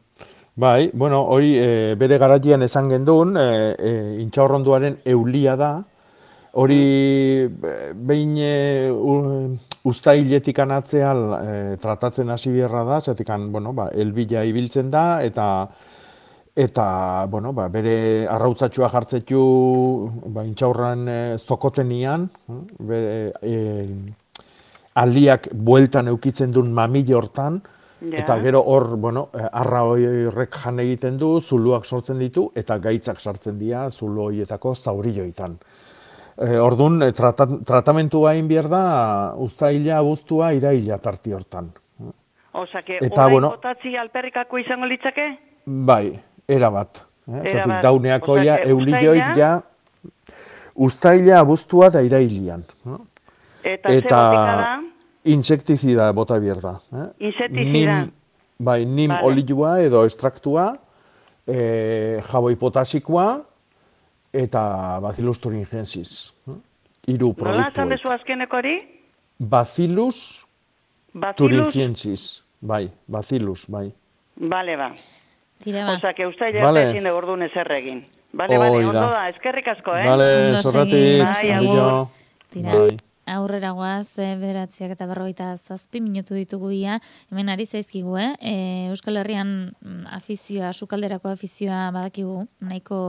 Bai, 0.56 0.92
bueno, 0.94 1.20
hori 1.36 1.58
e, 1.60 1.96
bere 2.00 2.18
garatian 2.18 2.64
esan 2.64 2.88
gendun, 2.90 3.36
e, 3.36 3.76
e, 3.76 3.92
intxaurronduaren 4.24 5.02
eulia 5.04 5.58
da, 5.60 5.74
hori 6.54 7.48
behin 7.50 8.36
e, 8.38 8.90
ustailetik 9.86 10.60
anatzea 10.60 11.12
e, 11.14 11.54
tratatzen 11.82 12.30
hasi 12.30 12.52
bierra 12.52 12.84
da, 12.84 13.00
zetik 13.02 13.30
bueno, 13.50 13.74
ba, 13.74 13.90
elbila 13.94 14.44
ibiltzen 14.46 14.92
da, 14.92 15.22
eta 15.24 15.70
eta 16.60 17.26
bueno, 17.30 17.54
ba, 17.54 17.70
bere 17.70 18.28
arrautzatxua 18.28 18.90
jartzetu 18.90 19.42
ba, 20.34 20.44
intxaurran 20.44 21.08
e, 21.08 21.20
zokotenian, 21.38 22.30
bere, 22.80 23.34
e, 23.42 23.86
aliak 25.00 25.52
bueltan 25.54 26.10
eukitzen 26.12 26.52
duen 26.52 26.74
mamile 26.74 27.16
hortan, 27.16 27.62
Eta 28.00 28.38
gero 28.40 28.62
hor, 28.64 28.96
bueno, 28.96 29.28
eh, 29.36 29.44
arra 29.44 29.82
horrek 29.84 30.56
jan 30.64 30.80
egiten 30.80 31.18
du, 31.20 31.34
zuluak 31.42 31.84
sortzen 31.86 32.20
ditu, 32.20 32.46
eta 32.56 32.78
gaitzak 32.80 33.20
sartzen 33.20 33.58
dira 33.60 33.90
zulu 33.92 34.24
horietako 34.30 34.74
zaurilloitan. 34.74 35.58
E, 36.40 36.56
Orduan, 36.56 37.02
e, 37.04 37.12
tratamentua 37.12 38.32
hain 38.32 38.48
behar 38.48 38.70
da, 38.72 38.84
ustaila, 39.44 39.98
abuztua, 40.00 40.54
iraila 40.56 40.98
tarti 41.04 41.34
hortan. 41.36 41.74
Osa, 42.54 42.82
que 42.82 42.98
eta, 43.04 43.28
bueno, 43.28 43.52
botatzi 43.52 43.96
alperrikako 44.00 44.58
izango 44.58 44.88
litzake? 44.88 45.26
Bai, 45.66 46.14
era 46.48 46.70
bat. 46.74 47.04
Eh? 47.28 47.42
Era 47.52 47.82
dauneako 47.84 48.40
ja, 48.42 48.56
eulilloik 48.72 49.36
ja, 49.38 49.52
ustaila, 50.76 51.42
abuztua 51.44 51.92
da 51.94 52.02
irailian. 52.08 52.64
Eta, 53.64 53.92
eta 53.92 54.22
da? 54.32 54.78
Insektizida 55.30 56.08
bota 56.16 56.40
bier 56.40 56.64
da. 56.64 56.78
Eh? 56.96 57.08
Insektizida. 57.30 58.00
bai, 58.58 58.86
nim 58.86 59.12
vale. 59.12 59.28
olioa 59.28 59.76
edo 59.84 60.06
estraktua, 60.08 60.72
e, 61.46 62.24
jaboi 62.32 62.56
potasikoa, 62.56 63.28
eta 64.34 65.00
Bacillus 65.02 65.40
thuringiensis. 65.40 66.34
Eh? 66.48 66.60
Iru 67.14 67.34
produktu. 67.34 67.58
Nola 67.58 67.72
zan 67.76 67.90
dezu 67.90 68.12
azkeneko 68.14 68.60
hori? 68.60 68.76
Bacillus, 69.40 70.46
thuringiensis. 71.38 72.44
Bai, 72.62 72.90
Bacillus, 73.08 73.66
bai. 73.72 73.88
Bale, 74.36 74.76
ba. 74.78 74.92
Tira, 75.64 75.86
ba. 75.86 75.98
Osa, 75.98 76.14
que 76.14 76.28
usta 76.28 76.50
ya 76.52 76.64
vale. 76.64 76.90
ezin 76.92 77.04
de 77.08 77.12
gordun 77.12 77.44
ezer 77.44 77.72
egin. 77.76 78.06
Bale, 78.32 78.58
bale, 78.58 78.86
ondo 78.86 79.10
da, 79.10 79.28
eskerrik 79.30 79.68
asko, 79.68 79.96
eh? 79.96 80.06
Bale, 80.06 80.32
zorratik, 80.62 81.24
bai, 81.24 81.52
agur. 81.52 82.10
Tira. 82.52 82.76
Bai 82.76 82.98
aurrera 83.30 83.72
guaz, 83.78 84.10
e, 84.18 84.34
bederatziak 84.40 84.94
eta 84.96 85.08
berrogeita 85.10 85.52
zazpi 85.58 86.02
minutu 86.02 86.36
ditugu 86.38 86.72
ia, 86.76 87.00
hemen 87.32 87.50
ari 87.54 87.66
zaizkigu, 87.66 88.18
eh? 88.18 88.32
E, 88.42 88.54
Euskal 88.90 89.20
Herrian 89.22 89.52
mm, 89.72 90.08
afizioa, 90.18 90.72
sukalderako 90.74 91.32
afizioa 91.34 91.90
badakigu, 91.96 92.48
nahiko 92.66 93.02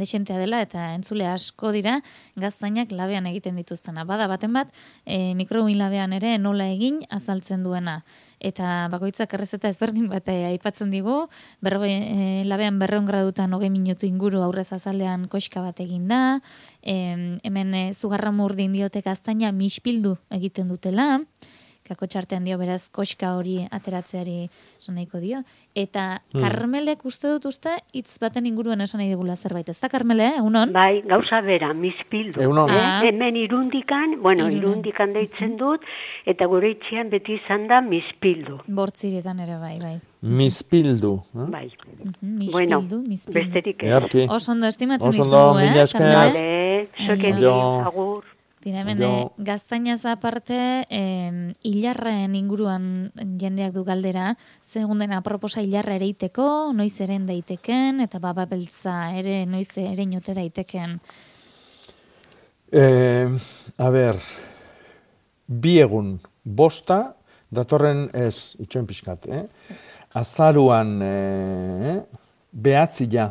desentea 0.00 0.38
dela, 0.40 0.62
eta 0.64 0.92
entzule 0.94 1.28
asko 1.28 1.72
dira, 1.76 1.98
gaztainak 2.36 2.92
labean 2.92 3.28
egiten 3.30 3.60
dituztena. 3.60 4.06
Bada 4.08 4.28
baten 4.30 4.56
bat, 4.56 4.72
e, 5.04 5.34
mikroin 5.38 5.78
labean 5.78 6.16
ere 6.16 6.36
nola 6.38 6.70
egin 6.72 7.02
azaltzen 7.14 7.66
duena 7.66 8.02
eta 8.40 8.88
bakoitzak 8.92 9.34
errezeta 9.34 9.68
ezberdin 9.68 10.08
bat 10.10 10.28
eh, 10.30 10.46
aipatzen 10.52 10.90
digu, 10.94 11.26
berrogei, 11.64 11.94
e, 11.94 12.44
labean 12.46 12.78
berreon 12.78 13.06
gradutan 13.06 13.52
hogei 13.54 13.70
minutu 13.70 14.06
inguru 14.06 14.42
aurrez 14.42 14.70
azalean 14.72 15.26
koska 15.28 15.62
bat 15.64 15.80
egin 15.82 16.08
da, 16.08 16.40
e, 16.82 17.38
hemen 17.42 17.74
e, 17.74 17.84
zugarra 17.94 18.30
murdin 18.32 18.72
diotek 18.72 19.10
aztaina 19.10 19.50
mispildu 19.52 20.16
egiten 20.30 20.68
dutela, 20.70 21.18
kako 21.88 22.06
txartean 22.06 22.44
dio 22.44 22.58
beraz 22.60 22.88
koska 22.92 23.34
hori 23.38 23.58
ateratzeari 23.72 24.48
esan 24.78 24.98
nahiko 24.98 25.20
dio. 25.22 25.42
Eta 25.74 26.18
hmm. 26.18 26.42
Karmelek 26.42 27.04
uste 27.08 27.30
dut 27.32 27.48
uste 27.50 27.74
hitz 27.96 28.18
baten 28.22 28.46
inguruan 28.46 28.80
esan 28.84 29.02
nahi 29.02 29.10
digula 29.12 29.36
zerbait. 29.36 29.68
Ez 29.68 29.78
da 29.80 29.90
Karmele, 29.92 30.30
egunon? 30.38 30.72
Bai, 30.74 31.00
gauza 31.08 31.40
bera, 31.44 31.72
mispildu. 31.74 32.42
Egunon. 32.44 32.70
Ah. 32.70 33.00
Hemen 33.06 33.36
irundikan, 33.40 34.18
bueno, 34.22 34.48
irundikan 34.52 35.12
deitzen 35.16 35.56
dut, 35.60 35.84
eta 36.28 36.48
gure 36.50 36.72
itxian 36.76 37.10
beti 37.12 37.38
izan 37.38 37.68
da 37.70 37.80
mispildu. 37.84 38.60
Bortziretan 38.68 39.44
ere 39.44 39.58
bai, 39.60 39.76
bai. 39.82 39.96
Mispildu. 40.22 41.14
Eh? 41.34 41.50
Bai. 41.52 41.66
mispildu, 42.20 42.52
bueno, 42.52 42.80
mispildu. 43.06 43.38
Besterik. 43.38 43.86
Oso 44.28 44.52
ondo 44.52 44.66
estimatzen 44.66 45.14
dizugu, 45.14 45.60
eh? 45.62 45.82
Oso 45.82 45.98
ondo, 45.98 46.16
Vale, 46.18 46.88
zuek 47.06 47.24
agur. 47.92 48.37
Dira, 48.68 48.82
hemen, 48.82 49.00
eh, 49.00 49.28
gaztainaz 49.38 50.04
aparte, 50.04 50.84
eh, 50.90 51.54
hilarren 51.64 52.34
inguruan 52.36 53.10
jendeak 53.40 53.72
du 53.72 53.84
galdera, 53.84 54.34
segunden 54.60 55.14
aproposa 55.16 55.62
hilarra 55.64 55.94
ere 55.96 56.04
iteko, 56.10 56.74
noiz 56.76 57.00
eren 57.00 57.24
daiteken, 57.24 58.02
eta 58.04 58.20
baba 58.20 58.44
beltza 58.44 59.16
ere 59.16 59.46
noiz 59.46 59.70
ere 59.80 60.04
inote 60.04 60.34
daiteken. 60.36 61.00
Eh, 62.70 63.32
a 63.78 63.88
ber, 63.88 64.20
bi 65.46 65.78
egun, 65.80 66.18
bosta, 66.44 67.16
datorren 67.48 68.10
ez, 68.12 68.54
itxoen 68.60 68.84
pixkat, 68.84 69.30
eh? 69.32 69.46
azaruan 70.12 70.98
eh, 71.02 72.00
behatzi 72.52 73.08
ja. 73.08 73.30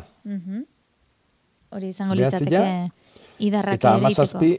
Hori 1.70 1.94
izango 1.94 2.18
litzateke 2.18 2.90
idarrak 3.38 3.78
Eta 3.78 3.94
amazazpi, 3.94 4.56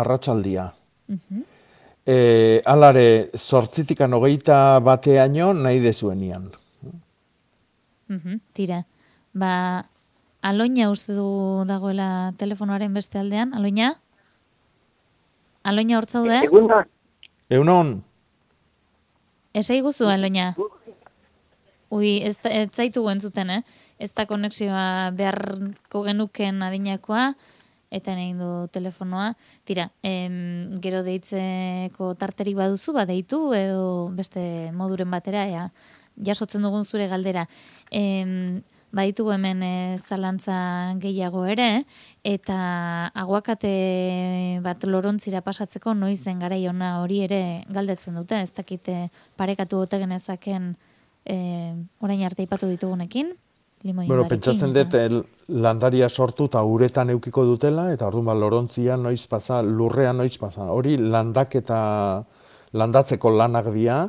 arratsaldia. 0.00 0.70
Uh 1.08 1.44
e, 2.06 2.62
alare, 2.64 3.30
sortzitikan 3.34 4.14
hogeita 4.14 4.78
bateaino 4.80 5.52
nahi 5.52 5.80
dezuenian. 5.82 6.50
Uh 8.08 8.38
Tira, 8.54 8.84
ba, 9.34 9.86
aloina 10.42 10.90
uste 10.90 11.14
du 11.14 11.64
dagoela 11.66 12.32
telefonoaren 12.38 12.94
beste 12.94 13.18
aldean, 13.18 13.54
aloina? 13.54 13.96
Aloina 15.66 15.98
hortzaude? 15.98 16.44
Egunda. 16.46 16.84
Eunon. 17.50 18.04
Esa 19.52 19.74
iguzu, 19.74 20.06
aloina? 20.06 20.54
Ui, 21.90 22.18
ez, 22.22 22.36
ez 22.44 22.68
zaitu 22.74 23.02
entzuten, 23.08 23.50
eh? 23.50 23.62
Ez 23.98 24.10
da 24.14 24.26
konexioa 24.26 25.10
beharko 25.16 26.02
genuken 26.04 26.62
adinakoa, 26.66 27.32
eta 27.96 28.14
nahi 28.14 28.34
du 28.36 28.68
telefonoa. 28.72 29.32
Tira, 29.64 29.90
em, 30.02 30.74
gero 30.84 31.02
deitzeko 31.06 32.14
tarterik 32.20 32.56
baduzu, 32.56 32.92
ba 32.92 33.06
deitu 33.08 33.54
edo 33.56 34.08
beste 34.14 34.70
moduren 34.72 35.10
batera, 35.10 35.46
ea, 35.48 35.70
jasotzen 36.16 36.62
dugun 36.62 36.84
zure 36.84 37.08
galdera. 37.08 37.46
Em, 37.90 38.62
baitu 38.96 39.28
hemen 39.32 39.62
e, 39.62 39.98
zalantza 39.98 40.94
gehiago 41.02 41.44
ere, 41.46 41.84
eta 42.24 42.58
aguakate 43.14 44.60
bat 44.64 44.84
lorontzira 44.88 45.42
pasatzeko 45.44 45.94
noizen 45.94 46.40
gara 46.40 46.56
ona 46.70 47.00
hori 47.02 47.22
ere 47.26 47.64
galdetzen 47.68 48.14
dute, 48.16 48.40
ez 48.42 48.52
dakite 48.56 49.10
parekatu 49.36 49.82
gote 49.82 49.98
genezaken 49.98 50.76
e, 51.24 51.36
orain 52.00 52.22
arte 52.24 52.46
ipatu 52.46 52.70
ditugunekin. 52.70 53.34
Bueno, 53.84 54.24
pentsatzen 54.26 54.72
dut 54.72 54.94
landaria 55.48 56.08
sortu 56.08 56.46
eta 56.48 56.62
uretan 56.64 57.10
eukiko 57.12 57.44
dutela, 57.44 57.90
eta 57.92 58.06
orduan 58.08 58.30
ba, 58.32 58.34
lorontzian 58.34 59.02
noiz 59.04 59.26
pasa, 59.28 59.60
lurrean 59.62 60.16
noiz 60.16 60.36
pasa. 60.40 60.70
Hori 60.72 60.96
landak 60.96 61.54
eta 61.60 61.78
landatzeko 62.72 63.30
lanak 63.30 63.68
dira, 63.74 64.06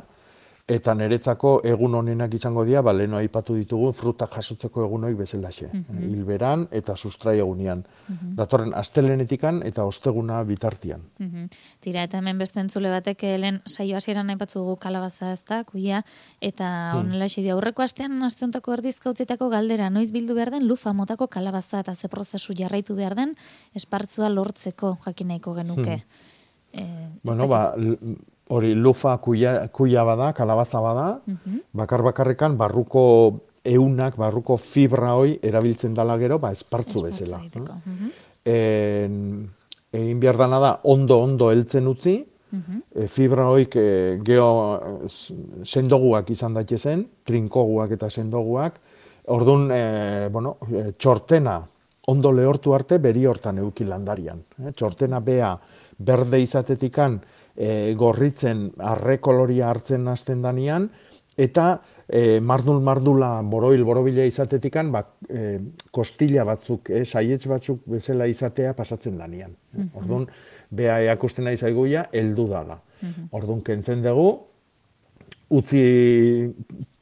eta 0.68 0.92
niretzako 0.94 1.52
egun 1.64 1.94
honenak 1.96 2.34
izango 2.36 2.62
dira, 2.68 2.82
ba, 2.84 2.92
leheno 2.92 3.16
aipatu 3.16 3.54
ditugu, 3.56 3.88
frutak 3.96 4.34
jasotzeko 4.36 4.84
egunoik 4.84 5.16
bezalaxe. 5.16 5.70
Mm 5.72 5.84
-hmm. 5.88 6.10
Hilberan 6.10 6.66
eta 6.70 6.96
sustrai 6.96 7.38
egunean. 7.38 7.84
Mm 8.08 8.36
Datorren, 8.38 8.74
astelenetikan 8.74 9.62
eta 9.64 9.84
osteguna 9.84 10.42
bitartian. 10.44 11.00
Mm 11.18 11.48
Tira, 11.80 12.02
eta 12.02 12.18
hemen 12.18 12.38
beste 12.38 12.60
entzule 12.60 12.90
batek, 12.90 13.22
lehen 13.22 13.62
saio 13.66 13.96
hasieran 13.96 14.30
aipatu 14.30 14.58
dugu 14.58 14.76
kalabaza 14.76 15.32
ez 15.32 15.42
da, 15.48 15.64
kuia, 15.64 16.04
eta 16.40 16.92
hmm. 16.92 17.00
onela 17.00 17.24
mm. 17.24 17.50
aurreko 17.52 17.82
astean, 17.82 18.22
asteontako 18.22 18.72
erdizkautzetako 18.72 19.48
galdera, 19.48 19.90
noiz 19.90 20.12
bildu 20.12 20.34
behar 20.34 20.50
den, 20.50 20.68
lufa 20.68 20.92
motako 20.92 21.28
kalabaza 21.28 21.80
eta 21.80 21.94
ze 21.94 22.08
prozesu 22.08 22.52
jarraitu 22.52 22.94
behar 22.94 23.14
den, 23.14 23.36
espartzua 23.74 24.28
lortzeko 24.28 24.98
jakinaiko 25.04 25.54
genuke. 25.54 25.96
Hmm. 25.96 26.28
Eh, 26.72 27.08
bueno, 27.22 27.48
ba, 27.48 27.74
hori 28.48 28.74
lufa 28.74 29.16
kuia, 29.18 29.68
kuia 29.72 30.04
bada, 30.04 30.32
kalabaza 30.32 30.80
bada, 30.80 31.08
mhm. 31.26 31.60
bakar 31.72 32.02
bakarrekan 32.02 32.56
barruko 32.56 33.04
eunak, 33.64 34.16
barruko 34.16 34.56
fibra 34.56 35.14
hoi 35.18 35.38
erabiltzen 35.42 35.94
dala 35.94 36.16
gero, 36.18 36.38
ba, 36.38 36.52
espartzu 36.52 37.04
bezala. 37.04 37.42
Mhm. 37.44 38.10
egin 39.92 40.20
behar 40.20 40.36
dana 40.36 40.58
da, 40.60 40.70
ondo-ondo 40.84 41.50
heltzen 41.50 41.86
utzi, 41.88 42.18
mhm. 42.50 42.82
e, 42.94 43.06
fibra 43.08 43.48
hoik 43.48 43.76
e, 43.76 44.18
geho 44.24 45.08
sendoguak 45.64 46.30
izan 46.30 46.54
daitezen, 46.56 47.06
trinkoguak 47.24 47.92
eta 47.96 48.10
sendoguak, 48.10 48.78
orduan, 49.32 49.68
e, 49.72 50.28
bueno, 50.32 50.56
e, 50.68 50.92
txortena 50.96 51.58
ondo 52.08 52.32
lehortu 52.32 52.72
arte 52.72 52.98
beri 52.98 53.26
hortan 53.28 53.60
euki 53.60 53.84
landarian. 53.84 54.40
E, 54.60 54.72
txortena 54.72 55.20
bea 55.24 55.52
berde 55.98 56.40
izatetikan, 56.40 57.18
e, 57.58 57.94
gorritzen 57.98 58.68
arre 58.78 59.18
koloria 59.18 59.68
hartzen 59.72 60.06
hasten 60.08 60.42
danian, 60.44 60.88
eta 61.38 61.66
e, 62.06 62.40
mardul 62.40 62.80
mardula 62.84 63.30
boroil 63.42 63.84
borobila 63.86 64.24
izatetikan 64.26 64.92
ba, 64.94 65.02
e, 65.28 65.58
kostila 65.94 66.46
batzuk, 66.48 66.90
e, 66.90 67.04
saietz 67.04 67.44
batzuk 67.50 67.84
bezala 67.90 68.28
izatea 68.30 68.74
pasatzen 68.78 69.18
danian. 69.18 69.54
Mm 69.74 69.90
Orduan, 69.98 70.26
beha 70.70 71.00
eakusten 71.10 71.48
nahi 71.48 71.56
zaigoia, 71.56 72.08
heldu 72.12 72.48
dala. 72.50 72.78
Mm 73.02 73.30
Orduan, 73.36 73.62
kentzen 73.66 74.02
dugu, 74.06 74.28
utzi, 75.58 75.84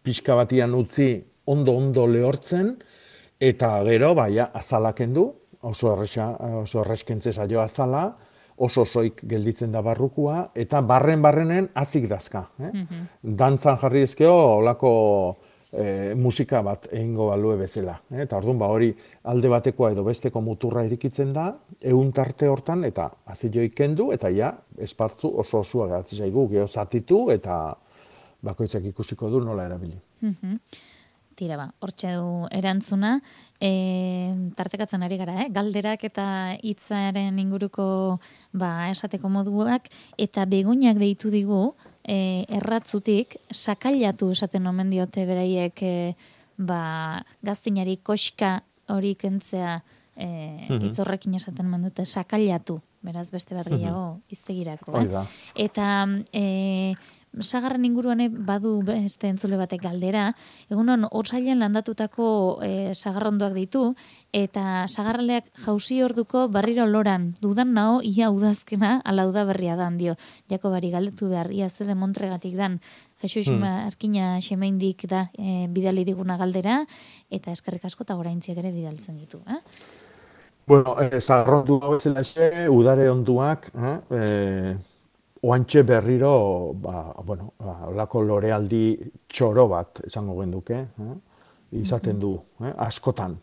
pixka 0.03 0.37
batian 0.39 0.75
utzi, 0.75 1.11
ondo-ondo 1.47 2.07
lehortzen, 2.11 2.75
eta 3.41 3.77
gero, 3.87 4.15
baia, 4.19 4.51
azalaken 4.55 5.13
du, 5.15 5.27
oso 5.67 5.93
erresa, 5.93 6.31
oso 6.63 6.83
erreskentze 6.83 7.33
saio 7.33 7.61
azala, 7.63 8.09
oso 8.57 8.85
soik 8.85 9.21
gelditzen 9.29 9.73
da 9.73 9.83
barrukua, 9.85 10.51
eta 10.55 10.81
barren 10.81 11.23
barrenen 11.23 11.69
azik 11.75 12.09
dazka. 12.09 12.47
Eh? 12.59 12.71
Mm 12.73 13.35
Dantzan 13.37 13.79
jarri 13.81 14.03
ezkeo, 14.07 14.33
olako 14.57 14.91
e, 15.73 16.15
musika 16.15 16.63
bat 16.63 16.89
egingo 16.91 17.29
balue 17.31 17.57
bezala. 17.61 17.99
Eh? 18.11 18.23
Eta 18.25 18.39
orduan, 18.39 18.59
ba, 18.59 18.69
hori 18.73 18.93
alde 19.29 19.51
batekoa 19.53 19.93
edo 19.93 20.05
besteko 20.07 20.41
muturra 20.41 20.85
irikitzen 20.87 21.33
da, 21.37 21.51
egun 21.81 22.13
tarte 22.17 22.49
hortan, 22.49 22.85
eta 22.89 23.11
azioik 23.27 23.75
kendu, 23.77 24.11
eta 24.17 24.31
ja, 24.33 24.53
espartzu 24.79 25.33
oso 25.45 25.61
osua 25.65 25.91
geratzen 25.93 26.25
zaigu, 26.25 26.49
geho 26.53 26.67
zatitu, 26.67 27.27
eta 27.35 27.75
bakoitzak 28.47 28.85
ikusiko 28.93 29.31
du 29.31 29.43
nola 29.45 29.67
erabili. 29.69 29.99
Mm 30.23 30.61
Tira 31.37 31.59
ba, 31.61 31.67
hortxe 31.85 32.15
du 32.17 32.47
erantzuna, 32.49 33.19
e, 33.61 33.71
tartekatzen 34.57 35.03
ari 35.03 35.19
gara, 35.21 35.37
eh? 35.45 35.49
galderak 35.53 36.05
eta 36.09 36.27
hitzaren 36.63 37.39
inguruko 37.41 37.87
ba, 38.53 38.89
esateko 38.91 39.31
moduak, 39.33 39.89
eta 40.19 40.47
begoinak 40.49 41.01
deitu 41.01 41.31
digu, 41.33 41.75
e, 42.05 42.45
erratzutik, 42.59 43.39
sakailatu 43.51 44.31
esaten 44.35 44.67
omen 44.67 44.91
diote 44.93 45.27
beraiek 45.29 45.83
e, 45.83 45.95
ba, 46.59 47.23
gaztinari 47.45 47.99
koska 48.03 48.61
hori 48.93 49.15
kentzea 49.19 49.81
e, 50.17 50.27
mm 50.69 50.85
itzorrekin 50.91 51.35
esaten 51.39 51.69
mandute, 51.69 52.07
sakailatu, 52.07 52.81
beraz 53.07 53.29
beste 53.31 53.55
bat 53.57 53.69
gehiago, 53.69 54.21
iztegirako. 54.31 54.99
Eh? 55.03 55.29
Eta... 55.67 55.93
E, 56.33 57.15
sagarren 57.41 57.84
inguruan 57.84 58.20
badu 58.47 58.80
beste 58.84 59.28
entzule 59.28 59.59
batek 59.61 59.82
galdera, 59.82 60.30
egunon 60.70 61.07
otsailean 61.11 61.61
landatutako 61.61 62.28
e, 62.64 62.95
sagarrondoak 62.95 63.55
ditu, 63.57 63.82
eta 64.32 64.87
sagarraleak 64.89 65.51
jauzi 65.64 66.03
orduko 66.03 66.47
barriro 66.53 66.87
loran, 66.87 67.34
dudan 67.41 67.74
nao 67.74 68.01
ia 68.03 68.30
udazkena 68.30 69.01
ala 69.05 69.26
udaberria 69.28 69.76
dan 69.76 69.99
dio. 69.99 70.16
Jako 70.51 70.70
bari 70.70 70.91
galdetu 70.91 71.28
behar, 71.28 71.53
ia 71.53 71.68
zede 71.68 71.95
montregatik 71.95 72.57
dan, 72.57 72.80
Jesus 73.22 73.49
hmm. 73.49 73.62
arkina 73.87 74.41
xemeindik 74.41 75.07
da 75.09 75.28
e, 75.39 75.66
bidali 75.68 76.05
diguna 76.05 76.37
galdera, 76.37 76.82
eta 77.30 77.53
eskerrik 77.53 77.84
asko 77.84 78.05
eta 78.05 78.16
goraintziak 78.16 78.59
ere 78.61 78.72
bidaltzen 78.72 79.16
ditu. 79.16 79.41
Eh? 79.49 79.62
Bueno, 80.66 80.97
eh, 81.01 81.20
sagarrondu 81.20 81.78
udare 82.74 83.11
onduak, 83.11 83.70
eh? 83.74 83.99
eh 84.11 84.76
oantxe 85.43 85.82
berriro, 85.82 86.72
ba, 86.74 87.12
bueno, 87.24 87.53
ba, 87.59 87.76
olako 87.91 88.22
lorealdi 88.22 88.84
txoro 89.28 89.66
bat, 89.68 90.01
esango 90.07 90.39
genduke, 90.41 90.78
eh? 90.84 91.16
izaten 91.82 92.18
du, 92.20 92.37
eh? 92.64 92.72
askotan. 92.87 93.37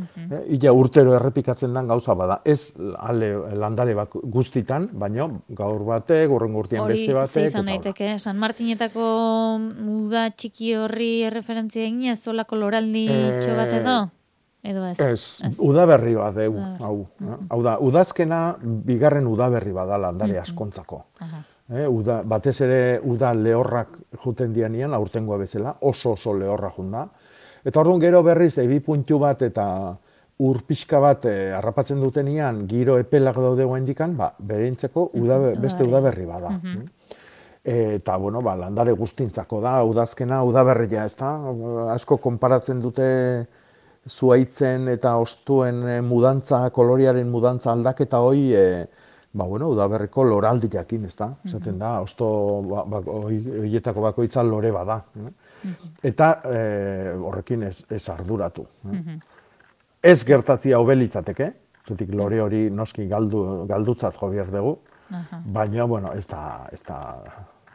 Uh 0.00 0.38
Ila 0.54 0.72
urtero 0.72 1.12
errepikatzen 1.12 1.74
den 1.74 1.88
gauza 1.90 2.14
bada. 2.16 2.38
Ez 2.44 2.72
ale, 2.96 3.28
landare 3.58 3.92
bat 3.98 4.14
guztitan, 4.32 4.86
baina 4.92 5.26
gaur 5.58 5.82
bate, 5.84 6.22
gurren 6.30 6.54
gurtian 6.56 6.86
beste 6.88 7.12
bate. 7.12 7.40
Hori, 7.40 7.50
izan 7.50 7.68
daiteke, 7.68 8.14
San 8.22 8.38
Martinetako 8.40 9.08
uda 10.06 10.30
txiki 10.30 10.72
horri 10.78 11.10
erreferentzia 11.28 11.84
egin, 11.84 12.14
ez 12.14 12.22
olako 12.32 12.62
loraldi 12.62 13.04
e... 13.10 13.20
txo 13.42 13.58
bat 13.58 13.76
edo? 13.82 13.98
Edo 14.62 14.84
ez? 14.84 14.98
Ez, 15.00 15.54
udaberri 15.64 16.14
bat 16.18 16.36
dugu, 16.36 16.60
hau. 16.84 16.96
Hau 17.48 17.60
da, 17.64 17.78
udazkena 17.80 18.40
bigarren 18.60 19.26
udaberri 19.30 19.72
bada 19.72 19.96
landare 20.00 20.36
askontzako. 20.42 21.00
Eh, 21.70 21.86
uda, 21.86 22.20
batez 22.26 22.56
ere 22.66 22.80
uda 23.06 23.30
lehorrak 23.32 23.96
juten 24.24 24.52
dianian, 24.52 24.92
aurtengoa 24.94 25.38
bezala, 25.38 25.76
oso 25.86 26.16
oso 26.18 26.34
lehorra 26.36 26.72
junda. 26.76 27.06
Eta 27.64 27.80
orduan 27.80 28.00
gero 28.02 28.22
berriz, 28.26 28.56
ebi 28.58 28.80
puntu 28.84 29.20
bat 29.22 29.42
eta 29.46 29.66
ur 30.40 30.62
pixka 30.66 31.00
bat 31.00 31.24
eh, 31.30 31.52
harrapatzen 31.56 32.00
dutenian, 32.00 32.64
giro 32.68 32.98
epelak 32.98 33.36
daude 33.36 33.68
indikan, 33.78 34.16
ba, 34.16 34.32
bereintzeko 34.38 35.10
uda, 35.14 35.38
beste 35.60 35.84
udaberri 35.84 36.26
bada. 36.26 36.50
Mm 36.50 36.88
eta, 37.62 38.16
bueno, 38.16 38.40
ba, 38.40 38.54
landare 38.56 38.92
guztintzako 38.96 39.60
da, 39.60 39.82
udazkena, 39.84 40.38
udaberria, 40.48 41.04
ez 41.04 41.12
da? 41.18 41.34
Asko 41.92 42.16
konparatzen 42.16 42.80
dute 42.80 43.04
zuaitzen 44.10 44.88
eta 44.92 45.14
ostuen 45.22 45.84
eh, 45.88 46.00
mudantza, 46.02 46.64
koloriaren 46.74 47.28
mudantza 47.30 47.72
aldaketa 47.72 48.20
hoi, 48.26 48.42
e, 48.56 48.64
ba, 49.32 49.46
bueno, 49.46 49.70
udaberriko 49.70 50.24
loraldi 50.26 50.70
jakin, 50.72 51.06
ez 51.06 51.14
da? 51.18 51.30
Esaten 51.46 51.78
da, 51.78 51.94
osto 52.02 52.28
ba, 52.66 52.84
ba, 52.90 53.02
oietako 53.62 54.08
bakoitza 54.08 54.42
lore 54.46 54.72
bada. 54.74 55.00
Eta 56.02 56.30
e, 56.44 56.62
horrekin 57.20 57.68
ez, 57.68 57.76
ez 57.90 58.02
arduratu. 58.10 58.66
Ez 60.02 60.18
gertatzia 60.26 60.80
hobelitzateke, 60.80 61.52
zetik 61.86 62.14
lore 62.16 62.40
hori 62.40 62.64
noski 62.72 63.06
galdu, 63.08 63.44
galdutzat 63.70 64.16
jo 64.18 64.30
behar 64.32 64.50
dugu, 64.50 64.78
baina, 65.44 65.84
bueno, 65.84 66.12
ez 66.16 66.26
da, 66.30 66.66
ez 66.72 66.82
da, 66.86 67.00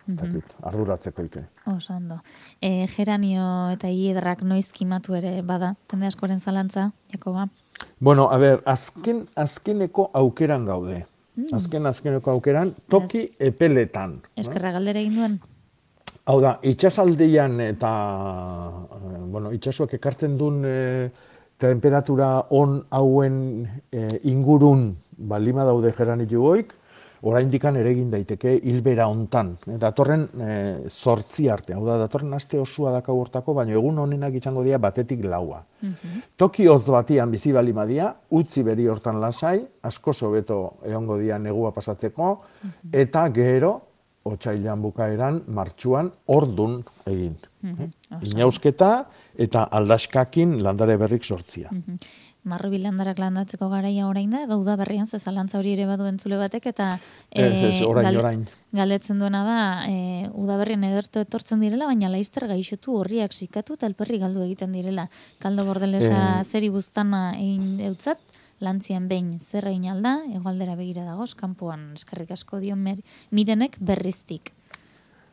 dakit, 0.08 0.54
arduratzeko 0.62 1.24
ite. 1.26 1.46
Oso 1.72 1.94
ondo. 1.96 2.20
E, 2.62 2.88
geranio 2.94 3.72
eta 3.74 3.90
hiedrak 3.90 4.44
noiz 4.44 4.68
kimatu 4.72 5.16
ere 5.18 5.42
bada, 5.42 5.76
tende 5.88 6.08
askoren 6.08 6.40
zalantza, 6.40 6.92
Jakoba? 7.12 7.48
Bueno, 8.00 8.30
a 8.32 8.38
ber, 8.38 8.62
azken, 8.66 9.26
azkeneko 9.36 10.10
aukeran 10.14 10.66
gaude. 10.66 11.06
Mm. 11.36 11.52
Azken, 11.58 11.86
azkeneko 11.86 12.32
aukeran, 12.32 12.74
toki 12.90 13.28
epeletan. 13.40 14.22
Eskerra 14.40 14.72
galdera 14.76 15.02
egin 15.02 15.20
duen? 15.20 15.40
Hau 16.26 16.40
da, 16.42 16.56
itxasaldean 16.66 17.60
eta, 17.62 17.92
eh, 18.96 19.24
bueno, 19.30 19.52
itxasuak 19.54 19.94
ekartzen 20.00 20.38
duen 20.40 20.64
e, 20.66 20.78
temperatura 21.62 22.48
on 22.50 22.80
hauen 22.90 23.38
e, 23.92 24.08
ingurun 24.32 24.90
balima 25.18 25.64
daude 25.68 25.92
geranillo 25.96 26.42
goik, 26.42 26.74
oraindikan 27.26 27.78
ere 27.80 27.92
egin 27.96 28.12
daiteke 28.14 28.54
hilbera 28.70 29.08
hontan. 29.10 29.56
E, 29.66 29.78
datorren 29.82 30.26
e, 30.28 30.50
zortzi 30.90 31.48
arte, 31.52 31.74
hau 31.76 31.86
da, 31.88 31.98
datorren 32.04 32.34
aste 32.38 32.60
osua 32.62 32.94
daka 32.94 33.14
hortako, 33.14 33.56
baina 33.58 33.76
egun 33.80 33.98
honenak 34.04 34.38
izango 34.38 34.64
dira 34.66 34.82
batetik 34.82 35.26
laua. 35.26 35.64
Mm 35.82 36.22
Toki 36.36 36.68
hotz 36.68 36.90
batian 36.92 37.32
bizi 37.32 37.54
bali 37.56 37.74
madia, 37.74 38.10
utzi 38.36 38.64
beri 38.64 38.88
hortan 38.92 39.22
lasai, 39.22 39.58
asko 39.88 40.14
sobeto 40.14 40.60
egongo 40.84 41.18
dia 41.22 41.40
negua 41.40 41.72
pasatzeko, 41.72 42.32
mhm. 42.62 42.96
eta 43.06 43.28
gero, 43.36 43.74
otxailan 44.26 44.82
bukaeran, 44.82 45.44
martxuan, 45.48 46.12
ordun 46.28 46.80
egin. 47.06 47.38
Mm 47.62 47.92
Inausketa 48.26 48.92
eta 49.42 49.66
aldaskakin 49.78 50.60
landare 50.64 50.98
berrik 51.02 51.24
sortzia. 51.24 51.72
Mm 51.72 51.98
marru 52.46 52.70
bilandarak 52.72 53.20
landatzeko 53.20 53.68
garaia 53.72 54.08
orain 54.08 54.32
da, 54.32 54.44
edo 54.46 54.62
berrian 54.64 55.08
ze 55.08 55.20
zalantza 55.20 55.60
hori 55.60 55.74
ere 55.74 55.86
badu 55.86 56.06
entzule 56.06 56.38
batek, 56.38 56.68
eta 56.68 57.00
e, 57.32 57.70
ez, 57.70 57.82
orain, 57.82 58.18
orain. 58.18 58.48
galdetzen 58.72 59.20
duena 59.20 59.44
da, 59.44 59.60
e, 59.90 60.30
udaberrian 60.34 60.84
edertu 60.84 61.20
etortzen 61.20 61.60
direla, 61.60 61.90
baina 61.90 62.10
laizter 62.10 62.48
gaixotu 62.48 62.96
horriak 63.02 63.34
sikatu 63.34 63.76
eta 63.76 63.90
alperri 63.90 64.20
galdu 64.22 64.46
egiten 64.46 64.72
direla. 64.72 65.10
Kaldo 65.40 65.66
bordelesa 65.66 66.42
e... 66.42 66.44
zeri 66.46 66.70
buztana 66.70 67.34
egin 67.38 67.82
eutzat, 67.90 68.22
lantzian 68.64 69.10
behin 69.10 69.40
zer 69.40 69.68
egin 69.68 69.90
alda, 69.92 70.20
egualdera 70.34 70.78
begira 70.80 71.04
dagoz, 71.06 71.34
kanpoan 71.36 71.92
eskerrik 72.00 72.32
asko 72.38 72.62
dion 72.64 72.86
mirenek 73.32 73.78
berriztik. 73.80 74.54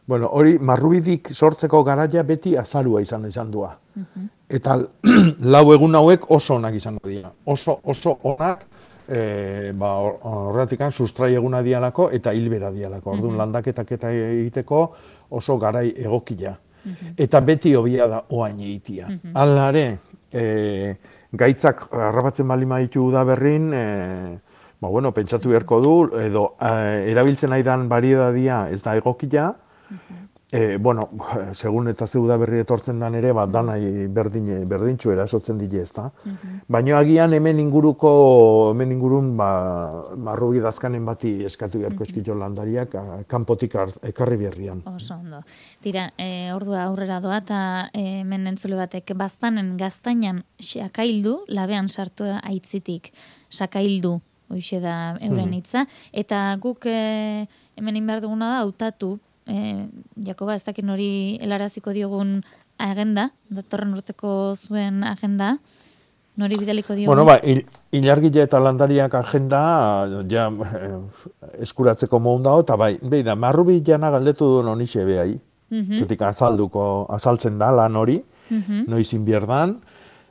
Bueno, 0.07 0.28
hori 0.34 0.59
marrubidik 0.59 1.30
sortzeko 1.32 1.84
garaia 1.86 2.22
beti 2.26 2.57
azalua 2.59 3.00
izan 3.03 3.26
izan 3.28 3.50
dua. 3.50 3.70
Mhm. 3.94 4.28
Eta 4.48 4.76
lau 5.55 5.66
egun 5.72 5.94
hauek 5.94 6.30
oso 6.30 6.57
onak 6.57 6.74
izango 6.74 7.09
dira. 7.09 7.30
Oso, 7.46 7.78
oso 7.84 8.16
onak, 8.28 8.66
e, 9.07 9.72
ba, 9.78 9.92
horretik 9.98 10.82
sustrai 10.90 11.34
eguna 11.34 11.62
dialako 11.62 12.11
eta 12.11 12.32
hilbera 12.32 12.70
dialako. 12.70 13.12
Orduan, 13.12 13.34
mm 13.34 13.38
landaketak 13.38 13.92
eta 13.92 14.12
egiteko 14.12 14.82
oso 15.30 15.59
garai 15.59 15.92
egokia. 15.96 16.57
Mhm. 16.84 17.14
Eta 17.16 17.40
beti 17.40 17.74
hobia 17.74 18.09
da 18.09 18.22
oain 18.30 18.61
egitia. 18.61 19.09
Mm 19.09 19.20
-hmm. 19.22 19.32
Alare, 19.34 19.98
e, 20.32 20.96
gaitzak 21.32 21.86
harrapatzen 21.92 22.48
bali 22.48 22.66
maitu 22.66 23.11
da 23.11 23.24
berrin, 23.24 23.72
e, 23.72 24.38
ba, 24.80 24.88
bueno, 24.88 25.12
pentsatu 25.12 25.48
beharko 25.48 25.80
du, 25.80 26.11
edo 26.18 26.57
e, 26.61 27.11
erabiltzen 27.12 27.50
nahi 27.50 27.62
dan 27.62 27.88
bari 27.88 28.12
ez 28.12 28.82
da 28.82 28.96
egokia, 28.96 29.55
E, 30.53 30.76
bueno, 30.76 31.09
segun 31.57 31.88
eta 31.88 32.05
zeuda 32.07 32.36
berri 32.36 32.59
etortzen 32.61 32.99
dan 33.01 33.14
ere, 33.16 33.30
bat 33.32 33.49
danai 33.49 34.09
berdin, 34.12 34.51
berdintxu 34.68 35.14
erasotzen 35.14 35.57
dile 35.57 35.80
ez 35.80 35.93
da. 35.97 36.11
Mhm. 36.12 36.59
Baina 36.68 36.99
agian 36.99 37.32
hemen 37.32 37.62
inguruko, 37.62 38.11
hemen 38.74 38.93
ingurun, 38.93 39.30
ba, 39.38 39.49
marrugi 40.20 40.61
dazkanen 40.61 41.07
bati 41.09 41.32
eskatu 41.49 41.80
beharko 41.80 42.05
eskito 42.05 42.36
landariak, 42.36 42.99
kanpotik 43.32 43.78
ekarri 44.12 44.36
berrian. 44.45 44.84
Oso 44.93 45.16
ondo. 45.16 45.40
Tira, 45.80 46.11
e, 46.20 46.53
ordua 46.53 46.84
aurrera 46.84 47.22
doa, 47.24 47.40
eta 47.40 47.88
hemen 47.97 48.47
entzule 48.53 48.76
batek, 48.76 49.16
baztanen 49.16 49.78
gaztainan 49.80 50.45
sakaildu, 50.61 51.38
labean 51.49 51.88
sartu 51.88 52.28
aitzitik, 52.43 53.14
sakaildu, 53.49 54.18
hoxe 54.53 54.84
da 54.84 55.16
euren 55.16 55.49
mhm. 55.49 55.59
hitza, 55.62 55.88
eta 56.12 56.45
guk 56.61 56.84
e, 56.84 57.47
hemen 57.80 58.03
inbehar 58.05 58.20
duguna 58.20 58.59
da, 58.59 58.64
hautatu, 58.66 59.16
e, 59.53 59.88
Jakoba, 60.24 60.57
ez 60.57 60.64
dakit 60.64 60.86
nori 60.86 61.38
helaraziko 61.42 61.92
diogun 61.92 62.40
agenda, 62.80 63.30
datorren 63.53 63.92
urteko 63.94 64.55
zuen 64.57 65.03
agenda, 65.05 65.57
nori 66.40 66.59
bidaliko 66.59 66.96
diogun? 66.96 67.12
Bueno, 67.12 67.26
ba, 67.28 67.38
il, 67.44 67.64
ilargile 67.92 68.46
eta 68.46 68.61
landariak 68.62 69.14
agenda, 69.20 69.62
ja, 70.30 70.48
eh, 70.48 70.98
eskuratzeko 71.66 72.20
mohun 72.20 72.44
dago, 72.48 72.64
eta 72.64 72.78
bai, 72.80 72.94
behi 73.03 73.26
da, 73.26 73.36
marrubi 73.36 73.80
jana 73.84 74.11
galdetu 74.14 74.48
duen 74.57 74.72
honixe 74.74 75.07
behai, 75.09 75.32
mm 75.72 75.96
zetik 75.96 76.20
azalduko, 76.28 77.07
azaltzen 77.09 77.59
da 77.59 77.70
lan 77.72 77.96
hori, 77.96 78.18
mm 78.50 78.59
-hmm. 78.61 78.84
noiz 78.88 79.12
inbierdan, 79.14 79.78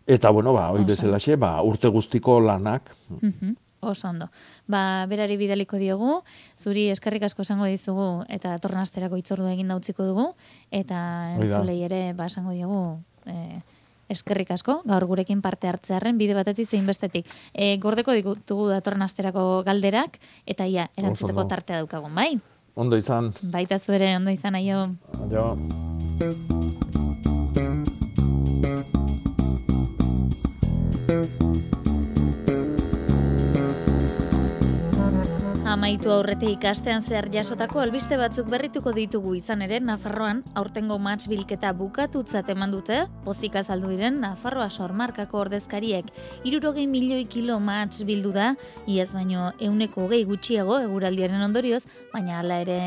eta, 0.05 0.30
bueno, 0.30 0.53
ba, 0.53 0.69
hoi 0.69 0.84
bezalaxe, 0.86 1.36
ba, 1.36 1.61
urte 1.63 1.88
guztiko 1.88 2.39
lanak. 2.39 2.95
Mm 3.22 3.55
Oso 3.82 4.08
ondo. 4.08 4.30
Ba, 4.70 5.06
berari 5.10 5.38
bidaliko 5.42 5.78
diogu, 5.82 6.22
zuri 6.58 6.88
eskerrik 6.94 7.26
asko 7.26 7.42
esango 7.42 7.66
dizugu 7.66 8.24
eta 8.30 8.54
torren 8.62 8.82
asterako 8.84 9.18
itzordu 9.18 9.50
egin 9.50 9.74
dautziko 9.74 10.06
dugu 10.06 10.28
eta 10.70 11.02
entzulei 11.36 11.82
ere 11.90 12.02
ba 12.14 12.30
esango 12.30 12.54
diogu 12.54 13.02
e, 13.26 13.62
eskerrik 14.12 14.52
asko 14.54 14.82
gaur 14.86 15.06
gurekin 15.10 15.42
parte 15.42 15.70
hartzearren 15.72 16.18
bide 16.22 16.36
batetik 16.38 16.70
zein 16.70 16.86
bestetik. 16.86 17.26
E, 17.54 17.78
gordeko 17.82 18.14
ditugu 18.14 18.70
datorren 18.70 19.02
asterako 19.08 19.64
galderak 19.66 20.20
eta 20.46 20.68
ia 20.68 20.90
erantzuteko 20.98 21.48
tartea 21.50 21.82
daukagun, 21.82 22.14
bai? 22.16 22.36
Ondo 22.76 22.98
izan. 23.00 23.34
Baita 23.42 23.80
zuere, 23.80 24.16
ondo 24.16 24.32
izan, 24.32 24.56
aio. 24.56 24.96
Aio. 25.26 25.58
Amaitu 35.72 36.09
aurrete 36.11 36.49
ikastean 36.51 37.05
zehar 37.07 37.30
jasotako 37.32 37.80
albiste 37.80 38.17
batzuk 38.19 38.49
berrituko 38.51 38.91
ditugu 38.91 39.38
izan 39.38 39.61
ere 39.63 39.78
Nafarroan 39.80 40.41
aurtengo 40.59 40.97
match 40.99 41.30
bilketa 41.32 41.72
bukatutzat 41.80 42.49
eman 42.51 42.74
dute, 42.76 42.97
pozik 43.24 43.55
azaldu 43.61 43.93
diren 43.93 44.19
Nafarroa 44.19 44.67
sormarkako 44.67 45.39
ordezkariek. 45.45 46.11
Irurogei 46.43 46.89
milioi 46.91 47.24
kilo 47.24 47.61
match 47.63 48.03
bildu 48.09 48.34
da, 48.36 48.49
iaz 48.84 49.13
baino 49.15 49.53
euneko 49.63 50.09
hogei 50.09 50.26
gutxiago 50.28 50.76
eguraldiaren 50.89 51.47
ondorioz, 51.47 51.86
baina 52.11 52.41
hala 52.41 52.59
ere 52.65 52.80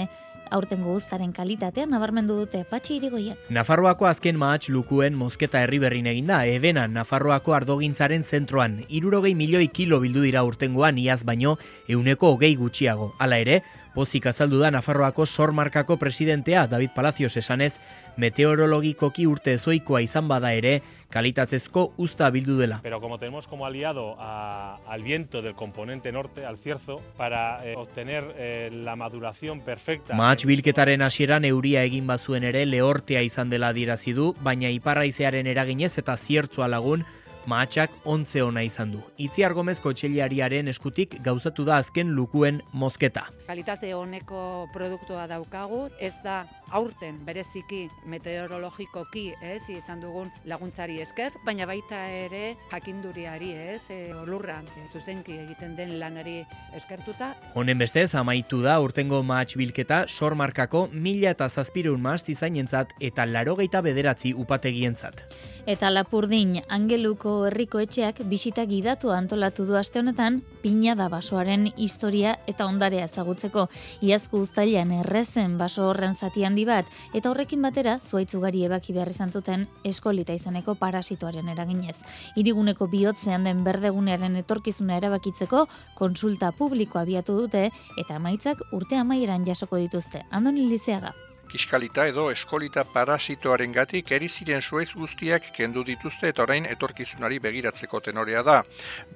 aurten 0.54 0.82
guztaren 0.86 1.32
kalitatea 1.34 1.86
nabarmendu 1.90 2.36
dute 2.38 2.62
patxi 2.70 2.98
irigoien. 3.00 3.38
Nafarroako 3.50 4.06
azken 4.06 4.38
mahatx 4.38 4.70
lukuen 4.70 5.16
mozketa 5.18 5.64
herri 5.64 5.80
berrin 5.82 6.06
eginda, 6.06 6.44
ebena 6.46 6.86
Nafarroako 6.88 7.56
ardogintzaren 7.56 8.22
zentroan, 8.22 8.78
irurogei 8.88 9.34
milioi 9.34 9.68
kilo 9.68 10.00
bildu 10.04 10.22
dira 10.22 10.44
urtengoan 10.46 10.98
iaz 11.02 11.22
baino, 11.26 11.56
euneko 11.88 12.34
hogei 12.36 12.54
gutxiago. 12.60 13.12
Hala 13.18 13.40
ere, 13.42 13.62
pozik 13.94 14.26
azaldu 14.26 14.58
da 14.58 14.70
Nafarroako 14.74 15.26
sormarkako 15.26 15.96
presidentea 15.96 16.66
David 16.66 16.90
Palacios 16.94 17.36
esanez, 17.36 17.78
meteorologikoki 18.16 19.26
urte 19.26 19.56
zoikoa 19.58 20.02
izan 20.02 20.28
bada 20.28 20.52
ere, 20.52 20.80
kalitatezko 21.14 21.92
usta 21.96 22.28
bildu 22.34 22.58
dela. 22.58 22.80
Pero 22.82 23.00
como 23.00 23.18
tenemos 23.18 23.46
como 23.46 23.66
aliado 23.66 24.16
a, 24.18 24.78
al 24.86 25.02
viento 25.02 25.42
del 25.42 25.54
componente 25.54 26.10
norte, 26.10 26.44
al 26.44 26.58
cierzo, 26.58 27.00
para 27.16 27.64
eh, 27.64 27.74
obtener 27.76 28.34
eh, 28.36 28.70
la 28.72 28.96
maduración 28.96 29.60
perfecta... 29.60 30.14
Maatx 30.14 30.44
bilketaren 30.44 31.02
hasieran 31.02 31.44
euria 31.44 31.84
egin 31.86 32.06
bazuen 32.06 32.44
ere 32.44 32.66
lehortea 32.66 33.22
izan 33.22 33.50
dela 33.50 33.72
dirazi 33.72 34.12
du, 34.12 34.32
baina 34.42 34.70
iparraizearen 34.74 35.46
eraginez 35.46 35.96
eta 36.02 36.16
ziertzua 36.16 36.68
lagun, 36.68 37.06
mahatxak 37.50 37.94
ontze 38.04 38.42
ona 38.42 38.62
izan 38.66 38.92
du. 38.94 39.00
Itziar 39.18 39.54
Gomezko 39.56 39.92
txeliariaren 39.92 40.68
eskutik 40.72 41.18
gauzatu 41.24 41.64
da 41.64 41.78
azken 41.82 42.12
lukuen 42.16 42.60
mozketa. 42.72 43.26
Kalitate 43.46 43.92
honeko 43.94 44.68
produktua 44.72 45.26
daukagu, 45.30 45.88
ez 46.00 46.14
da 46.24 46.44
aurten 46.74 47.20
bereziki 47.26 47.84
meteorologikoki, 48.10 49.28
ez, 49.42 49.62
izan 49.70 50.02
dugun 50.02 50.30
laguntzari 50.50 50.98
esker, 51.04 51.36
baina 51.46 51.66
baita 51.70 52.00
ere 52.10 52.56
jakinduriari, 52.72 53.52
ez, 53.74 53.82
e, 53.94 53.98
lurra 54.26 54.58
e, 54.64 54.86
zuzenki 54.92 55.36
egiten 55.44 55.76
den 55.78 55.94
lanari 56.00 56.40
eskertuta. 56.74 57.32
Honen 57.54 57.78
bestez, 57.78 58.10
amaitu 58.18 58.60
da 58.64 58.80
urtengo 58.82 59.22
mahatx 59.22 59.58
bilketa 59.60 60.04
sormarkako 60.08 60.88
mila 60.92 61.30
eta 61.34 61.48
zazpireun 61.48 62.02
maast 62.02 62.28
izainentzat 62.32 62.96
eta 63.00 63.26
larogeita 63.30 63.82
bederatzi 63.84 64.34
upategientzat. 64.34 65.22
Eta 65.70 65.92
lapurdin, 65.94 66.58
angeluko 66.68 67.44
herriko 67.48 67.80
etxeak 67.84 68.24
bisita 68.30 68.66
gidatu 68.66 69.14
antolatu 69.14 69.68
du 69.68 69.78
aste 69.78 70.02
honetan, 70.02 70.42
pina 70.64 70.94
da 70.96 71.10
basoaren 71.12 71.66
historia 71.76 72.38
eta 72.48 72.64
ondarea 72.64 73.04
ezagutzeko. 73.04 73.66
Iazko 74.08 74.40
ustailan 74.40 74.94
errezen 74.96 75.58
baso 75.60 75.90
horren 75.90 76.16
zati 76.16 76.46
handi 76.48 76.64
bat, 76.64 76.88
eta 77.12 77.28
horrekin 77.30 77.60
batera 77.66 77.98
zuaitzugari 78.00 78.64
ebaki 78.64 78.96
behar 78.96 79.12
izan 79.12 79.32
zuten 79.32 79.66
eskolita 79.84 80.32
izaneko 80.32 80.76
parasitoaren 80.80 81.52
eraginez. 81.52 81.98
Iriguneko 82.40 82.88
bihotzean 82.94 83.44
den 83.44 83.60
berdegunearen 83.66 84.40
etorkizuna 84.40 84.96
erabakitzeko 85.02 85.66
konsulta 86.00 86.54
publikoa 86.56 87.04
abiatu 87.04 87.36
dute 87.42 87.68
eta 88.00 88.16
amaitzak 88.16 88.64
urte 88.72 88.96
amaieran 88.96 89.44
jasoko 89.44 89.76
dituzte. 89.84 90.24
Andoni 90.30 90.64
Lizeaga 90.72 91.12
kiskalita 91.50 92.06
edo 92.10 92.30
eskolita 92.30 92.84
parasitoaren 92.84 93.72
gatik 93.72 94.12
eriziren 94.12 94.62
zuez 94.62 94.88
guztiak 94.94 95.50
kendu 95.56 95.84
dituzte 95.84 96.28
eta 96.28 96.42
orain 96.42 96.66
etorkizunari 96.66 97.38
begiratzeko 97.38 98.00
tenorea 98.00 98.42
da. 98.42 98.62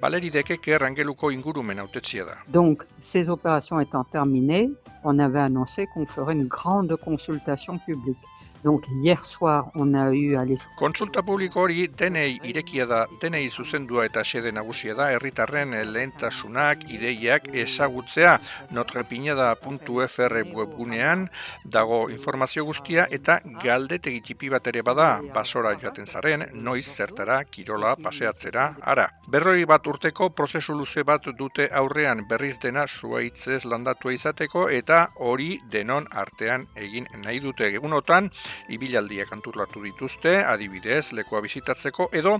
Baleri 0.00 0.30
dekeke 0.30 0.76
errangeluko 0.78 1.30
ingurumen 1.30 1.78
autetzia 1.78 2.24
da. 2.24 2.38
Donc, 2.46 2.84
ces 3.02 3.28
opérations 3.28 3.80
étant 3.80 4.04
terminées, 4.04 4.70
on 5.04 5.18
avait 5.18 5.40
annoncé 5.40 5.86
qu'on 5.86 6.06
ferait 6.06 6.34
une 6.34 6.46
grande 6.46 6.94
consultation 6.96 7.78
publique. 7.78 8.18
Donc 8.64 8.84
hier 9.02 9.24
soir 9.24 9.70
on 9.74 9.94
a 9.94 10.10
eu 10.12 10.36
à 10.36 10.44
Konsulta 10.76 11.22
publiko 11.22 11.60
hori 11.60 11.88
denei 11.88 12.38
irekia 12.44 12.86
da, 12.86 13.06
denei 13.20 13.48
zuzendua 13.48 14.04
eta 14.06 14.22
xede 14.24 14.52
nagusia 14.52 14.94
da 14.94 15.10
herritarren 15.12 15.70
lehentasunak, 15.92 16.84
ideiak 16.90 17.48
ezagutzea 17.54 18.38
notrepiñada.fr 18.70 20.34
webgunean 20.54 21.28
dago 21.64 22.08
informazio 22.18 22.64
guztia 22.66 23.06
eta 23.14 23.38
galdetegi 23.62 24.20
txipi 24.26 24.50
bat 24.52 24.66
ere 24.70 24.82
bada 24.82 25.08
basora 25.34 25.74
joaten 25.78 26.06
zaren, 26.06 26.44
noiz 26.66 26.86
zertara, 26.90 27.38
kirola, 27.46 27.94
paseatzera, 28.02 28.72
ara. 28.82 29.06
Berroi 29.30 29.64
bat 29.68 29.86
urteko 29.86 30.30
prozesu 30.34 30.74
luze 30.74 31.04
bat 31.06 31.28
dute 31.38 31.68
aurrean 31.80 32.24
berriz 32.28 32.56
dena 32.62 32.86
zuaitzez 32.88 33.64
landatua 33.68 34.14
izateko 34.16 34.66
eta 34.72 35.00
hori 35.28 35.50
denon 35.70 36.08
artean 36.22 36.66
egin 36.76 37.06
nahi 37.24 37.40
dute 37.44 37.68
egunotan 37.68 38.30
ibilaldiak 38.74 39.32
antulatu 39.36 39.84
dituzte 39.84 40.34
adibidez 40.42 41.12
lekoa 41.18 41.44
bizitatzeko 41.44 42.08
edo 42.22 42.38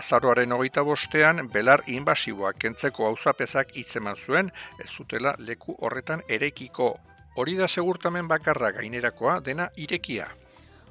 azaroaren 0.00 0.56
hogeita 0.56 0.86
bostean 0.86 1.48
belar 1.52 1.84
inbasiboak 1.86 2.62
kentzeko 2.64 3.10
auzapezak 3.10 3.76
hitzeman 3.76 4.16
zuen 4.16 4.52
ez 4.78 4.90
zutela 4.90 5.34
leku 5.38 5.76
horretan 5.80 6.22
erekiko 6.28 6.94
hori 7.36 7.56
da 7.56 7.68
segurtamen 7.68 8.28
bakarra 8.28 8.72
gainerakoa 8.76 9.40
dena 9.40 9.70
irekia 9.76 10.28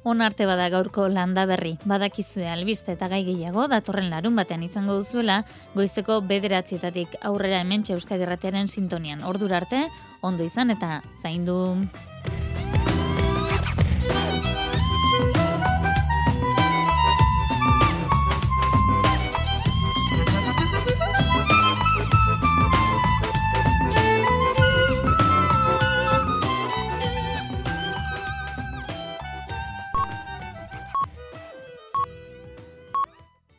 On 0.03 0.21
arte 0.21 0.45
bada 0.47 0.69
gaurko 0.71 1.09
landa 1.11 1.43
berri, 1.45 1.73
badakizue 1.83 2.47
albiste 2.47 2.93
eta 2.95 3.09
gai 3.11 3.19
gehiago, 3.27 3.65
datorren 3.67 4.07
larun 4.09 4.37
batean 4.39 4.63
izango 4.63 4.95
duzuela, 5.01 5.41
goizeko 5.75 6.21
bederatzietatik 6.29 7.17
aurrera 7.27 7.59
hemen 7.65 7.83
Euskadi 7.89 8.23
Erratearen 8.23 8.71
sintonian. 8.71 9.25
Ordura 9.27 9.57
arte, 9.57 9.83
ondo 10.21 10.47
izan 10.47 10.71
eta 10.71 11.01
zaindu. 11.21 11.59